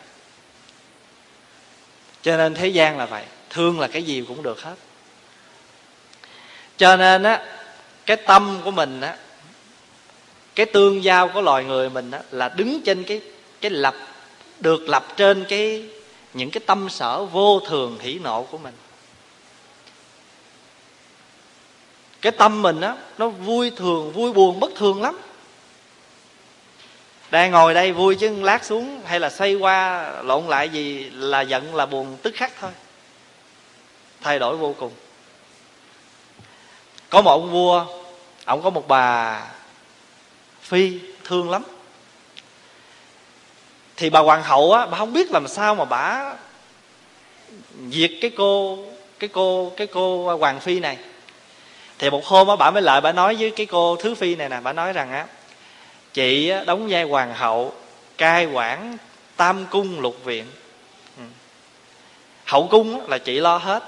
Cho 2.22 2.36
nên 2.36 2.54
thế 2.54 2.68
gian 2.68 2.98
là 2.98 3.06
vậy. 3.06 3.24
Thương 3.50 3.80
là 3.80 3.88
cái 3.88 4.02
gì 4.02 4.24
cũng 4.28 4.42
được 4.42 4.62
hết. 4.62 4.74
Cho 6.76 6.96
nên 6.96 7.22
á, 7.22 7.46
cái 8.06 8.16
tâm 8.16 8.60
của 8.64 8.70
mình 8.70 9.00
á, 9.00 9.16
cái 10.54 10.66
tương 10.66 11.04
giao 11.04 11.28
của 11.28 11.40
loài 11.40 11.64
người 11.64 11.90
mình 11.90 12.10
á, 12.10 12.20
là 12.30 12.48
đứng 12.48 12.80
trên 12.84 13.04
cái 13.04 13.20
cái 13.60 13.70
lập, 13.70 13.94
được 14.60 14.88
lập 14.88 15.06
trên 15.16 15.44
cái, 15.48 15.88
những 16.34 16.50
cái 16.50 16.60
tâm 16.66 16.88
sở 16.88 17.24
vô 17.24 17.60
thường 17.60 17.98
hỷ 18.00 18.18
nộ 18.18 18.42
của 18.42 18.58
mình. 18.58 18.74
Cái 22.20 22.32
tâm 22.32 22.62
mình 22.62 22.80
á, 22.80 22.96
nó 23.18 23.28
vui 23.28 23.70
thường, 23.70 24.12
vui 24.12 24.32
buồn, 24.32 24.60
bất 24.60 24.74
thường 24.76 25.02
lắm 25.02 25.18
đang 27.34 27.50
ngồi 27.50 27.74
đây 27.74 27.92
vui 27.92 28.16
chứ 28.16 28.42
lát 28.42 28.64
xuống 28.64 29.00
hay 29.06 29.20
là 29.20 29.30
xoay 29.30 29.54
qua, 29.54 30.10
lộn 30.22 30.46
lại 30.46 30.68
gì 30.68 31.10
là 31.14 31.40
giận, 31.40 31.74
là 31.74 31.86
buồn 31.86 32.16
tức 32.22 32.34
khắc 32.36 32.52
thôi. 32.60 32.70
Thay 34.20 34.38
đổi 34.38 34.56
vô 34.56 34.74
cùng. 34.78 34.92
Có 37.10 37.22
một 37.22 37.30
ông 37.30 37.50
vua, 37.52 37.86
ông 38.44 38.62
có 38.62 38.70
một 38.70 38.88
bà 38.88 39.40
phi 40.60 40.98
thương 41.24 41.50
lắm. 41.50 41.62
Thì 43.96 44.10
bà 44.10 44.20
hoàng 44.20 44.42
hậu 44.42 44.72
á, 44.72 44.86
bà 44.86 44.98
không 44.98 45.12
biết 45.12 45.30
làm 45.30 45.48
sao 45.48 45.74
mà 45.74 45.84
bà 45.84 46.34
diệt 47.90 48.10
cái 48.20 48.30
cô 48.36 48.78
cái 49.18 49.28
cô 49.28 49.72
cái 49.76 49.86
cô 49.86 50.36
hoàng 50.36 50.60
phi 50.60 50.80
này. 50.80 50.98
Thì 51.98 52.10
một 52.10 52.24
hôm 52.24 52.48
á, 52.48 52.56
bà 52.56 52.70
mới 52.70 52.82
lại, 52.82 53.00
bà 53.00 53.12
nói 53.12 53.36
với 53.38 53.50
cái 53.50 53.66
cô 53.66 53.96
thứ 53.96 54.14
phi 54.14 54.34
này 54.34 54.48
nè, 54.48 54.60
bà 54.60 54.72
nói 54.72 54.92
rằng 54.92 55.12
á 55.12 55.26
chị 56.14 56.52
đóng 56.66 56.86
vai 56.90 57.02
hoàng 57.02 57.34
hậu, 57.34 57.72
cai 58.18 58.46
quản 58.46 58.96
tam 59.36 59.66
cung 59.70 60.00
lục 60.00 60.24
viện. 60.24 60.46
Ừ. 61.16 61.22
Hậu 62.44 62.68
cung 62.70 63.08
là 63.08 63.18
chị 63.18 63.40
lo 63.40 63.56
hết. 63.56 63.82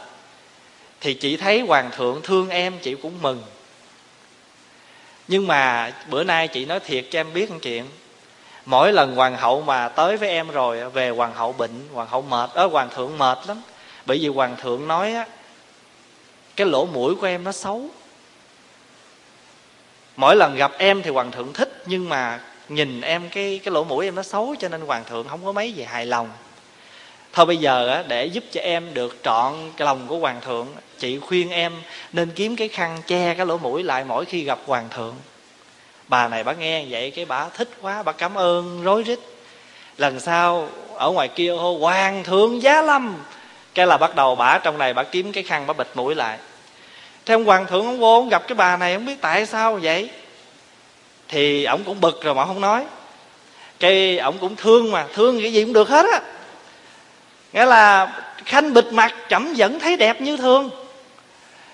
Thì 1.00 1.14
chị 1.14 1.36
thấy 1.36 1.60
hoàng 1.60 1.90
thượng 1.96 2.20
thương 2.22 2.48
em, 2.48 2.78
chị 2.82 2.94
cũng 2.94 3.22
mừng. 3.22 3.42
Nhưng 5.28 5.46
mà 5.46 5.92
bữa 6.10 6.24
nay 6.24 6.48
chị 6.48 6.64
nói 6.64 6.80
thiệt 6.80 7.04
cho 7.10 7.20
em 7.20 7.32
biết 7.32 7.50
một 7.50 7.58
chuyện. 7.62 7.84
Mỗi 8.64 8.92
lần 8.92 9.14
hoàng 9.14 9.36
hậu 9.36 9.62
mà 9.62 9.88
tới 9.88 10.16
với 10.16 10.28
em 10.28 10.50
rồi 10.50 10.90
về 10.90 11.10
hoàng 11.10 11.34
hậu 11.34 11.52
bệnh, 11.52 11.88
hoàng 11.92 12.08
hậu 12.08 12.22
mệt 12.22 12.50
ở 12.54 12.66
hoàng 12.66 12.88
thượng 12.94 13.18
mệt 13.18 13.38
lắm. 13.48 13.62
Bởi 14.06 14.18
vì 14.18 14.28
hoàng 14.28 14.56
thượng 14.62 14.88
nói 14.88 15.14
á, 15.14 15.26
cái 16.56 16.66
lỗ 16.66 16.86
mũi 16.86 17.14
của 17.14 17.26
em 17.26 17.44
nó 17.44 17.52
xấu. 17.52 17.88
Mỗi 20.16 20.36
lần 20.36 20.56
gặp 20.56 20.72
em 20.78 21.02
thì 21.02 21.10
hoàng 21.10 21.30
thượng 21.30 21.52
thích 21.52 21.65
nhưng 21.86 22.08
mà 22.08 22.40
nhìn 22.68 23.00
em 23.00 23.28
cái 23.28 23.60
cái 23.64 23.72
lỗ 23.72 23.84
mũi 23.84 24.04
em 24.04 24.14
nó 24.14 24.22
xấu 24.22 24.54
cho 24.58 24.68
nên 24.68 24.80
hoàng 24.80 25.04
thượng 25.04 25.28
không 25.28 25.44
có 25.44 25.52
mấy 25.52 25.72
gì 25.72 25.82
hài 25.82 26.06
lòng. 26.06 26.30
Thôi 27.32 27.46
bây 27.46 27.56
giờ 27.56 28.04
để 28.08 28.26
giúp 28.26 28.44
cho 28.52 28.60
em 28.60 28.94
được 28.94 29.16
trọn 29.22 29.54
cái 29.76 29.86
lòng 29.86 30.06
của 30.08 30.18
hoàng 30.18 30.40
thượng, 30.40 30.66
chị 30.98 31.18
khuyên 31.18 31.50
em 31.50 31.72
nên 32.12 32.30
kiếm 32.30 32.56
cái 32.56 32.68
khăn 32.68 33.02
che 33.06 33.34
cái 33.34 33.46
lỗ 33.46 33.58
mũi 33.58 33.82
lại 33.82 34.04
mỗi 34.04 34.24
khi 34.24 34.44
gặp 34.44 34.58
hoàng 34.66 34.88
thượng. 34.96 35.14
Bà 36.08 36.28
này 36.28 36.44
bà 36.44 36.52
nghe 36.52 36.84
vậy 36.88 37.10
cái 37.10 37.24
bà 37.24 37.48
thích 37.48 37.68
quá, 37.82 38.02
bà 38.02 38.12
cảm 38.12 38.34
ơn, 38.34 38.82
rối 38.82 39.02
rít. 39.02 39.18
Lần 39.96 40.20
sau, 40.20 40.68
ở 40.94 41.10
ngoài 41.10 41.28
kia, 41.28 41.50
hô, 41.50 41.78
hoàng 41.78 42.24
thượng 42.24 42.62
giá 42.62 42.82
lâm! 42.82 43.16
Cái 43.74 43.86
là 43.86 43.96
bắt 43.96 44.16
đầu 44.16 44.34
bà, 44.34 44.58
trong 44.58 44.78
này 44.78 44.94
bà 44.94 45.02
kiếm 45.02 45.32
cái 45.32 45.42
khăn, 45.42 45.66
bà 45.66 45.74
bịt 45.74 45.86
mũi 45.94 46.14
lại. 46.14 46.38
Thêm 47.26 47.44
hoàng 47.44 47.66
thượng 47.66 47.86
ông 47.86 47.98
vô 47.98 48.14
ông 48.14 48.28
gặp 48.28 48.42
cái 48.48 48.54
bà 48.54 48.76
này 48.76 48.94
không 48.94 49.06
biết 49.06 49.20
tại 49.20 49.46
sao 49.46 49.78
vậy? 49.82 50.10
Thì 51.28 51.64
ổng 51.64 51.84
cũng 51.84 52.00
bực 52.00 52.22
rồi 52.22 52.34
mà 52.34 52.46
không 52.46 52.60
nói. 52.60 52.84
Cái 53.80 54.18
ổng 54.18 54.38
cũng 54.38 54.56
thương 54.56 54.92
mà, 54.92 55.06
thương 55.14 55.40
cái 55.42 55.52
gì 55.52 55.64
cũng 55.64 55.72
được 55.72 55.88
hết 55.88 56.06
á. 56.12 56.20
Nghĩa 57.52 57.64
là 57.64 58.12
khanh 58.44 58.74
bịt 58.74 58.86
mặt 58.92 59.14
chậm 59.28 59.54
vẫn 59.56 59.80
thấy 59.80 59.96
đẹp 59.96 60.20
như 60.20 60.36
thường. 60.36 60.70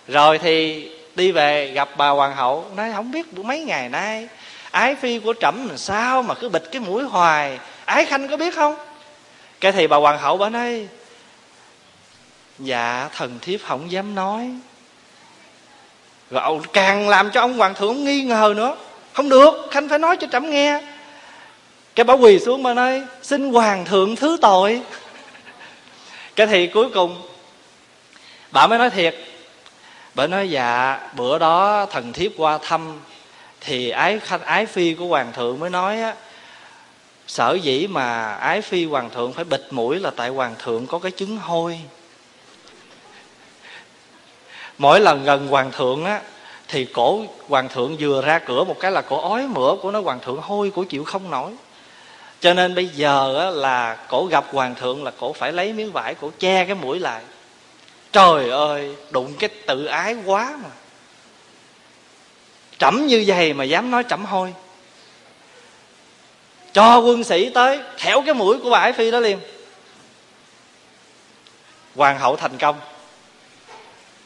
Rồi 0.08 0.38
thì 0.38 0.88
đi 1.14 1.32
về 1.32 1.70
gặp 1.74 1.88
bà 1.96 2.08
hoàng 2.08 2.36
hậu, 2.36 2.66
nói 2.76 2.92
không 2.94 3.12
biết 3.12 3.38
mấy 3.38 3.60
ngày 3.60 3.88
nay, 3.88 4.28
ái 4.70 4.94
phi 4.94 5.18
của 5.18 5.34
trẫm 5.40 5.68
làm 5.68 5.78
sao 5.78 6.22
mà 6.22 6.34
cứ 6.34 6.48
bịt 6.48 6.62
cái 6.72 6.80
mũi 6.80 7.02
hoài, 7.02 7.58
ái 7.84 8.04
khanh 8.04 8.28
có 8.28 8.36
biết 8.36 8.54
không? 8.54 8.76
Cái 9.60 9.72
thì 9.72 9.86
bà 9.86 9.96
hoàng 9.96 10.18
hậu 10.18 10.36
bà 10.36 10.48
nói 10.48 10.88
dạ 12.58 13.08
thần 13.16 13.38
thiếp 13.42 13.60
không 13.66 13.92
dám 13.92 14.14
nói. 14.14 14.50
Rồi 16.30 16.60
càng 16.72 17.08
làm 17.08 17.30
cho 17.30 17.40
ông 17.40 17.58
hoàng 17.58 17.74
thượng 17.74 18.04
nghi 18.04 18.22
ngờ 18.22 18.54
nữa 18.56 18.76
không 19.12 19.28
được, 19.28 19.54
khanh 19.70 19.88
phải 19.88 19.98
nói 19.98 20.16
cho 20.16 20.26
trẫm 20.32 20.50
nghe. 20.50 20.80
Cái 21.94 22.04
bảo 22.04 22.18
quỳ 22.18 22.38
xuống 22.38 22.62
mà 22.62 22.74
nói 22.74 23.02
xin 23.22 23.52
hoàng 23.52 23.84
thượng 23.84 24.16
thứ 24.16 24.38
tội. 24.40 24.82
Cái 26.36 26.46
thì 26.46 26.66
cuối 26.66 26.90
cùng, 26.94 27.22
bà 28.50 28.66
mới 28.66 28.78
nói 28.78 28.90
thiệt. 28.90 29.14
Bà 30.14 30.26
nói 30.26 30.50
dạ 30.50 31.00
bữa 31.16 31.38
đó 31.38 31.86
thần 31.90 32.12
thiếp 32.12 32.32
qua 32.36 32.58
thăm, 32.62 33.00
thì 33.60 33.90
ái 33.90 34.18
khanh 34.18 34.42
ái 34.42 34.66
phi 34.66 34.94
của 34.94 35.06
hoàng 35.06 35.32
thượng 35.32 35.60
mới 35.60 35.70
nói 35.70 36.00
á, 36.00 36.14
sở 37.26 37.58
dĩ 37.62 37.86
mà 37.86 38.34
ái 38.34 38.62
phi 38.62 38.84
hoàng 38.84 39.10
thượng 39.10 39.32
phải 39.32 39.44
bịt 39.44 39.60
mũi 39.70 40.00
là 40.00 40.10
tại 40.16 40.28
hoàng 40.28 40.54
thượng 40.64 40.86
có 40.86 40.98
cái 40.98 41.10
chứng 41.10 41.36
hôi. 41.36 41.80
Mỗi 44.78 45.00
lần 45.00 45.24
gần 45.24 45.46
hoàng 45.48 45.70
thượng 45.72 46.04
á 46.04 46.20
thì 46.72 46.84
cổ 46.84 47.24
hoàng 47.48 47.68
thượng 47.68 47.96
vừa 48.00 48.22
ra 48.22 48.38
cửa 48.38 48.64
một 48.64 48.76
cái 48.80 48.90
là 48.90 49.00
cổ 49.00 49.30
ói 49.30 49.46
mửa 49.46 49.74
của 49.82 49.90
nó, 49.90 50.00
hoàng 50.00 50.20
thượng 50.20 50.40
hôi 50.40 50.72
cổ 50.74 50.84
chịu 50.84 51.04
không 51.04 51.30
nổi. 51.30 51.52
Cho 52.40 52.54
nên 52.54 52.74
bây 52.74 52.86
giờ 52.86 53.50
là 53.54 53.96
cổ 54.08 54.26
gặp 54.30 54.44
hoàng 54.52 54.74
thượng 54.74 55.04
là 55.04 55.12
cổ 55.20 55.32
phải 55.32 55.52
lấy 55.52 55.72
miếng 55.72 55.92
vải 55.92 56.14
cổ 56.14 56.30
che 56.38 56.64
cái 56.64 56.74
mũi 56.74 56.98
lại. 56.98 57.22
Trời 58.12 58.50
ơi, 58.50 58.96
đụng 59.10 59.34
cái 59.38 59.50
tự 59.66 59.84
ái 59.84 60.16
quá 60.26 60.58
mà. 60.62 60.68
Trẫm 62.78 63.06
như 63.06 63.24
vậy 63.26 63.52
mà 63.52 63.64
dám 63.64 63.90
nói 63.90 64.04
trẫm 64.08 64.24
hôi. 64.24 64.54
Cho 66.72 66.98
quân 66.98 67.24
sĩ 67.24 67.50
tới 67.50 67.80
khẻo 67.96 68.22
cái 68.22 68.34
mũi 68.34 68.58
của 68.58 68.70
bà 68.70 68.78
ái 68.78 68.92
phi 68.92 69.10
đó 69.10 69.20
liền. 69.20 69.38
Hoàng 71.96 72.18
hậu 72.18 72.36
thành 72.36 72.58
công. 72.58 72.76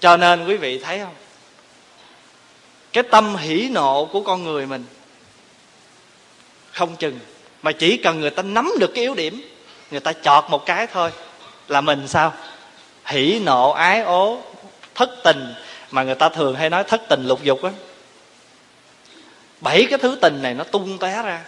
Cho 0.00 0.16
nên 0.16 0.46
quý 0.46 0.56
vị 0.56 0.78
thấy 0.78 0.98
không? 0.98 1.14
Cái 2.96 3.02
tâm 3.10 3.36
hỉ 3.36 3.68
nộ 3.72 4.04
của 4.04 4.20
con 4.20 4.44
người 4.44 4.66
mình. 4.66 4.84
Không 6.72 6.96
chừng 6.96 7.18
mà 7.62 7.72
chỉ 7.72 7.96
cần 7.96 8.20
người 8.20 8.30
ta 8.30 8.42
nắm 8.42 8.72
được 8.80 8.90
cái 8.94 9.04
yếu 9.04 9.14
điểm, 9.14 9.48
người 9.90 10.00
ta 10.00 10.12
chọt 10.12 10.44
một 10.48 10.66
cái 10.66 10.86
thôi 10.86 11.10
là 11.68 11.80
mình 11.80 12.08
sao? 12.08 12.32
Hỉ 13.06 13.40
nộ, 13.44 13.70
ái 13.70 14.00
ố, 14.00 14.40
thất 14.94 15.10
tình 15.24 15.54
mà 15.90 16.02
người 16.02 16.14
ta 16.14 16.28
thường 16.28 16.54
hay 16.54 16.70
nói 16.70 16.84
thất 16.84 17.02
tình 17.08 17.26
lục 17.26 17.42
dục 17.42 17.62
á. 17.62 17.70
Bảy 19.60 19.86
cái 19.90 19.98
thứ 19.98 20.18
tình 20.22 20.42
này 20.42 20.54
nó 20.54 20.64
tung 20.64 20.98
té 20.98 21.22
ra. 21.22 21.44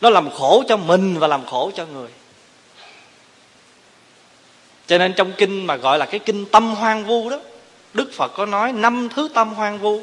Nó 0.00 0.10
làm 0.10 0.30
khổ 0.30 0.64
cho 0.68 0.76
mình 0.76 1.18
và 1.18 1.26
làm 1.26 1.46
khổ 1.46 1.70
cho 1.74 1.86
người. 1.86 2.08
Cho 4.86 4.98
nên 4.98 5.12
trong 5.12 5.32
kinh 5.32 5.66
mà 5.66 5.76
gọi 5.76 5.98
là 5.98 6.06
cái 6.06 6.20
kinh 6.20 6.46
tâm 6.46 6.74
hoang 6.74 7.04
vu 7.04 7.30
đó, 7.30 7.38
đức 7.94 8.10
phật 8.14 8.32
có 8.34 8.46
nói 8.46 8.72
năm 8.72 9.08
thứ 9.14 9.28
tâm 9.34 9.54
hoang 9.54 9.78
vu 9.78 10.02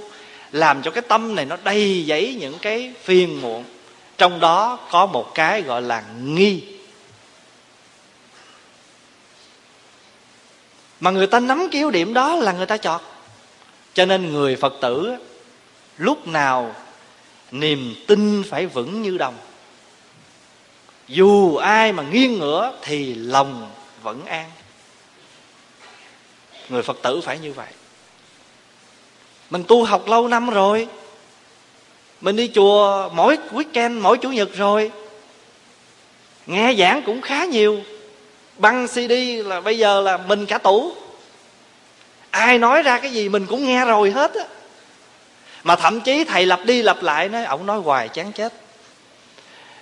làm 0.52 0.82
cho 0.82 0.92
cái 0.92 1.02
tâm 1.02 1.36
này 1.36 1.46
nó 1.46 1.58
đầy 1.64 2.06
dẫy 2.08 2.38
những 2.40 2.58
cái 2.62 2.94
phiền 3.04 3.42
muộn. 3.42 3.64
Trong 4.18 4.40
đó 4.40 4.80
có 4.92 5.06
một 5.06 5.32
cái 5.36 5.62
gọi 5.62 5.82
là 5.82 6.04
nghi. 6.24 6.64
Mà 11.00 11.12
người 11.12 11.28
ta 11.28 11.40
nắm 11.40 11.68
cái 11.72 11.82
yếu 11.82 11.92
điểm 11.92 12.14
đó 12.14 12.36
là 12.36 12.52
người 12.52 12.66
ta 12.66 12.78
chọt 12.78 13.02
cho 13.94 14.06
nên 14.06 14.34
người 14.34 14.56
phật 14.56 14.74
tử 14.82 15.16
lúc 15.98 16.28
nào 16.28 16.76
niềm 17.52 17.96
tin 18.08 18.44
phải 18.50 18.66
vững 18.66 19.02
như 19.02 19.18
đồng. 19.18 19.38
Dù 21.08 21.56
ai 21.56 21.94
mà 21.94 22.04
nghiêng 22.04 22.40
ngửa 22.40 22.74
thì 22.82 23.16
lòng 23.16 23.72
vẫn 24.02 24.26
an. 24.26 24.52
Người 26.70 26.84
phật 26.84 26.98
tử 27.02 27.22
phải 27.22 27.40
như 27.40 27.54
vậy 27.54 27.68
mình 29.50 29.64
tu 29.68 29.84
học 29.84 30.08
lâu 30.08 30.28
năm 30.28 30.50
rồi. 30.50 30.88
Mình 32.22 32.36
đi 32.36 32.52
chùa 32.56 33.10
mỗi 33.14 33.38
weekend, 33.52 34.02
mỗi 34.02 34.18
chủ 34.18 34.30
nhật 34.30 34.50
rồi. 34.56 34.92
Nghe 36.46 36.74
giảng 36.80 37.02
cũng 37.06 37.22
khá 37.22 37.46
nhiều. 37.46 37.80
Băng 38.58 38.88
cd 38.88 39.12
là 39.46 39.62
bây 39.62 39.78
giờ 39.78 40.02
là 40.02 40.18
mình 40.18 40.46
cả 40.46 40.58
tủ. 40.58 40.92
Ai 42.30 42.58
nói 42.58 42.84
ra 42.84 43.00
cái 43.00 43.12
gì 43.12 43.30
mình 43.30 43.46
cũng 43.46 43.66
nghe 43.66 43.86
rồi 43.86 44.12
hết 44.12 44.36
á. 44.36 44.44
Mà 45.64 45.76
thậm 45.76 46.02
chí 46.02 46.24
thầy 46.24 46.46
lặp 46.46 46.66
đi 46.66 46.82
lặp 46.82 47.04
lại 47.04 47.30
nói 47.30 47.46
ổng 47.46 47.66
nói 47.66 47.80
hoài 47.80 48.08
chán 48.08 48.32
chết. 48.32 48.54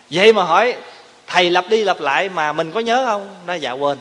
Vậy 0.09 0.33
mà 0.33 0.43
hỏi, 0.43 0.75
thầy 1.27 1.49
lặp 1.49 1.69
đi 1.69 1.83
lặp 1.83 1.99
lại 1.99 2.29
mà 2.29 2.53
mình 2.53 2.71
có 2.71 2.79
nhớ 2.79 3.05
không? 3.05 3.35
Nó 3.45 3.53
dạ 3.53 3.71
quên 3.71 3.97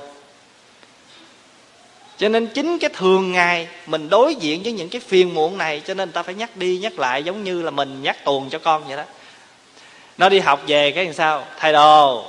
cho 2.18 2.28
nên 2.28 2.46
chính 2.46 2.78
cái 2.78 2.90
thường 2.94 3.32
ngày 3.32 3.68
mình 3.86 4.08
đối 4.08 4.34
diện 4.34 4.62
với 4.62 4.72
những 4.72 4.88
cái 4.88 5.00
phiền 5.00 5.34
muộn 5.34 5.58
này, 5.58 5.82
cho 5.86 5.94
nên 5.94 6.12
ta 6.12 6.22
phải 6.22 6.34
nhắc 6.34 6.56
đi 6.56 6.78
nhắc 6.78 6.98
lại 6.98 7.22
giống 7.22 7.44
như 7.44 7.62
là 7.62 7.70
mình 7.70 8.02
nhắc 8.02 8.24
tuồng 8.24 8.50
cho 8.50 8.58
con 8.58 8.84
vậy 8.88 8.96
đó. 8.96 9.02
Nó 10.18 10.28
đi 10.28 10.40
học 10.40 10.60
về 10.66 10.90
cái 10.90 11.04
làm 11.04 11.14
sao? 11.14 11.44
Thay 11.58 11.72
đồ. 11.72 12.24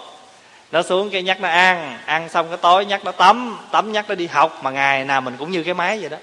Nó 0.72 0.82
xuống 0.82 1.10
cái 1.10 1.24
nhắc 1.24 1.42
nó 1.42 1.50
ăn. 1.50 2.00
Ăn 2.06 2.30
xong 2.30 2.48
cái 2.48 2.58
tối 2.58 2.86
nhắc 2.86 3.06
nó 3.06 3.12
tắm. 3.12 3.58
Tắm 3.72 3.92
nhắc 3.92 4.06
nó 4.10 4.16
đi 4.16 4.28
học. 4.28 4.60
Mà 4.64 4.72
ngày 4.72 5.06
nào 5.06 5.22
mình 5.22 5.36
cũng 5.40 5.52
như 5.52 5.64
cái 5.64 5.74
máy 5.74 6.00
vậy 6.00 6.10
đó. 6.10 6.18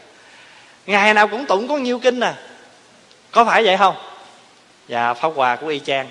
Ngày 0.87 1.15
nào 1.15 1.29
cũng 1.29 1.47
tụng 1.47 1.69
có 1.69 1.77
nhiêu 1.77 1.99
kinh 1.99 2.21
à. 2.21 2.35
Có 3.31 3.45
phải 3.45 3.65
vậy 3.65 3.77
không? 3.77 3.95
Dạ 4.89 5.15
pháp 5.15 5.33
hòa 5.35 5.57
của 5.57 5.67
y 5.67 5.79
chang. 5.79 6.11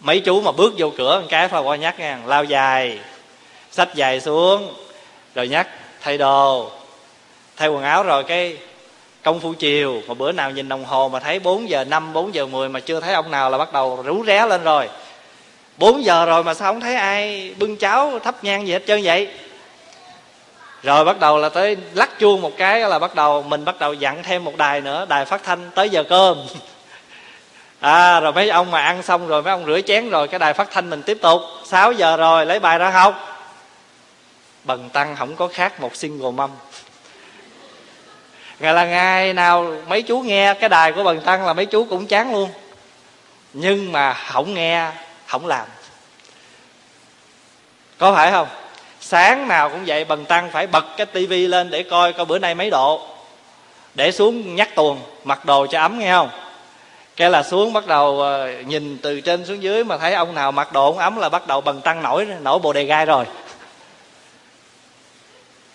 Mấy 0.00 0.20
chú 0.20 0.40
mà 0.40 0.52
bước 0.52 0.74
vô 0.78 0.92
cửa, 0.98 1.20
một 1.20 1.26
cái 1.30 1.48
pháp 1.48 1.60
hòa 1.60 1.76
nhắc 1.76 2.00
nha, 2.00 2.18
lao 2.26 2.44
dài, 2.44 2.98
sách 3.70 3.88
dài 3.94 4.20
xuống, 4.20 4.74
rồi 5.34 5.48
nhắc 5.48 5.68
thay 6.04 6.18
đồ. 6.18 6.70
Thay 7.56 7.68
quần 7.68 7.82
áo 7.82 8.02
rồi 8.02 8.24
cái 8.24 8.56
công 9.22 9.40
phu 9.40 9.54
chiều. 9.54 10.02
Mà 10.08 10.14
bữa 10.14 10.32
nào 10.32 10.50
nhìn 10.50 10.68
đồng 10.68 10.84
hồ 10.84 11.08
mà 11.08 11.20
thấy 11.20 11.38
4 11.38 11.68
giờ 11.68 11.84
5, 11.84 12.12
4 12.12 12.34
giờ 12.34 12.46
10 12.46 12.68
mà 12.68 12.80
chưa 12.80 13.00
thấy 13.00 13.14
ông 13.14 13.30
nào 13.30 13.50
là 13.50 13.58
bắt 13.58 13.72
đầu 13.72 14.02
rú 14.04 14.24
ré 14.26 14.46
lên 14.46 14.64
rồi. 14.64 14.88
4 15.76 16.04
giờ 16.04 16.26
rồi 16.26 16.44
mà 16.44 16.54
sao 16.54 16.72
không 16.72 16.80
thấy 16.80 16.94
ai 16.94 17.54
bưng 17.58 17.76
cháo 17.76 18.18
thắp 18.18 18.44
nhang 18.44 18.66
gì 18.66 18.72
hết 18.72 18.82
trơn 18.86 19.02
vậy? 19.04 19.28
Rồi 20.82 21.04
bắt 21.04 21.20
đầu 21.20 21.38
là 21.38 21.48
tới 21.48 21.76
lắc 21.94 22.18
chuông 22.18 22.40
một 22.40 22.52
cái 22.56 22.80
là 22.80 22.98
bắt 22.98 23.14
đầu 23.14 23.42
mình 23.42 23.64
bắt 23.64 23.78
đầu 23.78 23.94
dặn 23.94 24.22
thêm 24.22 24.44
một 24.44 24.56
đài 24.56 24.80
nữa 24.80 25.06
đài 25.08 25.24
phát 25.24 25.42
thanh 25.44 25.70
tới 25.74 25.90
giờ 25.90 26.04
cơm. 26.08 26.38
À 27.80 28.20
rồi 28.20 28.32
mấy 28.32 28.48
ông 28.48 28.70
mà 28.70 28.82
ăn 28.82 29.02
xong 29.02 29.28
rồi 29.28 29.42
mấy 29.42 29.50
ông 29.50 29.64
rửa 29.66 29.80
chén 29.80 30.10
rồi 30.10 30.28
cái 30.28 30.38
đài 30.38 30.54
phát 30.54 30.70
thanh 30.70 30.90
mình 30.90 31.02
tiếp 31.02 31.18
tục. 31.22 31.40
6 31.64 31.92
giờ 31.92 32.16
rồi 32.16 32.46
lấy 32.46 32.60
bài 32.60 32.78
ra 32.78 32.90
học 32.90 33.33
bần 34.64 34.88
tăng 34.92 35.16
không 35.16 35.36
có 35.36 35.48
khác 35.48 35.80
một 35.80 35.96
single 35.96 36.30
mâm 36.30 36.50
ngày 38.60 38.74
là 38.74 38.84
ngày 38.84 39.32
nào 39.32 39.74
mấy 39.88 40.02
chú 40.02 40.20
nghe 40.20 40.54
cái 40.54 40.68
đài 40.68 40.92
của 40.92 41.02
bần 41.02 41.20
tăng 41.20 41.46
là 41.46 41.52
mấy 41.52 41.66
chú 41.66 41.86
cũng 41.90 42.06
chán 42.06 42.32
luôn. 42.32 42.50
Nhưng 43.52 43.92
mà 43.92 44.14
không 44.14 44.54
nghe, 44.54 44.90
không 45.26 45.46
làm. 45.46 45.66
Có 47.98 48.14
phải 48.14 48.32
không? 48.32 48.48
Sáng 49.00 49.48
nào 49.48 49.70
cũng 49.70 49.84
vậy, 49.86 50.04
bần 50.04 50.24
tăng 50.24 50.50
phải 50.50 50.66
bật 50.66 50.84
cái 50.96 51.06
tivi 51.06 51.46
lên 51.46 51.70
để 51.70 51.82
coi 51.82 52.12
coi 52.12 52.26
bữa 52.26 52.38
nay 52.38 52.54
mấy 52.54 52.70
độ. 52.70 53.08
Để 53.94 54.12
xuống 54.12 54.56
nhắc 54.56 54.74
tuồng, 54.74 55.00
mặc 55.24 55.44
đồ 55.44 55.66
cho 55.66 55.80
ấm 55.80 55.98
nghe 55.98 56.12
không? 56.12 56.30
Cái 57.16 57.30
là 57.30 57.42
xuống 57.42 57.72
bắt 57.72 57.86
đầu 57.86 58.20
ờ, 58.20 58.52
nhìn 58.66 58.98
từ 59.02 59.20
trên 59.20 59.46
xuống 59.46 59.62
dưới 59.62 59.84
mà 59.84 59.98
thấy 59.98 60.14
ông 60.14 60.34
nào 60.34 60.52
mặc 60.52 60.72
đồ 60.72 60.92
không 60.92 60.98
ấm 60.98 61.16
là 61.16 61.28
bắt 61.28 61.46
đầu 61.46 61.60
bần 61.60 61.80
tăng 61.80 62.02
nổi 62.02 62.26
nổi 62.42 62.58
bồ 62.58 62.72
đề 62.72 62.84
gai 62.84 63.06
rồi 63.06 63.24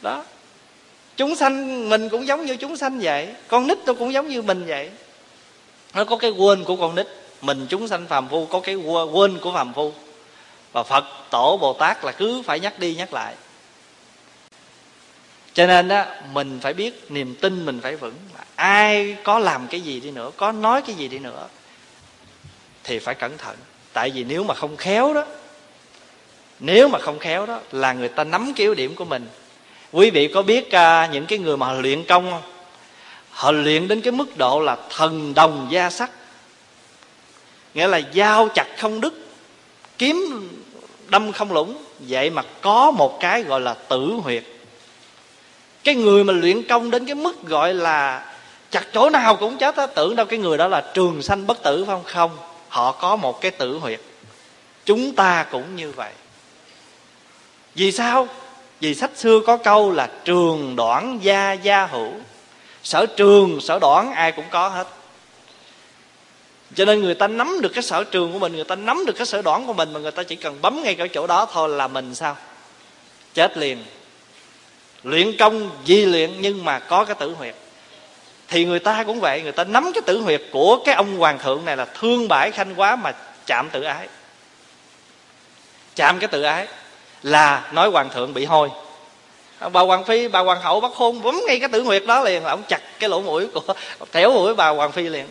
đó. 0.02 0.24
Chúng 1.18 1.36
sanh, 1.36 1.90
mình 1.90 2.10
cũng 2.10 2.28
giống 2.28 2.46
như 2.46 2.56
chúng 2.56 2.78
sanh 2.78 3.00
vậy. 3.02 3.28
Con 3.48 3.68
nít 3.68 3.78
tôi 3.86 3.96
cũng 3.96 4.14
giống 4.14 4.28
như 4.28 4.42
mình 4.42 4.66
vậy. 4.68 4.90
Nó 5.94 6.06
có 6.06 6.18
cái 6.18 6.32
quên 6.32 6.64
của 6.64 6.76
con 6.76 6.96
nít. 6.96 7.08
Mình 7.42 7.66
chúng 7.70 7.88
sanh 7.88 8.08
phàm 8.08 8.30
phu 8.30 8.46
có 8.46 8.60
cái 8.60 8.76
quên 9.12 9.38
của 9.38 9.54
phàm 9.54 9.74
phu. 9.74 9.94
Và 10.72 10.84
phật 10.84 11.06
tổ 11.30 11.58
bồ 11.58 11.74
tát 11.74 12.06
là 12.06 12.12
cứ 12.12 12.42
phải 12.46 12.60
nhắc 12.60 12.80
đi 12.80 12.96
nhắc 12.96 13.14
lại. 13.14 13.36
Cho 15.54 15.68
nên 15.68 15.88
đó 15.88 16.06
mình 16.34 16.60
phải 16.62 16.74
biết, 16.74 17.06
niềm 17.10 17.36
tin 17.36 17.66
mình 17.66 17.80
phải 17.82 17.96
vững. 17.96 18.14
Ai 18.56 19.18
có 19.24 19.40
làm 19.40 19.68
cái 19.68 19.82
gì 19.82 20.00
đi 20.00 20.12
nữa, 20.12 20.32
có 20.38 20.52
nói 20.52 20.82
cái 20.82 20.96
gì 20.96 21.08
đi 21.08 21.20
nữa, 21.20 21.48
thì 22.84 23.00
phải 23.00 23.16
cẩn 23.16 23.38
thận. 23.38 23.56
Tại 23.94 24.10
vì 24.10 24.24
nếu 24.24 24.44
mà 24.44 24.54
không 24.54 24.78
khéo 24.78 25.14
đó, 25.14 25.26
nếu 26.60 26.88
mà 26.88 27.00
không 27.00 27.20
khéo 27.20 27.46
đó 27.46 27.60
là 27.72 27.94
người 27.94 28.10
ta 28.10 28.24
nắm 28.24 28.54
cái 28.56 28.64
yếu 28.64 28.74
điểm 28.74 28.96
của 28.96 29.06
mình 29.06 29.28
quý 29.92 30.10
vị 30.10 30.28
có 30.28 30.42
biết 30.42 30.68
uh, 30.68 31.12
những 31.12 31.26
cái 31.26 31.40
người 31.40 31.58
mà 31.58 31.74
luyện 31.74 32.04
công 32.04 32.32
không? 32.32 32.42
Họ 33.32 33.52
luyện 33.52 33.88
đến 33.88 34.02
cái 34.02 34.12
mức 34.12 34.38
độ 34.38 34.60
là 34.60 34.78
thần 34.90 35.34
đồng 35.34 35.68
gia 35.70 35.90
sắc. 35.90 36.12
Nghĩa 37.74 37.88
là 37.88 38.02
dao 38.14 38.50
chặt 38.56 38.68
không 38.78 39.02
đứt 39.02 39.14
kiếm 39.98 40.50
đâm 41.08 41.32
không 41.32 41.52
lũng. 41.52 41.78
Vậy 42.00 42.30
mà 42.30 42.44
có 42.62 42.92
một 42.92 43.20
cái 43.20 43.44
gọi 43.44 43.62
là 43.62 43.74
tử 43.74 44.14
huyệt. 44.24 44.44
Cái 45.84 45.96
người 45.96 46.24
mà 46.24 46.34
luyện 46.34 46.68
công 46.68 46.92
đến 46.92 47.06
cái 47.06 47.16
mức 47.16 47.44
gọi 47.44 47.74
là 47.74 48.26
chặt 48.72 48.86
chỗ 48.94 49.10
nào 49.10 49.36
cũng 49.36 49.58
chết 49.58 49.76
á 49.76 49.86
tưởng 49.86 50.16
đâu 50.16 50.26
cái 50.26 50.40
người 50.40 50.58
đó 50.58 50.68
là 50.68 50.92
trường 50.94 51.22
sanh 51.22 51.48
bất 51.48 51.64
tử 51.64 51.86
phải 51.86 51.96
không? 51.96 52.04
Không 52.06 52.38
họ 52.70 52.92
có 52.92 53.16
một 53.16 53.42
cái 53.42 53.52
tử 53.52 53.78
huyệt. 53.78 54.00
Chúng 54.86 55.16
ta 55.16 55.46
cũng 55.52 55.76
như 55.76 55.92
vậy. 55.92 56.12
Vì 57.76 57.92
sao? 57.92 58.28
Vì 58.80 58.96
sách 58.96 59.12
xưa 59.16 59.40
có 59.48 59.58
câu 59.58 59.92
là 59.92 60.10
trường 60.26 60.76
đoạn 60.76 61.20
gia 61.22 61.54
gia 61.54 61.86
hữu. 61.86 62.12
Sở 62.84 63.06
trường, 63.06 63.62
sở 63.62 63.80
đoạn 63.80 64.14
ai 64.14 64.32
cũng 64.32 64.46
có 64.50 64.68
hết. 64.70 64.88
Cho 66.76 66.86
nên 66.86 67.02
người 67.02 67.16
ta 67.16 67.28
nắm 67.28 67.62
được 67.62 67.70
cái 67.74 67.84
sở 67.84 68.04
trường 68.04 68.34
của 68.34 68.40
mình, 68.40 68.56
người 68.56 68.64
ta 68.64 68.76
nắm 68.76 69.06
được 69.06 69.14
cái 69.14 69.26
sở 69.26 69.42
đoạn 69.42 69.68
của 69.68 69.74
mình 69.74 69.94
mà 69.94 70.00
người 70.00 70.12
ta 70.12 70.24
chỉ 70.24 70.36
cần 70.36 70.62
bấm 70.62 70.84
ngay 70.84 70.96
cái 70.96 71.10
chỗ 71.10 71.28
đó 71.28 71.48
thôi 71.54 71.70
là 71.70 71.88
mình 71.88 72.16
sao? 72.16 72.38
Chết 73.34 73.58
liền. 73.58 73.84
Luyện 75.04 75.38
công 75.38 75.70
di 75.86 76.06
luyện 76.06 76.32
nhưng 76.40 76.66
mà 76.66 76.80
có 76.80 77.06
cái 77.06 77.16
tử 77.20 77.34
huyệt. 77.34 77.56
Thì 78.48 78.66
người 78.66 78.80
ta 78.80 79.04
cũng 79.04 79.20
vậy, 79.20 79.42
người 79.42 79.52
ta 79.52 79.64
nắm 79.64 79.92
cái 79.94 80.02
tử 80.06 80.22
huyệt 80.22 80.42
của 80.52 80.80
cái 80.86 80.96
ông 80.96 81.18
hoàng 81.18 81.40
thượng 81.40 81.66
này 81.66 81.78
là 81.78 81.86
thương 81.86 82.28
bãi 82.28 82.52
khanh 82.52 82.76
quá 82.76 82.96
mà 82.96 83.14
chạm 83.46 83.70
tự 83.72 83.82
ái. 83.82 84.08
Chạm 85.96 86.20
cái 86.20 86.28
tự 86.28 86.42
ái 86.42 86.68
là 87.24 87.70
nói 87.72 87.90
hoàng 87.90 88.10
thượng 88.10 88.34
bị 88.34 88.46
hôi. 88.46 88.70
Bà 89.72 89.82
hoàng 89.82 90.06
phi, 90.06 90.28
bà 90.28 90.40
hoàng 90.40 90.62
hậu 90.62 90.80
bắt 90.80 90.92
hôn, 90.96 91.22
bấm 91.22 91.42
ngay 91.48 91.60
cái 91.60 91.70
tử 91.70 91.82
huyệt 91.82 92.04
đó 92.06 92.24
liền, 92.24 92.44
là 92.44 92.50
ông 92.50 92.64
chặt 92.68 92.82
cái 93.00 93.10
lỗ 93.10 93.22
mũi 93.22 93.48
của, 93.48 93.74
thẻo 94.12 94.32
mũi 94.32 94.56
bà 94.56 94.70
hoàng 94.70 94.92
phi 94.92 95.04
liền. 95.04 95.28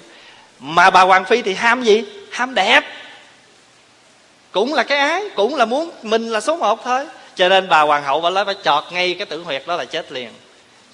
Mà 0.59 0.91
bà 0.91 1.01
hoàng 1.01 1.25
phi 1.25 1.43
thì 1.43 1.55
ham 1.55 1.83
gì? 1.83 2.05
Ham 2.31 2.55
đẹp. 2.55 2.85
Cũng 4.53 4.75
là 4.75 4.83
cái 4.83 4.99
ái, 4.99 5.23
cũng 5.37 5.55
là 5.55 5.65
muốn 5.65 5.91
mình 6.03 6.31
là 6.31 6.41
số 6.41 6.57
một 6.57 6.85
thôi. 6.85 7.07
Cho 7.35 7.49
nên 7.49 7.69
bà 7.69 7.81
hoàng 7.81 8.05
hậu 8.05 8.21
bà 8.21 8.31
lấy 8.31 8.45
phải 8.45 8.55
chọt 8.65 8.85
ngay 8.91 9.15
cái 9.19 9.27
tử 9.27 9.43
huyệt 9.43 9.63
đó 9.67 9.77
là 9.77 9.85
chết 9.85 10.13
liền. 10.13 10.31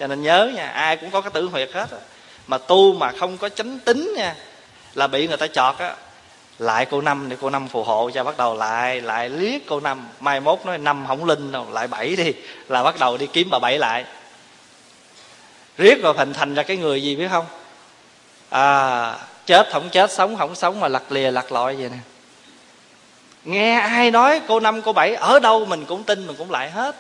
Cho 0.01 0.07
nên 0.07 0.23
nhớ 0.23 0.51
nha, 0.55 0.67
ai 0.67 0.97
cũng 0.97 1.11
có 1.11 1.21
cái 1.21 1.31
tử 1.31 1.49
huyệt 1.53 1.71
hết 1.73 1.87
mà 2.47 2.59
tu 2.59 2.93
mà 2.93 3.13
không 3.13 3.39
có 3.39 3.49
chánh 3.49 3.79
tính 3.79 4.13
nha, 4.17 4.35
là 4.95 5.07
bị 5.07 5.27
người 5.27 5.37
ta 5.37 5.47
chọt 5.47 5.79
á 5.79 5.95
lại 6.59 6.87
cô 6.87 7.01
năm 7.01 7.29
để 7.29 7.37
cô 7.41 7.51
năm 7.51 7.69
phù 7.69 7.85
hộ 7.85 8.11
cho 8.15 8.25
bắt 8.25 8.37
đầu 8.37 8.55
lại 8.55 9.01
lại 9.01 9.29
liếc 9.29 9.61
cô 9.67 9.81
năm. 9.81 10.09
Mai 10.21 10.41
mốt 10.41 10.59
nói, 10.65 10.79
năm 10.79 11.05
không 11.09 11.25
linh 11.25 11.53
đâu, 11.53 11.67
lại 11.73 11.87
bảy 11.87 12.17
đi. 12.17 12.33
Là 12.69 12.83
bắt 12.83 12.99
đầu 12.99 13.17
đi 13.17 13.27
kiếm 13.27 13.49
bà 13.51 13.59
bảy 13.59 13.79
lại. 13.79 14.05
Riết 15.79 16.03
rồi 16.03 16.15
hình 16.17 16.33
thành 16.33 16.55
ra 16.55 16.63
cái 16.63 16.77
người 16.77 17.03
gì 17.03 17.17
biết 17.17 17.29
không? 17.31 17.47
À 18.51 19.19
chết 19.47 19.69
không 19.73 19.89
chết, 19.91 20.13
sống 20.13 20.37
không 20.37 20.55
sống 20.55 20.81
mà 20.81 20.89
lặt 20.89 21.03
lìa 21.09 21.31
lặt 21.31 21.53
lọi 21.53 21.77
vậy 21.77 21.89
nè. 21.89 21.99
Nghe 23.45 23.79
ai 23.79 24.11
nói 24.11 24.41
cô 24.49 24.61
năm, 24.61 24.83
cô 24.83 24.93
bảy, 24.93 25.15
ở 25.15 25.41
đâu 25.41 25.65
mình 25.65 25.85
cũng 25.85 26.05
tin, 26.05 26.27
mình 26.27 26.37
cũng 26.37 26.51
lại 26.51 26.71
hết. 26.71 26.97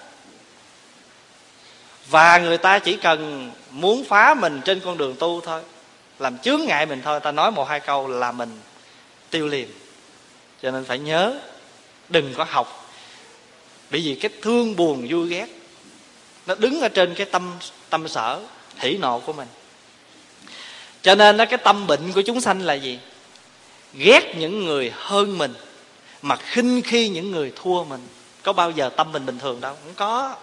Và 2.06 2.38
người 2.38 2.58
ta 2.58 2.78
chỉ 2.78 2.96
cần 2.96 3.50
muốn 3.70 4.04
phá 4.04 4.34
mình 4.34 4.60
trên 4.64 4.80
con 4.80 4.98
đường 4.98 5.16
tu 5.18 5.40
thôi, 5.40 5.62
làm 6.18 6.38
chướng 6.38 6.60
ngại 6.66 6.86
mình 6.86 7.02
thôi, 7.04 7.20
ta 7.20 7.32
nói 7.32 7.50
một 7.50 7.68
hai 7.68 7.80
câu 7.80 8.08
là 8.08 8.32
mình 8.32 8.60
tiêu 9.34 9.48
liền. 9.48 9.68
Cho 10.62 10.70
nên 10.70 10.84
phải 10.84 10.98
nhớ, 10.98 11.40
đừng 12.08 12.34
có 12.34 12.44
học. 12.48 12.94
Bởi 13.90 14.00
vì 14.00 14.14
cái 14.14 14.30
thương 14.42 14.76
buồn 14.76 15.06
vui 15.10 15.28
ghét, 15.28 15.46
nó 16.46 16.54
đứng 16.54 16.80
ở 16.80 16.88
trên 16.88 17.14
cái 17.14 17.26
tâm 17.26 17.52
tâm 17.90 18.08
sở 18.08 18.40
hỷ 18.76 18.96
nộ 18.96 19.20
của 19.20 19.32
mình. 19.32 19.48
Cho 21.02 21.14
nên 21.14 21.36
đó, 21.36 21.44
cái 21.44 21.58
tâm 21.58 21.86
bệnh 21.86 22.12
của 22.12 22.22
chúng 22.22 22.40
sanh 22.40 22.62
là 22.62 22.74
gì? 22.74 22.98
Ghét 23.94 24.34
những 24.38 24.64
người 24.64 24.92
hơn 24.94 25.38
mình, 25.38 25.54
mà 26.22 26.36
khinh 26.36 26.82
khi 26.82 27.08
những 27.08 27.30
người 27.30 27.52
thua 27.62 27.84
mình. 27.84 28.00
Có 28.42 28.52
bao 28.52 28.70
giờ 28.70 28.90
tâm 28.96 29.12
mình 29.12 29.26
bình 29.26 29.38
thường 29.38 29.60
đâu? 29.60 29.76
Không 29.84 29.94
có. 29.94 30.36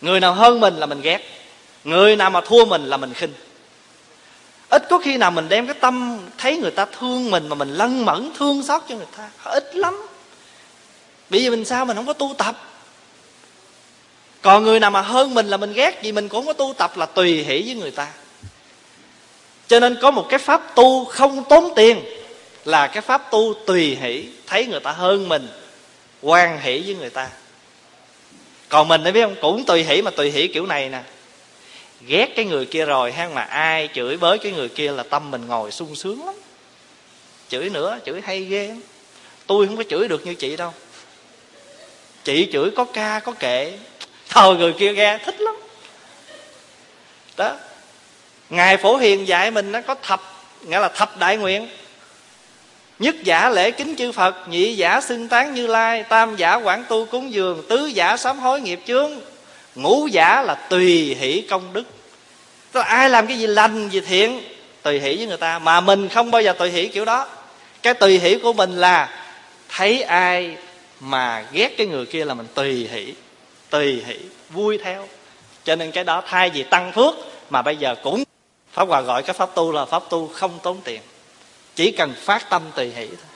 Người 0.00 0.20
nào 0.20 0.34
hơn 0.34 0.60
mình 0.60 0.76
là 0.76 0.86
mình 0.86 1.00
ghét. 1.00 1.20
Người 1.84 2.16
nào 2.16 2.30
mà 2.30 2.40
thua 2.40 2.64
mình 2.64 2.84
là 2.84 2.96
mình 2.96 3.14
khinh 3.14 3.32
ít 4.70 4.86
có 4.90 4.98
khi 4.98 5.16
nào 5.16 5.30
mình 5.30 5.48
đem 5.48 5.66
cái 5.66 5.74
tâm 5.80 6.18
thấy 6.38 6.56
người 6.56 6.70
ta 6.70 6.84
thương 6.84 7.30
mình 7.30 7.48
mà 7.48 7.54
mình 7.54 7.74
lân 7.74 8.04
mẫn, 8.04 8.30
thương 8.38 8.62
xót 8.62 8.82
cho 8.88 8.94
người 8.94 9.06
ta. 9.16 9.30
Ít 9.44 9.76
lắm. 9.76 10.06
Bởi 11.30 11.40
vì 11.40 11.50
mình 11.50 11.64
sao? 11.64 11.84
Mình 11.84 11.96
không 11.96 12.06
có 12.06 12.12
tu 12.12 12.34
tập. 12.38 12.56
Còn 14.42 14.64
người 14.64 14.80
nào 14.80 14.90
mà 14.90 15.00
hơn 15.00 15.34
mình 15.34 15.46
là 15.46 15.56
mình 15.56 15.72
ghét 15.72 16.00
vì 16.02 16.12
mình 16.12 16.28
cũng 16.28 16.38
không 16.38 16.46
có 16.46 16.52
tu 16.52 16.74
tập 16.78 16.96
là 16.96 17.06
tùy 17.06 17.44
hỷ 17.44 17.62
với 17.62 17.74
người 17.74 17.90
ta. 17.90 18.08
Cho 19.68 19.80
nên 19.80 19.98
có 20.02 20.10
một 20.10 20.26
cái 20.28 20.38
pháp 20.38 20.74
tu 20.74 21.04
không 21.04 21.44
tốn 21.44 21.72
tiền 21.76 22.00
là 22.64 22.86
cái 22.86 23.02
pháp 23.02 23.30
tu 23.30 23.54
tùy 23.66 23.98
hỷ, 24.02 24.28
thấy 24.46 24.66
người 24.66 24.80
ta 24.80 24.92
hơn 24.92 25.28
mình, 25.28 25.48
quan 26.22 26.60
hỷ 26.60 26.82
với 26.86 26.94
người 26.94 27.10
ta. 27.10 27.28
Còn 28.68 28.88
mình 28.88 29.04
đã 29.04 29.10
biết 29.10 29.22
không? 29.22 29.36
Cũng 29.40 29.64
tùy 29.64 29.84
hỷ 29.84 30.02
mà 30.02 30.10
tùy 30.10 30.30
hỷ 30.30 30.48
kiểu 30.48 30.66
này 30.66 30.88
nè 30.88 31.02
ghét 32.06 32.32
cái 32.36 32.44
người 32.44 32.66
kia 32.66 32.84
rồi 32.84 33.12
ha 33.12 33.28
mà 33.28 33.42
ai 33.42 33.88
chửi 33.94 34.16
bới 34.16 34.38
cái 34.38 34.52
người 34.52 34.68
kia 34.68 34.92
là 34.92 35.02
tâm 35.02 35.30
mình 35.30 35.46
ngồi 35.46 35.72
sung 35.72 35.96
sướng 35.96 36.26
lắm. 36.26 36.34
Chửi 37.48 37.70
nữa, 37.70 37.98
chửi 38.06 38.20
hay 38.20 38.44
ghê 38.44 38.76
tôi 39.46 39.66
không 39.66 39.76
có 39.76 39.82
chửi 39.90 40.08
được 40.08 40.26
như 40.26 40.34
chị 40.34 40.56
đâu. 40.56 40.72
Chị 42.24 42.48
chửi 42.52 42.70
có 42.70 42.84
ca, 42.84 43.20
có 43.20 43.32
kệ. 43.32 43.72
Thôi, 44.28 44.56
người 44.56 44.72
kia 44.72 44.92
nghe, 44.92 45.18
thích 45.24 45.40
lắm. 45.40 45.54
Đó. 47.36 47.56
Ngài 48.50 48.76
phổ 48.76 48.96
hiền 48.96 49.28
dạy 49.28 49.50
mình 49.50 49.72
nó 49.72 49.80
có 49.80 49.94
thập, 49.94 50.22
nghĩa 50.62 50.78
là 50.78 50.88
thập 50.88 51.18
đại 51.18 51.36
nguyện. 51.36 51.68
Nhất 52.98 53.14
giả 53.24 53.48
lễ 53.48 53.70
kính 53.70 53.96
chư 53.96 54.12
phật, 54.12 54.48
nhị 54.48 54.76
giả 54.76 55.00
xưng 55.00 55.28
tán 55.28 55.54
như 55.54 55.66
lai, 55.66 56.02
tam 56.02 56.36
giả 56.36 56.54
quảng 56.54 56.84
tu 56.88 57.06
cúng 57.06 57.32
dường, 57.32 57.64
tứ 57.68 57.86
giả 57.86 58.16
sám 58.16 58.38
hối 58.38 58.60
nghiệp 58.60 58.80
chướng 58.86 59.20
ngũ 59.74 60.06
giả 60.06 60.42
là 60.42 60.54
tùy 60.54 61.16
hỷ 61.20 61.40
công 61.40 61.72
đức. 61.72 61.84
Tức 62.72 62.80
là 62.80 62.86
ai 62.86 63.10
làm 63.10 63.26
cái 63.26 63.38
gì 63.38 63.46
lành, 63.46 63.88
gì 63.88 64.00
thiện, 64.00 64.40
tùy 64.82 65.00
hỷ 65.00 65.16
với 65.16 65.26
người 65.26 65.36
ta. 65.36 65.58
Mà 65.58 65.80
mình 65.80 66.08
không 66.08 66.30
bao 66.30 66.42
giờ 66.42 66.52
tùy 66.52 66.70
hỷ 66.70 66.88
kiểu 66.88 67.04
đó. 67.04 67.28
Cái 67.82 67.94
tùy 67.94 68.18
hỷ 68.18 68.34
của 68.34 68.52
mình 68.52 68.76
là 68.76 69.24
thấy 69.68 70.02
ai 70.02 70.56
mà 71.00 71.44
ghét 71.52 71.74
cái 71.78 71.86
người 71.86 72.06
kia 72.06 72.24
là 72.24 72.34
mình 72.34 72.46
tùy 72.54 72.88
hỷ 72.92 73.14
tùy 73.70 74.02
hỷ, 74.06 74.16
vui 74.50 74.78
theo. 74.78 75.08
Cho 75.64 75.76
nên 75.76 75.90
cái 75.90 76.04
đó 76.04 76.22
thay 76.26 76.50
vì 76.50 76.62
tăng 76.62 76.92
phước, 76.92 77.14
mà 77.50 77.62
bây 77.62 77.76
giờ 77.76 77.94
cũng 78.02 78.24
pháp 78.72 78.88
hòa 78.88 79.00
gọi 79.00 79.22
cái 79.22 79.34
pháp 79.34 79.54
tu 79.54 79.72
là 79.72 79.84
pháp 79.84 80.02
tu 80.10 80.28
không 80.28 80.58
tốn 80.62 80.80
tiền. 80.84 81.00
Chỉ 81.74 81.90
cần 81.90 82.14
phát 82.24 82.50
tâm 82.50 82.62
tùy 82.74 82.92
hỷ 82.96 83.06
thôi. 83.06 83.29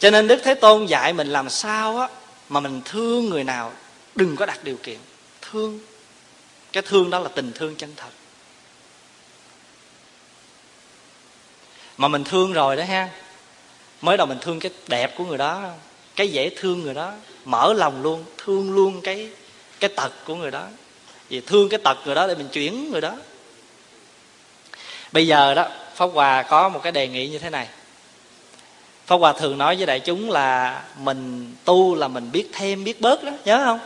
Cho 0.00 0.10
nên 0.10 0.28
đức 0.28 0.40
thế 0.44 0.54
tôn 0.54 0.86
dạy 0.86 1.12
mình 1.12 1.28
làm 1.28 1.50
sao 1.50 1.98
á 1.98 2.08
mà 2.48 2.60
mình 2.60 2.80
thương 2.84 3.30
người 3.30 3.44
nào, 3.44 3.72
đừng 4.14 4.36
có 4.36 4.46
đặt 4.46 4.64
điều 4.64 4.76
kiện. 4.76 4.98
Thương. 5.50 5.80
Cái 6.72 6.82
thương 6.82 7.10
đó 7.10 7.18
là 7.18 7.28
tình 7.34 7.52
thương 7.54 7.76
chân 7.76 7.92
thật. 7.96 8.10
Mà 11.96 12.08
mình 12.08 12.24
thương 12.24 12.52
rồi 12.52 12.76
đó 12.76 12.84
ha, 12.84 13.08
mới 14.00 14.16
đầu 14.16 14.26
mình 14.26 14.38
thương 14.40 14.60
cái 14.60 14.72
đẹp 14.88 15.14
của 15.16 15.24
người 15.24 15.38
đó, 15.38 15.70
cái 16.16 16.28
dễ 16.28 16.50
thương 16.56 16.82
người 16.82 16.94
đó, 16.94 17.12
mở 17.44 17.72
lòng 17.72 18.02
luôn, 18.02 18.24
thương 18.38 18.72
luôn 18.72 19.00
cái 19.00 19.30
cái 19.80 19.90
tật 19.96 20.12
của 20.24 20.34
người 20.34 20.50
đó. 20.50 20.66
Vì 21.28 21.40
thương 21.40 21.68
cái 21.68 21.80
tật 21.84 21.98
người 22.04 22.14
đó 22.14 22.26
để 22.26 22.34
mình 22.34 22.48
chuyển 22.52 22.90
người 22.90 23.00
đó. 23.00 23.16
Bây 25.12 25.26
giờ 25.26 25.54
đó, 25.54 25.68
pháp 25.94 26.06
hòa 26.06 26.42
có 26.42 26.68
một 26.68 26.80
cái 26.82 26.92
đề 26.92 27.08
nghị 27.08 27.28
như 27.28 27.38
thế 27.38 27.50
này 27.50 27.68
pháp 29.10 29.16
hòa 29.16 29.32
thường 29.32 29.58
nói 29.58 29.76
với 29.76 29.86
đại 29.86 30.00
chúng 30.00 30.30
là 30.30 30.82
mình 30.98 31.54
tu 31.64 31.94
là 31.94 32.08
mình 32.08 32.32
biết 32.32 32.48
thêm, 32.52 32.84
biết 32.84 33.00
bớt 33.00 33.24
đó. 33.24 33.30
Nhớ 33.44 33.62
không? 33.64 33.78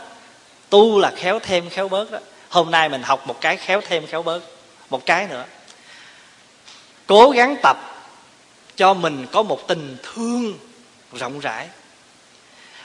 Tu 0.69 0.99
là 0.99 1.11
khéo 1.15 1.39
thêm, 1.39 1.69
khéo 1.69 1.89
bớt 1.89 2.11
đó. 2.11 2.19
Hôm 2.49 2.71
nay 2.71 2.89
mình 2.89 3.03
học 3.03 3.27
một 3.27 3.41
cái 3.41 3.57
khéo 3.57 3.81
thêm, 3.81 4.07
khéo 4.07 4.23
bớt. 4.23 4.43
Một 4.89 5.05
cái 5.05 5.27
nữa. 5.27 5.45
Cố 7.07 7.29
gắng 7.29 7.55
tập 7.63 7.77
cho 8.75 8.93
mình 8.93 9.25
có 9.31 9.43
một 9.43 9.67
tình 9.67 9.97
thương 10.03 10.53
rộng 11.13 11.39
rãi. 11.39 11.67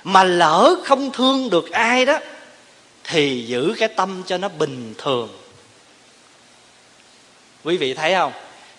Mà 0.05 0.25
lỡ 0.25 0.75
không 0.85 1.13
thương 1.13 1.51
được 1.51 1.71
ai 1.71 2.07
đó, 2.07 2.19
thì 3.05 3.45
giữ 3.47 3.75
cái 3.79 3.89
tâm 3.89 4.23
cho 4.27 4.39
nó 4.39 4.49
bình 4.49 4.95
thường. 4.99 5.29
Quý 7.65 7.77
vị 7.77 7.95
thấy 7.95 8.15
không? 8.15 8.33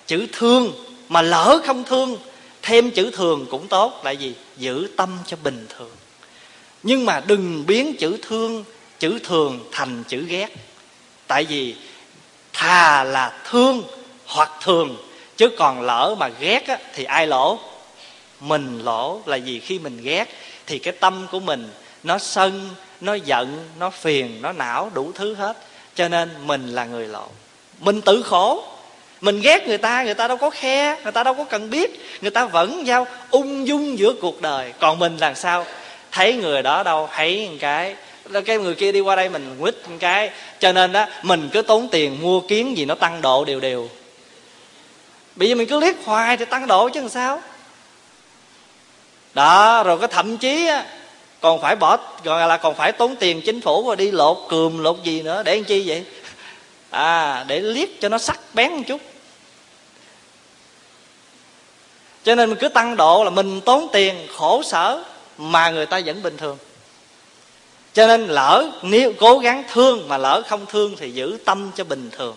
Chữ 0.07 0.27
thương 0.31 0.73
mà 1.09 1.21
lỡ 1.21 1.61
không 1.65 1.83
thương 1.83 2.17
thêm 2.61 2.91
chữ 2.91 3.11
thường 3.11 3.45
cũng 3.51 3.67
tốt 3.67 4.01
là 4.03 4.11
gì 4.11 4.35
giữ 4.57 4.87
tâm 4.97 5.17
cho 5.27 5.37
bình 5.43 5.67
thường. 5.77 5.91
Nhưng 6.83 7.05
mà 7.05 7.21
đừng 7.27 7.65
biến 7.65 7.95
chữ 7.99 8.17
thương 8.21 8.63
chữ 8.99 9.19
thường 9.23 9.59
thành 9.71 10.03
chữ 10.03 10.25
ghét. 10.27 10.49
Tại 11.27 11.43
vì 11.43 11.75
thà 12.53 13.03
là 13.03 13.41
thương 13.49 13.83
hoặc 14.25 14.51
thường 14.61 14.97
chứ 15.37 15.49
còn 15.57 15.81
lỡ 15.81 16.15
mà 16.19 16.27
ghét 16.27 16.67
á, 16.67 16.77
thì 16.95 17.03
ai 17.03 17.27
lỗ? 17.27 17.59
Mình 18.39 18.79
lỗ. 18.83 19.21
Là 19.25 19.35
gì 19.35 19.59
khi 19.59 19.79
mình 19.79 20.01
ghét 20.01 20.25
thì 20.67 20.79
cái 20.79 20.93
tâm 20.99 21.27
của 21.31 21.39
mình 21.39 21.69
nó 22.03 22.17
sân 22.17 22.69
nó 23.01 23.13
giận 23.13 23.69
nó 23.79 23.89
phiền 23.89 24.41
nó 24.41 24.51
não 24.51 24.91
đủ 24.93 25.11
thứ 25.15 25.33
hết. 25.33 25.57
Cho 25.95 26.07
nên 26.07 26.29
mình 26.45 26.67
là 26.67 26.85
người 26.85 27.07
lỗ. 27.07 27.27
Mình 27.79 28.01
tự 28.01 28.21
khổ 28.21 28.63
mình 29.21 29.41
ghét 29.41 29.67
người 29.67 29.77
ta 29.77 30.03
người 30.03 30.13
ta 30.13 30.27
đâu 30.27 30.37
có 30.37 30.49
khe, 30.49 30.97
người 31.03 31.11
ta 31.11 31.23
đâu 31.23 31.33
có 31.33 31.43
cần 31.43 31.69
biết. 31.69 31.99
Người 32.21 32.31
ta 32.31 32.45
vẫn 32.45 32.87
giao 32.87 33.07
ung 33.31 33.67
dung 33.67 33.99
giữa 33.99 34.13
cuộc 34.21 34.41
đời. 34.41 34.73
Còn 34.79 34.99
mình 34.99 35.17
làm 35.17 35.35
sao? 35.35 35.65
Thấy 36.11 36.33
người 36.33 36.61
đó 36.61 36.83
đâu, 36.83 37.09
thấy 37.15 37.49
một 37.49 37.57
cái. 37.59 37.95
Cái 38.45 38.57
người 38.57 38.75
kia 38.75 38.91
đi 38.91 38.99
qua 38.99 39.15
đây 39.15 39.29
mình 39.29 39.57
quýt 39.59 39.75
một 39.89 39.95
cái. 39.99 40.29
Cho 40.59 40.71
nên 40.71 40.91
đó 40.91 41.05
mình 41.23 41.49
cứ 41.53 41.61
tốn 41.61 41.87
tiền 41.91 42.21
mua 42.21 42.39
kiến 42.39 42.77
gì 42.77 42.85
nó 42.85 42.95
tăng 42.95 43.21
độ 43.21 43.45
đều 43.45 43.59
đều. 43.59 43.89
Bây 45.35 45.49
giờ 45.49 45.55
mình 45.55 45.67
cứ 45.67 45.79
liếc 45.79 45.95
hoài 46.05 46.37
thì 46.37 46.45
tăng 46.45 46.67
độ 46.67 46.89
chứ 46.89 46.99
làm 46.99 47.09
sao? 47.09 47.41
Đó, 49.33 49.83
rồi 49.83 49.97
có 49.97 50.07
thậm 50.07 50.37
chí 50.37 50.67
á, 50.67 50.85
còn 51.41 51.61
phải 51.61 51.75
bỏ, 51.75 51.97
gọi 52.23 52.47
là 52.47 52.57
còn 52.57 52.75
phải 52.75 52.91
tốn 52.91 53.15
tiền 53.15 53.41
chính 53.41 53.61
phủ 53.61 53.83
và 53.83 53.95
đi 53.95 54.11
lột 54.11 54.37
cườm, 54.49 54.83
lột 54.83 55.03
gì 55.03 55.21
nữa. 55.21 55.43
Để 55.43 55.55
làm 55.55 55.63
chi 55.63 55.83
vậy? 55.85 56.03
À 56.91 57.43
để 57.47 57.59
liếc 57.59 57.89
cho 58.01 58.09
nó 58.09 58.17
sắc 58.17 58.39
bén 58.53 58.71
một 58.71 58.83
chút. 58.87 59.01
Cho 62.23 62.35
nên 62.35 62.49
mình 62.49 62.59
cứ 62.61 62.69
tăng 62.69 62.97
độ 62.97 63.23
là 63.23 63.29
mình 63.29 63.61
tốn 63.61 63.87
tiền, 63.93 64.27
khổ 64.35 64.63
sở, 64.63 65.03
mà 65.37 65.69
người 65.69 65.85
ta 65.85 66.01
vẫn 66.05 66.23
bình 66.23 66.37
thường. 66.37 66.57
Cho 67.93 68.07
nên 68.07 68.27
lỡ 68.27 68.71
nếu 68.81 69.13
cố 69.19 69.37
gắng 69.37 69.63
thương 69.73 70.07
mà 70.07 70.17
lỡ 70.17 70.43
không 70.47 70.65
thương 70.65 70.95
thì 70.97 71.11
giữ 71.11 71.37
tâm 71.45 71.71
cho 71.75 71.83
bình 71.83 72.09
thường. 72.11 72.35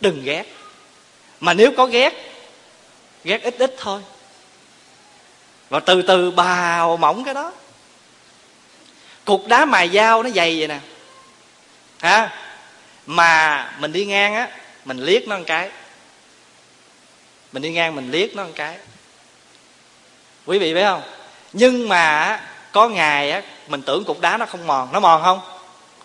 Đừng 0.00 0.22
ghét. 0.24 0.44
Mà 1.40 1.54
nếu 1.54 1.72
có 1.76 1.86
ghét 1.86 2.32
ghét 3.24 3.42
ít 3.42 3.54
ít 3.58 3.74
thôi. 3.78 4.00
Và 5.68 5.80
từ 5.80 6.02
từ 6.02 6.30
bào 6.30 6.96
mỏng 6.96 7.24
cái 7.24 7.34
đó. 7.34 7.52
Cục 9.24 9.46
đá 9.46 9.64
mài 9.64 9.88
dao 9.88 10.22
nó 10.22 10.30
dày 10.30 10.58
vậy 10.58 10.68
nè. 10.68 10.78
Ha 11.98 12.47
mà 13.08 13.70
mình 13.78 13.92
đi 13.92 14.04
ngang 14.04 14.34
á 14.34 14.48
mình 14.84 14.98
liếc 14.98 15.28
nó 15.28 15.38
một 15.38 15.44
cái. 15.46 15.70
Mình 17.52 17.62
đi 17.62 17.70
ngang 17.70 17.96
mình 17.96 18.10
liếc 18.10 18.34
nó 18.34 18.44
một 18.44 18.52
cái. 18.54 18.76
Quý 20.46 20.58
vị 20.58 20.74
biết 20.74 20.84
không? 20.84 21.02
Nhưng 21.52 21.88
mà 21.88 22.40
có 22.72 22.88
ngày 22.88 23.30
á 23.30 23.42
mình 23.68 23.82
tưởng 23.82 24.04
cục 24.04 24.20
đá 24.20 24.36
nó 24.36 24.46
không 24.46 24.66
mòn. 24.66 24.92
Nó 24.92 25.00
mòn 25.00 25.22
không? 25.22 25.40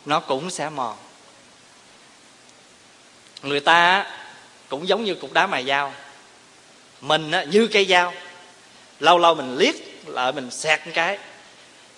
Nó 0.06 0.20
cũng 0.20 0.50
sẽ 0.50 0.70
mòn. 0.70 0.98
Người 3.42 3.60
ta 3.60 4.06
cũng 4.70 4.88
giống 4.88 5.04
như 5.04 5.16
cục 5.16 5.34
đá 5.34 5.48
mài 5.48 5.66
dao 5.66 5.94
mình 7.02 7.32
á, 7.32 7.44
như 7.44 7.68
cây 7.68 7.86
dao. 7.86 8.14
Lâu 9.00 9.18
lâu 9.18 9.36
mình 9.36 9.58
liếc 9.58 9.76
lại 10.06 10.32
mình 10.32 10.52
xẹt 10.52 10.86
một 10.86 10.92
cái. 10.96 11.18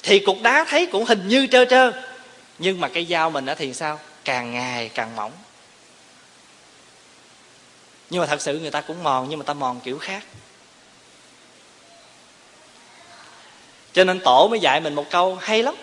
Thì 0.03 0.19
cục 0.19 0.37
đá 0.41 0.65
thấy 0.69 0.85
cũng 0.85 1.05
hình 1.05 1.27
như 1.27 1.47
trơ 1.47 1.65
trơ. 1.65 1.91
Nhưng 2.59 2.81
mà 2.81 2.87
cây 2.87 3.05
dao 3.09 3.29
mình 3.29 3.45
á 3.45 3.55
thì 3.55 3.73
sao? 3.73 3.99
Càng 4.25 4.51
ngày 4.51 4.89
càng 4.89 5.15
mỏng. 5.15 5.31
Nhưng 8.09 8.21
mà 8.21 8.27
thật 8.27 8.41
sự 8.41 8.59
người 8.59 8.71
ta 8.71 8.81
cũng 8.81 9.03
mòn, 9.03 9.29
nhưng 9.29 9.39
mà 9.39 9.45
ta 9.45 9.53
mòn 9.53 9.79
kiểu 9.83 9.97
khác. 9.97 10.23
Cho 13.93 14.03
nên 14.03 14.19
tổ 14.19 14.47
mới 14.47 14.59
dạy 14.59 14.81
mình 14.81 14.95
một 14.95 15.05
câu 15.09 15.35
hay 15.35 15.63
lắm. 15.63 15.75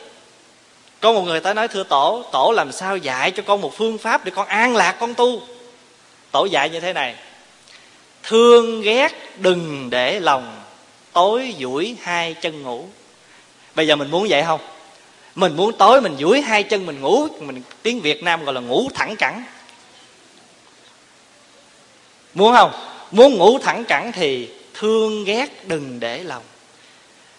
Có 1.01 1.13
một 1.13 1.23
người 1.23 1.41
ta 1.41 1.55
nói, 1.55 1.69
thưa 1.69 1.85
tổ 1.85 2.25
tổ 2.33 2.53
làm 2.57 2.73
sao 2.73 2.97
dạy 2.97 3.31
cho 3.31 3.43
con 3.47 3.61
một 3.61 3.73
phương 3.77 3.99
pháp 3.99 4.25
để 4.25 4.33
con 4.35 4.49
an 4.49 4.77
lạc 4.77 4.97
con 5.01 5.15
tu? 5.15 5.43
Tổ 6.31 6.45
dạy 6.45 6.71
như 6.71 6.81
thế 6.81 6.93
này. 6.93 7.17
Thương 8.23 8.83
ghét 8.83 9.09
đừng 9.37 9.91
để 9.91 10.21
lòng, 10.21 10.63
tối 11.13 11.55
duỗi 11.61 11.97
hai 12.03 12.35
chân 12.35 12.63
ngủ. 12.63 12.87
Bây 13.75 13.87
giờ 13.87 13.97
mình 13.97 14.11
muốn 14.11 14.27
vậy 14.31 14.43
không? 14.47 14.61
Mình 15.35 15.57
muốn 15.57 15.73
tối 15.79 16.01
mình 16.01 16.17
duỗi 16.19 16.41
hai 16.41 16.63
chân 16.63 16.87
mình 16.87 17.01
ngủ, 17.01 17.29
mình 17.41 17.63
tiếng 17.83 18.01
việt 18.01 18.23
nam 18.23 18.45
gọi 18.45 18.55
là 18.55 18.61
ngủ 18.61 18.89
thẳng 18.95 19.17
cẳng. 19.17 19.45
Muốn 22.35 22.55
không? 22.55 22.73
Muốn 23.11 23.35
ngủ 23.35 23.59
thẳng 23.59 23.85
cẳng 23.85 24.13
thì 24.13 24.49
thương 24.75 25.25
ghét 25.25 25.69
đừng 25.69 26.01
để 26.01 26.25
lòng. 26.25 26.43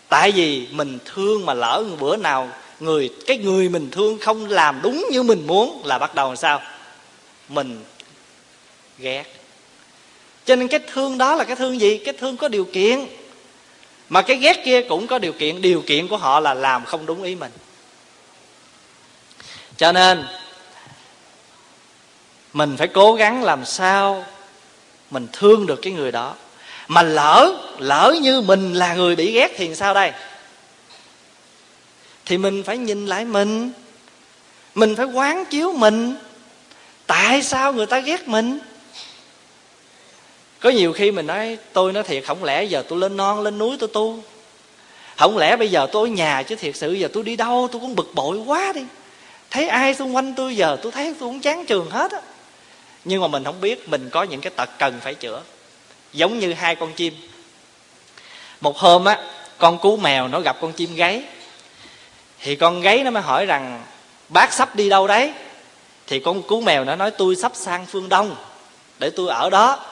Tại 0.09 0.31
vì 0.31 0.67
mình 0.71 0.99
thương 1.05 1.45
mà 1.45 1.53
lỡ 1.53 1.83
bữa 1.99 2.15
nào 2.15 2.49
người, 2.79 3.09
cái 3.27 3.37
người 3.37 3.69
mình 3.69 3.91
thương 3.91 4.17
không 4.19 4.45
làm 4.45 4.79
đúng 4.81 5.05
như 5.11 5.23
mình 5.23 5.47
muốn 5.47 5.81
là 5.85 5.99
bắt 5.99 6.15
đầu 6.15 6.27
làm 6.27 6.37
sao? 6.37 6.61
Mình 7.49 7.83
ghét. 8.97 9.23
Cho 10.45 10.55
nên 10.55 10.67
cái 10.67 10.79
thương 10.93 11.17
đó 11.17 11.35
là 11.35 11.43
cái 11.43 11.55
thương 11.55 11.81
gì? 11.81 11.97
Cái 11.97 12.13
thương 12.13 12.37
có 12.37 12.47
điều 12.47 12.65
kiện. 12.65 13.05
Mà 14.09 14.21
cái 14.21 14.37
ghét 14.37 14.61
kia 14.65 14.81
cũng 14.89 15.07
có 15.07 15.19
điều 15.19 15.33
kiện. 15.33 15.61
Điều 15.61 15.81
kiện 15.81 16.07
của 16.07 16.17
họ 16.17 16.39
là 16.39 16.53
làm 16.53 16.85
không 16.85 17.05
đúng 17.05 17.23
ý 17.23 17.35
mình 17.35 17.51
cho 19.77 19.91
nên, 19.91 20.25
mình 22.53 22.77
phải 22.77 22.87
cố 22.87 23.13
gắng 23.13 23.43
làm 23.43 23.65
sao 23.65 24.25
mình 25.09 25.27
thương 25.33 25.65
được 25.65 25.79
cái 25.81 25.93
người 25.93 26.11
đó. 26.11 26.35
Mà 26.87 27.03
lỡ 27.03 27.55
lỡ 27.77 28.15
như 28.21 28.41
mình 28.41 28.73
là 28.73 28.93
người 28.93 29.15
bị 29.15 29.31
ghét 29.31 29.51
thì 29.57 29.75
sao 29.75 29.93
đây? 29.93 30.11
Thì 32.25 32.37
mình 32.37 32.63
phải 32.63 32.77
nhìn 32.77 33.05
lại 33.05 33.25
mình. 33.25 33.71
Mình 34.75 34.95
phải 34.95 35.05
quán 35.05 35.45
chiếu 35.45 35.73
mình. 35.73 36.15
Tại 37.07 37.43
sao 37.43 37.73
người 37.73 37.85
ta 37.85 37.99
ghét 37.99 38.27
mình? 38.27 38.59
Có 40.59 40.69
nhiều 40.69 40.93
khi 40.93 41.11
mình 41.11 41.27
nói, 41.27 41.57
tôi 41.73 41.93
nói 41.93 42.03
thiệt, 42.03 42.23
không 42.25 42.43
lẽ 42.43 42.63
giờ 42.63 42.83
tôi 42.89 42.99
lên 42.99 43.17
non, 43.17 43.41
lên 43.41 43.57
núi 43.57 43.77
tôi 43.79 43.89
tu? 43.93 44.23
Không 45.17 45.37
lẽ 45.37 45.55
bây 45.55 45.71
giờ 45.71 45.87
tôi 45.91 46.09
ở 46.09 46.11
nhà 46.11 46.43
chứ 46.43 46.55
thiệt 46.55 46.75
sự, 46.75 46.93
giờ 46.93 47.07
tôi 47.13 47.23
đi 47.23 47.35
đâu, 47.35 47.69
tôi 47.71 47.81
cũng 47.81 47.95
bực 47.95 48.11
bội 48.15 48.37
quá 48.37 48.73
đi 48.75 48.81
thấy 49.53 49.67
ai 49.67 49.95
xung 49.95 50.15
quanh 50.15 50.33
tôi 50.35 50.55
giờ, 50.55 50.77
tôi 50.81 50.91
thấy 50.91 51.15
tôi 51.19 51.29
cũng 51.29 51.41
chán 51.41 51.65
trường 51.65 51.89
hết 51.89 52.11
á. 52.11 52.19
Nhưng 53.05 53.21
mà 53.21 53.27
mình 53.27 53.43
không 53.43 53.61
biết 53.61 53.89
mình 53.89 54.09
có 54.09 54.23
những 54.23 54.41
cái 54.41 54.51
tật 54.55 54.69
cần 54.79 54.99
phải 55.01 55.15
chữa. 55.15 55.41
Giống 56.13 56.39
như 56.39 56.53
hai 56.53 56.75
con 56.75 56.93
chim. 56.93 57.13
Một 58.61 58.77
hôm 58.77 59.05
á, 59.05 59.19
con 59.57 59.77
cú 59.77 59.97
mèo 59.97 60.27
nó 60.27 60.39
gặp 60.39 60.57
con 60.61 60.73
chim 60.73 60.95
gáy. 60.95 61.23
Thì 62.39 62.55
con 62.55 62.81
gáy 62.81 63.03
nó 63.03 63.11
mới 63.11 63.23
hỏi 63.23 63.45
rằng, 63.45 63.83
bác 64.29 64.53
sắp 64.53 64.75
đi 64.75 64.89
đâu 64.89 65.07
đấy? 65.07 65.31
Thì 66.07 66.19
con 66.19 66.43
cú 66.43 66.61
mèo 66.61 66.83
nó 66.83 66.95
nói, 66.95 67.11
tôi 67.11 67.35
sắp 67.35 67.51
sang 67.55 67.85
phương 67.85 68.09
đông, 68.09 68.35
để 68.99 69.09
tôi 69.09 69.29
ở 69.29 69.49
đó. 69.49 69.85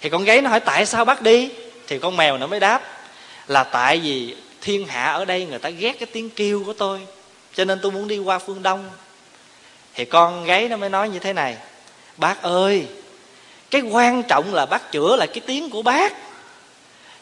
Thì 0.00 0.10
con 0.10 0.24
gáy 0.24 0.40
nó 0.40 0.50
hỏi, 0.50 0.60
tại 0.60 0.86
sao 0.86 1.04
bác 1.04 1.22
đi? 1.22 1.50
Thì 1.86 1.98
con 1.98 2.16
mèo 2.16 2.38
nó 2.38 2.46
mới 2.46 2.60
đáp 2.60 2.82
là, 3.46 3.64
tại 3.64 3.98
vì 3.98 4.36
thiên 4.60 4.86
hạ 4.86 5.04
ở 5.04 5.24
đây 5.24 5.46
người 5.46 5.58
ta 5.58 5.68
ghét 5.70 5.92
cái 5.92 6.06
tiếng 6.12 6.30
kêu 6.30 6.62
của 6.66 6.72
tôi 6.72 7.00
cho 7.54 7.64
nên 7.64 7.78
tôi 7.82 7.92
muốn 7.92 8.08
đi 8.08 8.18
qua 8.18 8.38
phương 8.38 8.62
đông. 8.62 8.90
Thì 9.94 10.04
con 10.04 10.44
gái 10.44 10.68
nó 10.68 10.76
mới 10.76 10.90
nói 10.90 11.08
như 11.08 11.18
thế 11.18 11.32
này, 11.32 11.56
bác 12.16 12.42
ơi, 12.42 12.86
cái 13.70 13.80
quan 13.80 14.22
trọng 14.22 14.54
là 14.54 14.66
bác 14.66 14.92
chữa 14.92 15.16
lại 15.16 15.28
cái 15.28 15.40
tiếng 15.46 15.70
của 15.70 15.82
bác. 15.82 16.12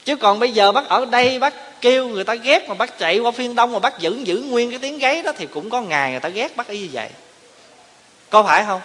Chứ 0.04 0.16
còn 0.16 0.38
bây 0.38 0.52
giờ 0.52 0.72
bác 0.72 0.88
ở 0.88 1.04
đây 1.04 1.38
bác 1.38 1.80
kêu 1.80 2.08
người 2.08 2.24
ta 2.24 2.34
ghét 2.34 2.68
mà 2.68 2.74
bác 2.74 2.98
chạy 2.98 3.18
qua 3.18 3.30
phiên 3.30 3.54
đông 3.54 3.72
mà 3.72 3.78
bác 3.78 3.98
giữ 3.98 4.20
giữ 4.24 4.36
nguyên 4.36 4.70
cái 4.70 4.78
tiếng 4.78 4.98
gáy 4.98 5.22
đó 5.22 5.32
thì 5.38 5.46
cũng 5.46 5.70
có 5.70 5.80
ngày 5.80 6.10
người 6.10 6.20
ta 6.20 6.28
ghét 6.28 6.56
bác 6.56 6.68
y 6.68 6.78
như 6.78 6.88
vậy. 6.92 7.08
Có 8.30 8.42
phải 8.42 8.64
không? 8.64 8.80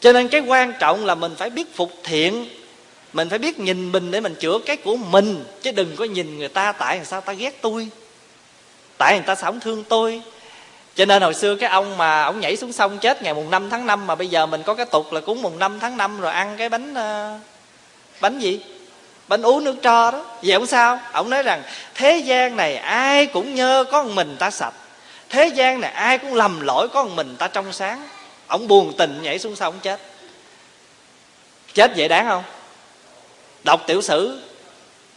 Cho 0.00 0.12
nên 0.12 0.28
cái 0.28 0.40
quan 0.40 0.72
trọng 0.78 1.04
là 1.04 1.14
mình 1.14 1.34
phải 1.38 1.50
biết 1.50 1.76
phục 1.76 1.92
thiện, 2.04 2.48
mình 3.12 3.28
phải 3.28 3.38
biết 3.38 3.58
nhìn 3.58 3.92
mình 3.92 4.10
để 4.10 4.20
mình 4.20 4.34
chữa 4.34 4.58
cái 4.66 4.76
của 4.76 4.96
mình, 4.96 5.44
chứ 5.62 5.70
đừng 5.72 5.96
có 5.96 6.04
nhìn 6.04 6.38
người 6.38 6.48
ta 6.48 6.72
tại 6.72 7.00
sao 7.04 7.20
ta 7.20 7.32
ghét 7.32 7.62
tôi 7.62 7.88
tại 8.98 9.14
người 9.14 9.26
ta 9.26 9.34
sao 9.34 9.52
không 9.52 9.60
thương 9.60 9.84
tôi. 9.84 10.22
Cho 10.94 11.04
nên 11.04 11.22
hồi 11.22 11.34
xưa 11.34 11.54
cái 11.54 11.70
ông 11.70 11.96
mà 11.96 12.22
ông 12.22 12.40
nhảy 12.40 12.56
xuống 12.56 12.72
sông 12.72 12.98
chết 12.98 13.22
ngày 13.22 13.34
mùng 13.34 13.50
5 13.50 13.70
tháng 13.70 13.86
5 13.86 14.06
mà 14.06 14.14
bây 14.14 14.28
giờ 14.28 14.46
mình 14.46 14.62
có 14.62 14.74
cái 14.74 14.86
tục 14.86 15.12
là 15.12 15.20
cúng 15.20 15.42
mùng 15.42 15.58
5 15.58 15.80
tháng 15.80 15.96
5 15.96 16.20
rồi 16.20 16.32
ăn 16.32 16.54
cái 16.58 16.68
bánh 16.68 16.94
ờ, 16.94 17.38
bánh 18.20 18.38
gì? 18.38 18.60
Bánh 19.28 19.42
uống 19.42 19.64
nước 19.64 19.76
tro 19.82 20.10
đó. 20.10 20.24
Vậy 20.42 20.52
ông 20.52 20.66
sao? 20.66 21.00
Ông 21.12 21.30
nói 21.30 21.42
rằng, 21.42 21.62
thế 21.94 22.18
gian 22.18 22.56
này 22.56 22.76
ai 22.76 23.26
cũng 23.26 23.54
nhơ 23.54 23.84
có 23.92 24.02
một 24.02 24.10
mình 24.14 24.36
ta 24.38 24.50
sạch. 24.50 24.74
Thế 25.28 25.46
gian 25.46 25.80
này 25.80 25.90
ai 25.90 26.18
cũng 26.18 26.34
lầm 26.34 26.60
lỗi 26.60 26.88
có 26.88 27.04
một 27.04 27.10
mình 27.14 27.36
ta 27.36 27.48
trong 27.48 27.72
sáng. 27.72 28.08
Ông 28.46 28.68
buồn 28.68 28.92
tình 28.98 29.22
nhảy 29.22 29.38
xuống 29.38 29.56
sông 29.56 29.74
chết. 29.82 30.00
Chết 31.74 31.92
vậy 31.96 32.08
đáng 32.08 32.26
không? 32.28 32.42
Đọc 33.64 33.80
tiểu 33.86 34.02
sử 34.02 34.40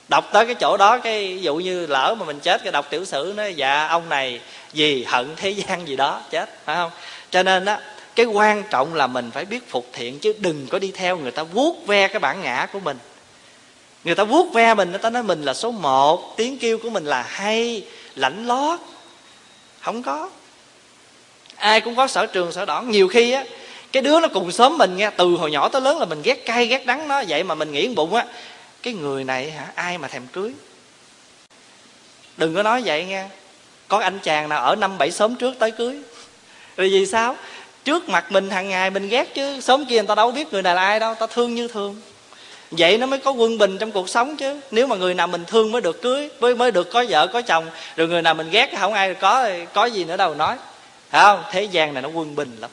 đọc 0.09 0.29
tới 0.33 0.45
cái 0.45 0.55
chỗ 0.55 0.77
đó, 0.77 0.97
cái 0.97 1.27
ví 1.27 1.41
dụ 1.41 1.55
như 1.55 1.85
lỡ 1.85 2.15
mà 2.19 2.25
mình 2.25 2.39
chết, 2.39 2.63
cái 2.63 2.71
đọc 2.71 2.87
tiểu 2.89 3.05
sử 3.05 3.33
nó 3.37 3.45
dạ 3.45 3.87
ông 3.87 4.09
này 4.09 4.39
vì 4.73 5.03
hận 5.03 5.35
thế 5.35 5.49
gian 5.49 5.87
gì 5.87 5.95
đó, 5.95 6.21
chết. 6.29 6.65
Phải 6.65 6.75
không? 6.75 6.91
Cho 7.31 7.43
nên 7.43 7.65
đó 7.65 7.77
cái 8.15 8.25
quan 8.25 8.63
trọng 8.69 8.93
là 8.93 9.07
mình 9.07 9.31
phải 9.31 9.45
biết 9.45 9.69
phục 9.69 9.89
thiện, 9.93 10.19
chứ 10.19 10.33
đừng 10.39 10.67
có 10.67 10.79
đi 10.79 10.91
theo 10.91 11.17
người 11.17 11.31
ta 11.31 11.43
vuốt 11.43 11.87
ve 11.87 12.07
cái 12.07 12.19
bản 12.19 12.41
ngã 12.41 12.67
của 12.73 12.79
mình. 12.79 12.97
Người 14.03 14.15
ta 14.15 14.23
vuốt 14.23 14.53
ve 14.53 14.73
mình, 14.73 14.89
người 14.89 14.99
ta 14.99 15.09
nói 15.09 15.23
mình 15.23 15.43
là 15.43 15.53
số 15.53 15.71
một, 15.71 16.37
tiếng 16.37 16.57
kêu 16.57 16.77
của 16.77 16.89
mình 16.89 17.05
là 17.05 17.21
hay 17.21 17.83
lãnh 18.15 18.47
lót. 18.47 18.79
Không 19.81 20.03
có. 20.03 20.29
Ai 21.55 21.81
cũng 21.81 21.95
có 21.95 22.07
sở 22.07 22.25
trường, 22.25 22.51
sở 22.51 22.65
đoản. 22.65 22.91
Nhiều 22.91 23.07
khi 23.07 23.31
á, 23.31 23.43
cái 23.91 24.03
đứa 24.03 24.19
nó 24.19 24.27
cùng 24.27 24.51
sớm 24.51 24.77
mình 24.77 24.97
nghe, 24.97 25.09
từ 25.09 25.25
hồi 25.25 25.51
nhỏ 25.51 25.69
tới 25.69 25.81
lớn 25.81 25.99
là 25.99 26.05
mình 26.05 26.21
ghét 26.23 26.45
cay, 26.45 26.65
ghét 26.65 26.85
đắng 26.85 27.07
nó, 27.07 27.23
vậy 27.27 27.43
mà 27.43 27.55
mình 27.55 27.71
nghĩ 27.71 27.87
bụng 27.87 28.13
á 28.13 28.25
cái 28.83 28.93
người 28.93 29.23
này 29.23 29.51
hả? 29.51 29.67
Ai 29.75 29.97
mà 29.97 30.07
thèm 30.07 30.27
cưới? 30.27 30.53
Đừng 32.37 32.55
có 32.55 32.63
nói 32.63 32.81
vậy 32.85 33.05
nghe 33.05 33.25
có 33.87 33.97
anh 33.97 34.19
chàng 34.23 34.49
nào 34.49 34.63
ở 34.63 34.75
năm 34.75 34.97
bảy 34.97 35.11
sớm 35.11 35.35
trước 35.35 35.59
tới 35.59 35.71
cưới? 35.71 35.99
Rồi 36.77 36.89
vì 36.89 37.05
sao? 37.05 37.35
Trước 37.83 38.09
mặt 38.09 38.31
mình 38.31 38.49
hàng 38.49 38.69
ngày 38.69 38.89
mình 38.89 39.09
ghét 39.09 39.35
chứ. 39.35 39.61
Sớm 39.61 39.85
kia 39.85 39.95
người 39.95 40.07
ta 40.07 40.15
đâu 40.15 40.31
biết 40.31 40.53
người 40.53 40.61
này 40.61 40.75
là 40.75 40.81
ai 40.81 40.99
đâu. 40.99 41.15
Ta 41.15 41.27
thương 41.27 41.55
như 41.55 41.67
thường. 41.67 42.01
Vậy 42.71 42.97
nó 42.97 43.05
mới 43.05 43.19
có 43.19 43.31
quân 43.31 43.57
bình 43.57 43.77
trong 43.77 43.91
cuộc 43.91 44.09
sống 44.09 44.37
chứ. 44.37 44.59
Nếu 44.71 44.87
mà 44.87 44.95
người 44.95 45.13
nào 45.13 45.27
mình 45.27 45.45
thương 45.45 45.71
mới 45.71 45.81
được 45.81 46.01
cưới, 46.01 46.29
mới 46.39 46.55
mới 46.55 46.71
được 46.71 46.91
có 46.91 47.05
vợ, 47.09 47.27
có 47.27 47.41
chồng. 47.41 47.69
Rồi 47.95 48.07
người 48.07 48.21
nào 48.21 48.33
mình 48.33 48.49
ghét 48.49 48.73
không 48.79 48.93
ai 48.93 49.13
có 49.13 49.49
có 49.73 49.85
gì 49.85 50.03
nữa 50.03 50.17
đâu 50.17 50.35
nói. 50.35 50.57
Thấy 51.11 51.21
không? 51.21 51.43
Thế 51.51 51.63
gian 51.63 51.93
này 51.93 52.03
nó 52.03 52.09
quân 52.09 52.35
bình 52.35 52.57
lắm. 52.59 52.69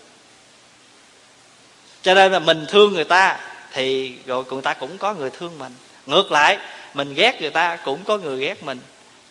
Cho 2.02 2.14
nên 2.14 2.32
là 2.32 2.38
mình 2.38 2.66
thương 2.68 2.92
người 2.92 3.04
ta 3.04 3.38
thì 3.72 4.14
rồi 4.26 4.44
người 4.50 4.62
ta 4.62 4.74
cũng 4.74 4.98
có 4.98 5.14
người 5.14 5.30
thương 5.30 5.58
mình 5.58 5.72
ngược 6.06 6.32
lại, 6.32 6.58
mình 6.94 7.14
ghét 7.14 7.40
người 7.40 7.50
ta 7.50 7.76
cũng 7.76 8.04
có 8.04 8.18
người 8.18 8.40
ghét 8.40 8.62
mình. 8.62 8.80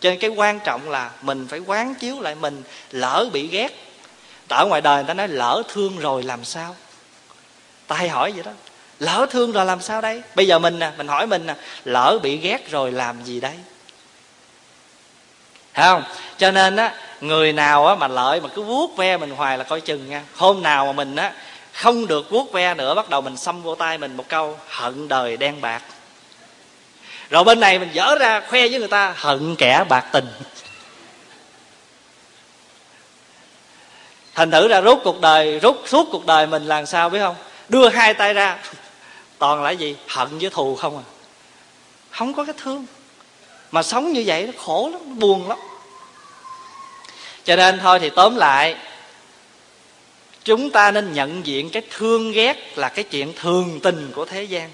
Cho 0.00 0.10
nên 0.10 0.18
cái 0.18 0.30
quan 0.30 0.60
trọng 0.60 0.90
là 0.90 1.10
mình 1.22 1.46
phải 1.50 1.58
quán 1.58 1.94
chiếu 1.94 2.20
lại 2.20 2.34
mình, 2.34 2.62
lỡ 2.90 3.28
bị 3.32 3.46
ghét. 3.46 3.72
Ở 4.48 4.66
ngoài 4.66 4.80
đời 4.80 4.96
người 4.96 5.08
ta 5.08 5.14
nói, 5.14 5.28
lỡ 5.28 5.62
thương 5.68 5.98
rồi 5.98 6.22
làm 6.22 6.44
sao? 6.44 6.76
Ta 7.86 7.96
hay 7.96 8.08
hỏi 8.08 8.32
vậy 8.32 8.42
đó. 8.42 8.50
Lỡ 8.98 9.26
thương 9.30 9.52
rồi 9.52 9.64
làm 9.64 9.80
sao 9.80 10.00
đây? 10.00 10.22
Bây 10.34 10.46
giờ 10.46 10.58
mình 10.58 10.78
nè, 10.78 10.90
mình 10.96 11.08
hỏi 11.08 11.26
mình 11.26 11.46
nè, 11.46 11.54
lỡ 11.84 12.18
bị 12.22 12.36
ghét 12.36 12.70
rồi 12.70 12.92
làm 12.92 13.24
gì 13.24 13.40
đây? 13.40 13.54
Thấy 15.74 15.84
không? 15.84 16.02
Cho 16.38 16.50
nên 16.50 16.76
á, 16.76 16.94
người 17.20 17.52
nào 17.52 17.86
á 17.86 17.94
mà 17.94 18.08
lợi 18.08 18.40
mà 18.40 18.48
cứ 18.54 18.62
vuốt 18.62 18.96
ve 18.96 19.16
mình 19.16 19.30
hoài 19.30 19.58
là 19.58 19.64
coi 19.64 19.80
chừng 19.80 20.10
nha. 20.10 20.22
Hôm 20.34 20.62
nào 20.62 20.86
mà 20.86 20.92
mình 20.92 21.16
á, 21.16 21.32
không 21.72 22.06
được 22.06 22.30
vuốt 22.30 22.52
ve 22.52 22.74
nữa, 22.74 22.94
bắt 22.94 23.10
đầu 23.10 23.20
mình 23.20 23.36
xăm 23.36 23.62
vô 23.62 23.74
tay 23.74 23.98
mình 23.98 24.16
một 24.16 24.28
câu, 24.28 24.58
hận 24.68 25.08
đời 25.08 25.36
đen 25.36 25.60
bạc 25.60 25.82
rồi 27.30 27.44
bên 27.44 27.60
này 27.60 27.78
mình 27.78 27.88
dở 27.92 28.14
ra 28.20 28.40
khoe 28.40 28.68
với 28.68 28.78
người 28.78 28.88
ta, 28.88 29.14
hận 29.16 29.56
kẻ 29.56 29.84
bạc 29.88 30.04
tình. 30.12 30.26
Thành 34.34 34.50
thử 34.50 34.68
ra 34.68 34.80
rút 34.80 35.00
cuộc 35.04 35.20
đời, 35.20 35.58
rút 35.58 35.82
suốt 35.86 36.08
cuộc 36.12 36.26
đời 36.26 36.46
mình 36.46 36.66
làm 36.66 36.86
sao 36.86 37.10
biết 37.10 37.18
không? 37.18 37.36
Đưa 37.68 37.88
hai 37.88 38.14
tay 38.14 38.34
ra, 38.34 38.58
toàn 39.38 39.62
là 39.62 39.70
gì? 39.70 39.96
Hận 40.08 40.38
với 40.38 40.50
thù 40.50 40.76
không 40.76 40.96
à. 40.98 41.04
Không 42.10 42.34
có 42.34 42.44
cái 42.44 42.54
thương. 42.62 42.86
Mà 43.70 43.82
sống 43.82 44.12
như 44.12 44.22
vậy 44.26 44.46
nó 44.46 44.52
khổ 44.64 44.90
lắm, 44.92 45.00
nó 45.06 45.14
buồn 45.14 45.48
lắm. 45.48 45.58
Cho 47.44 47.56
nên 47.56 47.78
thôi 47.78 47.98
thì 47.98 48.10
tóm 48.10 48.36
lại, 48.36 48.76
chúng 50.44 50.70
ta 50.70 50.90
nên 50.90 51.12
nhận 51.12 51.46
diện 51.46 51.70
cái 51.70 51.82
thương 51.90 52.32
ghét 52.32 52.78
là 52.78 52.88
cái 52.88 53.04
chuyện 53.04 53.32
thường 53.36 53.80
tình 53.82 54.12
của 54.14 54.24
thế 54.24 54.42
gian 54.42 54.70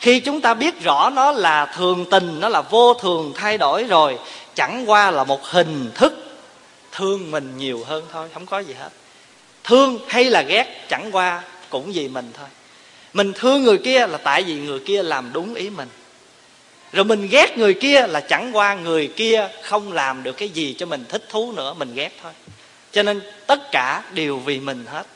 khi 0.00 0.20
chúng 0.20 0.40
ta 0.40 0.54
biết 0.54 0.82
rõ 0.82 1.10
nó 1.10 1.32
là 1.32 1.66
thường 1.66 2.04
tình, 2.10 2.40
nó 2.40 2.48
là 2.48 2.62
vô 2.62 2.94
thường 2.94 3.32
thay 3.36 3.58
đổi 3.58 3.84
rồi, 3.84 4.18
chẳng 4.54 4.90
qua 4.90 5.10
là 5.10 5.24
một 5.24 5.44
hình 5.44 5.90
thức 5.94 6.38
thương 6.92 7.30
mình 7.30 7.56
nhiều 7.56 7.84
hơn 7.86 8.04
thôi, 8.12 8.28
không 8.34 8.46
có 8.46 8.58
gì 8.58 8.74
hết. 8.74 8.88
Thương 9.64 9.98
hay 10.08 10.24
là 10.24 10.42
ghét, 10.42 10.86
chẳng 10.88 11.08
qua 11.12 11.42
cũng 11.70 11.92
vì 11.92 12.08
mình 12.08 12.30
thôi. 12.34 12.48
Mình 13.12 13.32
thương 13.32 13.62
người 13.62 13.78
kia 13.78 14.06
là 14.06 14.18
tại 14.18 14.42
vì 14.42 14.54
người 14.54 14.80
kia 14.80 15.02
làm 15.02 15.30
đúng 15.32 15.54
ý 15.54 15.70
mình. 15.70 15.88
Rồi 16.92 17.04
mình 17.04 17.28
ghét 17.30 17.58
người 17.58 17.74
kia 17.74 18.06
là 18.06 18.20
chẳng 18.20 18.56
qua 18.56 18.74
người 18.74 19.08
kia 19.16 19.48
không 19.62 19.92
làm 19.92 20.22
được 20.22 20.32
cái 20.32 20.48
gì 20.48 20.74
cho 20.78 20.86
mình 20.86 21.04
thích 21.08 21.24
thú 21.28 21.52
nữa, 21.52 21.74
mình 21.74 21.94
ghét 21.94 22.12
thôi. 22.22 22.32
Cho 22.92 23.02
nên 23.02 23.20
tất 23.46 23.70
cả 23.72 24.02
đều 24.12 24.38
vì 24.38 24.60
mình 24.60 24.84
hết. 24.86 25.06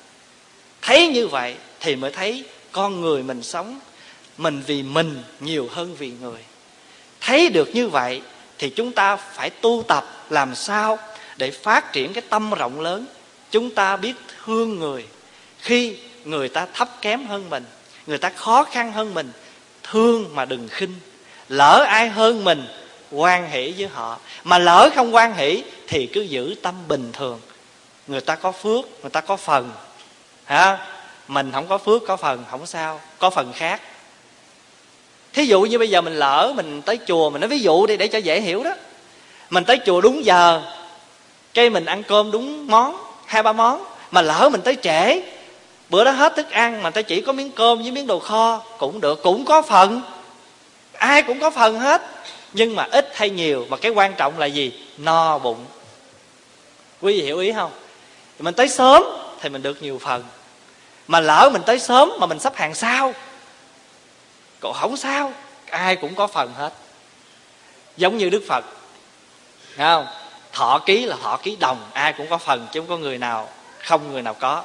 Thấy 0.83 1.09
như 1.09 1.27
vậy 1.27 1.55
thì 1.81 1.97
mới 1.97 2.11
thấy 2.11 2.45
con 2.73 3.01
người 3.01 3.23
mình 3.23 3.43
sống 3.43 3.81
mình 4.39 4.63
vì 4.67 4.83
mình 4.83 5.23
nhiều 5.41 5.69
hơn 5.73 5.95
vì 5.99 6.13
người. 6.21 6.41
Thấy 7.21 7.49
được 7.49 7.75
như 7.75 7.89
vậy 7.89 8.23
thì 8.59 8.71
chúng 8.71 8.93
ta 8.93 9.17
phải 9.17 9.51
tu 9.51 9.85
tập 9.89 10.05
làm 10.31 10.55
sao 10.55 10.99
để 11.37 11.51
phát 11.51 11.93
triển 11.93 12.13
cái 12.13 12.23
tâm 12.29 12.51
rộng 12.51 12.81
lớn. 12.81 13.07
Chúng 13.51 13.71
ta 13.71 13.97
biết 13.97 14.15
thương 14.45 14.79
người. 14.79 15.07
Khi 15.59 15.97
người 16.25 16.49
ta 16.49 16.67
thấp 16.75 16.89
kém 17.01 17.27
hơn 17.27 17.51
mình, 17.51 17.65
người 18.07 18.19
ta 18.19 18.31
khó 18.31 18.65
khăn 18.65 18.93
hơn 18.93 19.15
mình, 19.15 19.33
thương 19.83 20.35
mà 20.35 20.45
đừng 20.45 20.69
khinh. 20.69 20.95
Lỡ 21.49 21.85
ai 21.89 22.09
hơn 22.09 22.45
mình, 22.45 22.67
quan 23.11 23.51
hỷ 23.51 23.75
với 23.79 23.89
họ. 23.89 24.19
Mà 24.45 24.59
lỡ 24.59 24.91
không 24.95 25.15
quan 25.15 25.35
hỷ 25.35 25.65
thì 25.89 26.07
cứ 26.13 26.21
giữ 26.21 26.55
tâm 26.63 26.75
bình 26.89 27.11
thường. 27.13 27.41
Người 28.07 28.21
ta 28.21 28.35
có 28.35 28.53
phước, 28.53 28.85
người 29.01 29.11
ta 29.11 29.21
có 29.21 29.37
phần. 29.37 29.71
Hả 30.45 30.87
mình 31.29 31.53
không 31.53 31.69
có 31.69 31.79
phước, 31.79 32.03
có 32.07 32.17
phần, 32.17 32.45
không 32.51 32.67
sao. 32.67 33.01
Có 33.19 33.31
phần 33.31 33.53
khác 33.53 33.81
thí 35.33 35.45
dụ 35.45 35.63
như 35.63 35.79
bây 35.79 35.91
giờ 35.91 36.01
mình 36.01 36.15
lỡ 36.15 36.53
mình 36.57 36.83
tới 36.83 36.99
chùa, 37.07 37.31
mình 37.31 37.41
nói 37.41 37.49
ví 37.49 37.59
dụ 37.59 37.87
đi 37.87 37.97
để 37.97 38.09
cho 38.09 38.19
dễ 38.19 38.41
hiểu 38.41 38.65
đó. 38.65 38.75
Mình 39.51 39.65
tới 39.65 39.81
chùa 39.87 40.01
đúng 40.01 40.25
giờ, 40.25 40.63
cái 41.55 41.71
mình 41.71 41.85
ăn 41.85 42.03
cơm 42.03 42.31
đúng 42.31 42.67
món, 42.67 42.97
hai 43.27 43.43
ba 43.43 43.53
món. 43.53 43.85
Mà 44.11 44.23
lỡ 44.23 44.49
mình 44.53 44.61
tới 44.61 44.77
trễ, 44.83 45.23
bữa 45.89 46.05
đó 46.05 46.11
hết 46.11 46.37
thức 46.37 46.51
ăn 46.51 46.83
mà 46.83 46.91
ta 46.91 47.03
chỉ 47.03 47.21
có 47.21 47.33
miếng 47.33 47.51
cơm 47.51 47.83
với 47.83 47.91
miếng 47.91 48.07
đồ 48.07 48.19
kho, 48.19 48.63
cũng 48.79 49.01
được, 49.01 49.23
cũng 49.23 49.45
có 49.45 49.63
phần. 49.63 50.03
Ai 50.93 51.23
cũng 51.23 51.41
có 51.41 51.51
phần 51.51 51.79
hết, 51.79 52.03
nhưng 52.53 52.77
mà 52.77 52.89
ít 52.91 53.11
hay 53.15 53.31
nhiều. 53.31 53.67
Mà 53.69 53.77
cái 53.77 53.93
quan 53.93 54.15
trọng 54.17 54.39
là 54.39 54.47
gì? 54.47 54.73
No 54.99 55.39
bụng. 55.39 55.65
Quý 57.01 57.21
vị 57.21 57.23
hiểu 57.23 57.39
ý 57.39 57.53
không? 57.53 57.71
Mình 58.39 58.55
tới 58.55 58.69
sớm 58.69 59.03
thì 59.41 59.49
mình 59.49 59.63
được 59.63 59.83
nhiều 59.83 59.99
phần. 60.03 60.25
Mà 61.09 61.21
lỡ 61.21 61.51
mình 61.53 61.63
tới 61.67 61.79
sớm 61.79 62.13
mà 62.21 62.27
mình 62.27 62.39
sắp 62.39 62.57
hàng 62.57 62.75
sau 62.75 63.15
cậu 64.63 64.73
không 64.73 64.97
sao, 64.97 65.33
ai 65.71 65.97
cũng 65.97 66.15
có 66.15 66.27
phần 66.27 66.53
hết. 66.55 66.73
Giống 67.97 68.19
như 68.19 68.31
đức 68.31 68.43
phật 68.49 68.65
Nghe 69.77 69.85
không? 69.85 70.07
Thọ 70.53 70.79
ký 70.79 71.07
là 71.07 71.17
thọ 71.23 71.37
ký 71.37 71.57
đồng, 71.57 71.79
ai 71.93 72.13
cũng 72.13 72.27
có 72.31 72.39
phần 72.39 72.67
chứ 72.73 72.81
không 72.81 72.89
có 72.89 72.97
người 72.97 73.19
nào, 73.19 73.49
không 73.79 74.13
người 74.13 74.23
nào 74.23 74.35
có. 74.35 74.65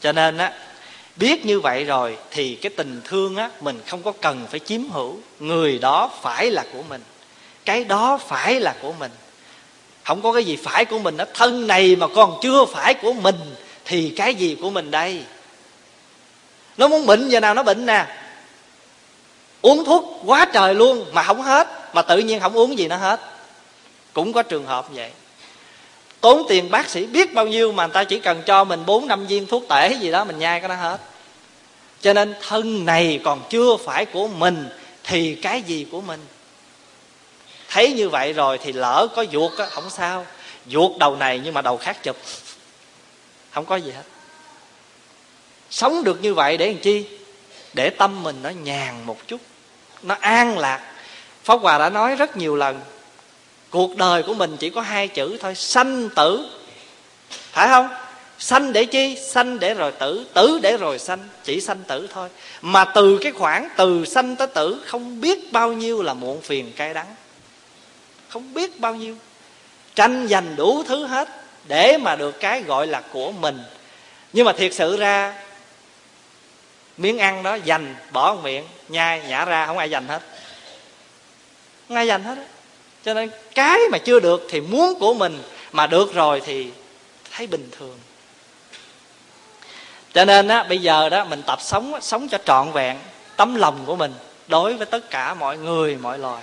Cho 0.00 0.12
nên 0.12 0.38
á, 0.38 0.52
biết 1.16 1.46
như 1.46 1.60
vậy 1.60 1.84
rồi 1.84 2.18
thì 2.30 2.54
cái 2.54 2.70
tình 2.76 3.00
thương 3.04 3.36
á, 3.36 3.50
mình 3.60 3.80
không 3.86 4.02
có 4.02 4.12
cần 4.12 4.46
phải 4.50 4.60
chiếm 4.60 4.90
hữu. 4.90 5.16
Người 5.40 5.78
đó 5.78 6.10
phải 6.22 6.50
là 6.50 6.64
của 6.72 6.82
mình, 6.88 7.02
cái 7.64 7.84
đó 7.84 8.18
phải 8.28 8.60
là 8.60 8.74
của 8.82 8.92
mình. 8.92 9.10
Không 10.04 10.22
có 10.22 10.32
cái 10.32 10.44
gì 10.44 10.56
phải 10.56 10.84
của 10.84 10.98
mình 10.98 11.16
á 11.16 11.26
thân 11.34 11.66
này 11.66 11.96
mà 11.96 12.06
còn 12.14 12.38
chưa 12.42 12.64
phải 12.64 12.94
của 12.94 13.12
mình 13.12 13.54
thì 13.84 14.14
cái 14.16 14.34
gì 14.34 14.56
của 14.60 14.70
mình 14.70 14.90
đây? 14.90 15.22
Nó 16.76 16.88
muốn 16.88 17.06
bệnh 17.06 17.28
giờ 17.28 17.40
nào 17.40 17.54
nó 17.54 17.62
bệnh 17.62 17.86
nè 17.86 18.06
uống 19.66 19.84
thuốc 19.84 20.04
quá 20.24 20.46
trời 20.52 20.74
luôn 20.74 21.06
mà 21.12 21.22
không 21.22 21.42
hết, 21.42 21.94
mà 21.94 22.02
tự 22.02 22.18
nhiên 22.18 22.40
không 22.40 22.52
uống 22.52 22.78
gì 22.78 22.88
nó 22.88 22.96
hết. 22.96 23.20
Cũng 24.12 24.32
có 24.32 24.42
trường 24.42 24.66
hợp 24.66 24.86
vậy. 24.90 25.10
Tốn 26.20 26.46
tiền 26.48 26.70
bác 26.70 26.88
sĩ 26.88 27.06
biết 27.06 27.34
bao 27.34 27.46
nhiêu 27.46 27.72
mà 27.72 27.86
người 27.86 27.94
ta 27.94 28.04
chỉ 28.04 28.18
cần 28.18 28.42
cho 28.46 28.64
mình 28.64 28.86
bốn, 28.86 29.06
năm 29.06 29.26
viên 29.26 29.46
thuốc 29.46 29.64
tể 29.68 29.92
gì 30.00 30.10
đó 30.10 30.24
mình 30.24 30.38
nhai 30.38 30.60
cái 30.60 30.68
nó 30.68 30.74
hết. 30.74 31.00
Cho 32.00 32.12
nên 32.12 32.34
thân 32.48 32.84
này 32.84 33.20
còn 33.24 33.40
chưa 33.50 33.76
phải 33.84 34.04
của 34.04 34.28
mình 34.28 34.68
thì 35.04 35.34
cái 35.34 35.62
gì 35.62 35.86
của 35.92 36.00
mình? 36.00 36.20
Thấy 37.68 37.92
như 37.92 38.08
vậy 38.08 38.32
rồi 38.32 38.58
thì 38.58 38.72
lỡ 38.72 39.08
có 39.16 39.24
ruột 39.32 39.58
á, 39.58 39.66
không 39.66 39.90
sao. 39.90 40.26
Ruột 40.66 40.98
đầu 40.98 41.16
này 41.16 41.40
nhưng 41.44 41.54
mà 41.54 41.62
đầu 41.62 41.76
khác 41.76 42.02
chụp. 42.02 42.16
Không 43.50 43.64
có 43.64 43.76
gì 43.76 43.90
hết. 43.90 44.02
Sống 45.70 46.04
được 46.04 46.22
như 46.22 46.34
vậy 46.34 46.56
để 46.56 46.66
làm 46.66 46.78
chi? 46.78 47.06
Để 47.74 47.90
tâm 47.90 48.22
mình 48.22 48.36
nó 48.42 48.50
nhàn 48.50 48.94
một 49.04 49.18
chút 49.26 49.40
nó 50.06 50.16
an 50.20 50.58
lạc. 50.58 50.80
Pháp 51.44 51.60
hòa 51.60 51.78
đã 51.78 51.90
nói 51.90 52.16
rất 52.16 52.36
nhiều 52.36 52.56
lần, 52.56 52.80
cuộc 53.70 53.96
đời 53.96 54.22
của 54.22 54.34
mình 54.34 54.56
chỉ 54.56 54.70
có 54.70 54.80
hai 54.80 55.08
chữ 55.08 55.38
thôi, 55.40 55.54
sanh 55.54 56.08
tử. 56.16 56.48
Phải 57.30 57.68
không? 57.68 57.88
Sanh 58.38 58.72
để 58.72 58.84
chi? 58.84 59.18
Sanh 59.30 59.58
để 59.58 59.74
rồi 59.74 59.92
tử. 59.92 60.26
Tử 60.34 60.58
để 60.62 60.76
rồi 60.76 60.98
sanh, 60.98 61.28
chỉ 61.44 61.60
sanh 61.60 61.82
tử 61.88 62.08
thôi. 62.12 62.28
Mà 62.62 62.84
từ 62.84 63.18
cái 63.22 63.32
khoảng 63.32 63.68
từ 63.76 64.04
sanh 64.04 64.36
tới 64.36 64.46
tử, 64.46 64.82
không 64.86 65.20
biết 65.20 65.52
bao 65.52 65.72
nhiêu 65.72 66.02
là 66.02 66.14
muộn 66.14 66.40
phiền 66.40 66.72
cay 66.76 66.94
đắng. 66.94 67.14
Không 68.28 68.54
biết 68.54 68.80
bao 68.80 68.94
nhiêu. 68.94 69.16
Tranh 69.94 70.26
giành 70.28 70.56
đủ 70.56 70.82
thứ 70.82 71.06
hết 71.06 71.28
để 71.68 71.98
mà 71.98 72.16
được 72.16 72.40
cái 72.40 72.62
gọi 72.62 72.86
là 72.86 73.02
của 73.12 73.32
mình. 73.32 73.58
Nhưng 74.32 74.46
mà 74.46 74.52
thiệt 74.52 74.74
sự 74.74 74.96
ra 74.96 75.34
miếng 76.96 77.18
ăn 77.18 77.42
đó 77.42 77.54
dành, 77.54 77.94
bỏ 78.12 78.34
vào 78.34 78.42
miệng, 78.42 78.64
nhai, 78.88 79.22
nhả 79.28 79.44
ra, 79.44 79.66
không 79.66 79.78
ai 79.78 79.90
dành 79.90 80.08
hết. 80.08 80.22
Không 81.88 81.96
ai 81.96 82.06
dành 82.06 82.24
hết 82.24 82.38
cho 83.06 83.14
nên 83.14 83.30
cái 83.54 83.80
mà 83.92 83.98
chưa 83.98 84.20
được 84.20 84.46
thì 84.50 84.60
muốn 84.60 84.98
của 85.00 85.14
mình, 85.14 85.42
mà 85.72 85.86
được 85.86 86.14
rồi 86.14 86.42
thì 86.46 86.70
thấy 87.30 87.46
bình 87.46 87.70
thường. 87.78 87.98
Cho 90.14 90.24
nên 90.24 90.48
á, 90.48 90.62
bây 90.62 90.78
giờ 90.78 91.08
đó 91.08 91.24
mình 91.24 91.42
tập 91.42 91.58
sống 91.62 91.92
sống 92.00 92.28
cho 92.28 92.38
trọn 92.44 92.72
vẹn 92.72 92.96
tấm 93.36 93.54
lòng 93.54 93.82
của 93.86 93.96
mình 93.96 94.14
đối 94.48 94.74
với 94.74 94.86
tất 94.86 95.10
cả 95.10 95.34
mọi 95.34 95.58
người, 95.58 95.96
mọi 95.96 96.18
loài. 96.18 96.42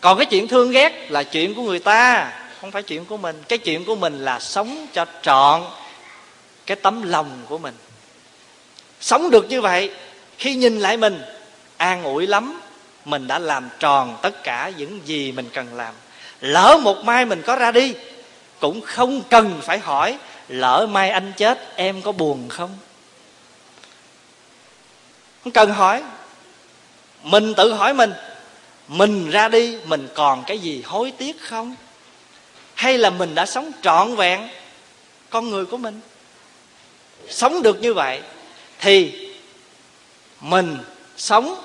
Còn 0.00 0.18
cái 0.18 0.26
chuyện 0.26 0.48
thương 0.48 0.70
ghét 0.70 1.06
là 1.10 1.22
chuyện 1.22 1.54
của 1.54 1.62
người 1.62 1.78
ta, 1.78 2.32
không 2.60 2.70
phải 2.70 2.82
chuyện 2.82 3.04
của 3.04 3.16
mình. 3.16 3.42
Cái 3.48 3.58
chuyện 3.58 3.84
của 3.84 3.96
mình 3.96 4.24
là 4.24 4.40
sống 4.40 4.86
cho 4.92 5.06
trọn 5.22 5.62
cái 6.66 6.76
tấm 6.76 7.02
lòng 7.02 7.30
của 7.48 7.58
mình 7.58 7.74
sống 9.00 9.30
được 9.30 9.48
như 9.48 9.60
vậy, 9.60 9.90
khi 10.38 10.54
nhìn 10.54 10.78
lại 10.78 10.96
mình, 10.96 11.22
an 11.76 12.02
ủi 12.04 12.26
lắm, 12.26 12.60
mình 13.04 13.26
đã 13.26 13.38
làm 13.38 13.68
tròn 13.78 14.16
tất 14.22 14.42
cả 14.44 14.72
những 14.76 15.00
gì 15.04 15.32
mình 15.32 15.48
cần 15.52 15.74
làm. 15.74 15.94
Lỡ 16.40 16.78
một 16.82 17.04
mai 17.04 17.24
mình 17.24 17.42
có 17.42 17.56
ra 17.56 17.70
đi, 17.70 17.94
cũng 18.60 18.80
không 18.80 19.22
cần 19.30 19.60
phải 19.62 19.78
hỏi, 19.78 20.18
lỡ 20.48 20.86
mai 20.90 21.10
anh 21.10 21.32
chết, 21.36 21.76
em 21.76 22.02
có 22.02 22.12
buồn 22.12 22.48
không? 22.48 22.78
Không 25.44 25.52
cần 25.52 25.72
hỏi. 25.72 26.02
Mình 27.22 27.54
tự 27.54 27.72
hỏi 27.72 27.94
mình 27.94 28.12
mình 28.88 29.30
ra 29.30 29.48
đi, 29.48 29.78
mình 29.84 30.08
còn 30.14 30.44
cái 30.46 30.58
gì 30.58 30.82
hối 30.86 31.12
tiếc 31.18 31.40
không? 31.40 31.74
Hay 32.74 32.98
là 32.98 33.10
mình 33.10 33.34
đã 33.34 33.46
sống 33.46 33.70
trọn 33.82 34.16
vẹn 34.16 34.48
con 35.30 35.50
người 35.50 35.66
của 35.66 35.76
mình? 35.76 36.00
Sống 37.28 37.62
được 37.62 37.80
như 37.80 37.94
vậy 37.94 38.20
thì 38.80 39.12
mình 40.40 40.78
sống 41.16 41.62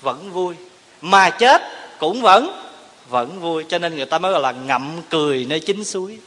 vẫn 0.00 0.32
vui, 0.32 0.54
mà 1.00 1.30
chết 1.30 1.62
cũng 1.98 2.22
vẫn 2.22 2.60
vẫn 3.08 3.40
vui. 3.40 3.64
Cho 3.68 3.78
nên 3.78 3.96
người 3.96 4.06
ta 4.06 4.18
mới 4.18 4.32
gọi 4.32 4.40
là 4.40 4.52
ngậm 4.52 5.02
cười 5.10 5.46
nơi 5.48 5.60
chính 5.60 5.84
suối. 5.84 6.18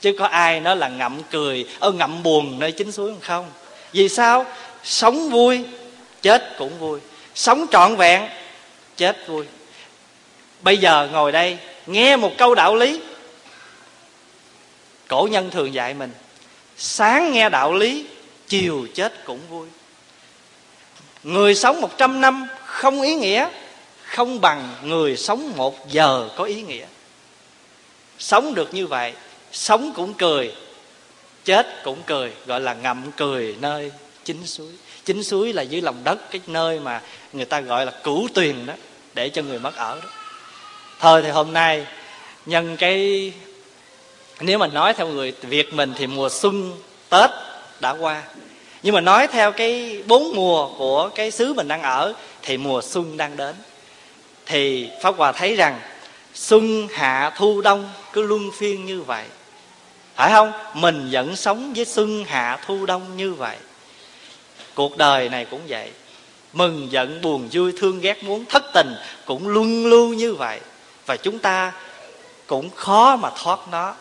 Chứ 0.00 0.12
có 0.18 0.26
ai 0.26 0.60
nói 0.60 0.76
là 0.76 0.88
ngậm 0.88 1.22
cười, 1.30 1.66
ơ, 1.80 1.92
ngậm 1.92 2.22
buồn 2.22 2.58
nơi 2.58 2.72
chính 2.72 2.92
suối 2.92 3.14
không. 3.20 3.50
Vì 3.92 4.08
sao? 4.08 4.46
Sống 4.84 5.30
vui, 5.30 5.64
chết 6.22 6.54
cũng 6.58 6.78
vui. 6.78 7.00
Sống 7.34 7.66
trọn 7.70 7.96
vẹn, 7.96 8.28
chết 8.96 9.16
vui. 9.26 9.46
Bây 10.60 10.78
giờ 10.78 11.08
ngồi 11.12 11.32
đây, 11.32 11.58
nghe 11.86 12.16
một 12.16 12.32
câu 12.38 12.54
đạo 12.54 12.76
lý, 12.76 13.00
cổ 15.08 15.28
nhân 15.30 15.50
thường 15.50 15.74
dạy 15.74 15.94
mình. 15.94 16.10
Sáng 16.76 17.32
nghe 17.32 17.48
đạo 17.48 17.74
lý 17.74 18.06
chiều 18.48 18.86
chết 18.94 19.24
cũng 19.24 19.40
vui. 19.48 19.68
Người 21.22 21.54
sống 21.54 21.80
một 21.80 21.98
trăm 21.98 22.20
năm 22.20 22.46
không 22.64 23.02
ý 23.02 23.14
nghĩa, 23.14 23.48
không 24.02 24.40
bằng 24.40 24.74
người 24.82 25.16
sống 25.16 25.52
một 25.56 25.88
giờ 25.90 26.28
có 26.36 26.44
ý 26.44 26.62
nghĩa. 26.62 26.86
Sống 28.18 28.54
được 28.54 28.74
như 28.74 28.86
vậy, 28.86 29.12
sống 29.52 29.92
cũng 29.96 30.14
cười, 30.14 30.52
chết 31.44 31.66
cũng 31.84 32.02
cười, 32.06 32.32
gọi 32.46 32.60
là 32.60 32.74
ngậm 32.74 33.12
cười 33.16 33.56
nơi 33.60 33.92
chính 34.24 34.46
suối. 34.46 34.72
Chính 35.04 35.24
suối 35.24 35.52
là 35.52 35.62
dưới 35.62 35.80
lòng 35.80 36.04
đất, 36.04 36.30
cái 36.30 36.40
nơi 36.46 36.80
mà 36.80 37.02
người 37.32 37.44
ta 37.44 37.60
gọi 37.60 37.86
là 37.86 37.92
cửu 37.92 38.28
tuyền 38.34 38.66
đó, 38.66 38.74
để 39.14 39.28
cho 39.28 39.42
người 39.42 39.58
mất 39.58 39.76
ở 39.76 40.00
đó. 40.00 40.08
Thôi 41.00 41.22
thì 41.22 41.28
hôm 41.28 41.52
nay, 41.52 41.86
nhân 42.46 42.76
cái, 42.76 43.32
nếu 44.40 44.58
mà 44.58 44.66
nói 44.66 44.94
theo 44.94 45.08
người 45.08 45.32
việt 45.42 45.74
mình 45.74 45.92
thì 45.96 46.06
mùa 46.06 46.28
xuân, 46.28 46.72
tết 47.08 47.30
đã 47.80 47.90
qua. 47.90 48.22
Nhưng 48.82 48.94
mà 48.94 49.00
nói 49.00 49.26
theo 49.26 49.52
cái 49.52 50.02
bốn 50.06 50.34
mùa 50.34 50.68
của 50.78 51.10
cái 51.14 51.30
xứ 51.30 51.54
mình 51.54 51.68
đang 51.68 51.82
ở, 51.82 52.14
thì 52.42 52.56
mùa 52.56 52.82
xuân 52.82 53.16
đang 53.16 53.36
đến. 53.36 53.54
Thì 54.46 54.90
pháp 55.02 55.16
hòa 55.16 55.32
thấy 55.32 55.56
rằng 55.56 55.80
xuân, 56.34 56.88
hạ, 56.92 57.32
thu, 57.36 57.60
đông 57.60 57.90
cứ 58.12 58.22
luân 58.22 58.50
phiên 58.58 58.86
như 58.86 59.02
vậy. 59.02 59.24
Phải 60.14 60.32
không? 60.32 60.52
Mình 60.74 61.08
vẫn 61.12 61.36
sống 61.36 61.72
với 61.76 61.84
xuân, 61.84 62.24
hạ, 62.24 62.58
thu, 62.66 62.86
đông 62.86 63.16
như 63.16 63.34
vậy. 63.34 63.56
Cuộc 64.74 64.96
đời 64.96 65.28
này 65.28 65.44
cũng 65.44 65.60
vậy. 65.68 65.90
Mừng, 66.52 66.88
giận, 66.90 67.20
buồn, 67.22 67.48
vui, 67.52 67.72
thương, 67.78 68.00
ghét, 68.00 68.24
muốn, 68.24 68.44
thất 68.44 68.64
tình 68.74 68.94
cũng 69.24 69.48
luân 69.48 69.86
lưu 69.86 70.08
như 70.08 70.34
vậy. 70.34 70.60
Và 71.06 71.16
chúng 71.16 71.38
ta 71.38 71.72
cũng 72.46 72.70
khó 72.70 73.16
mà 73.16 73.30
thoát 73.42 73.58
nó. 73.70 73.94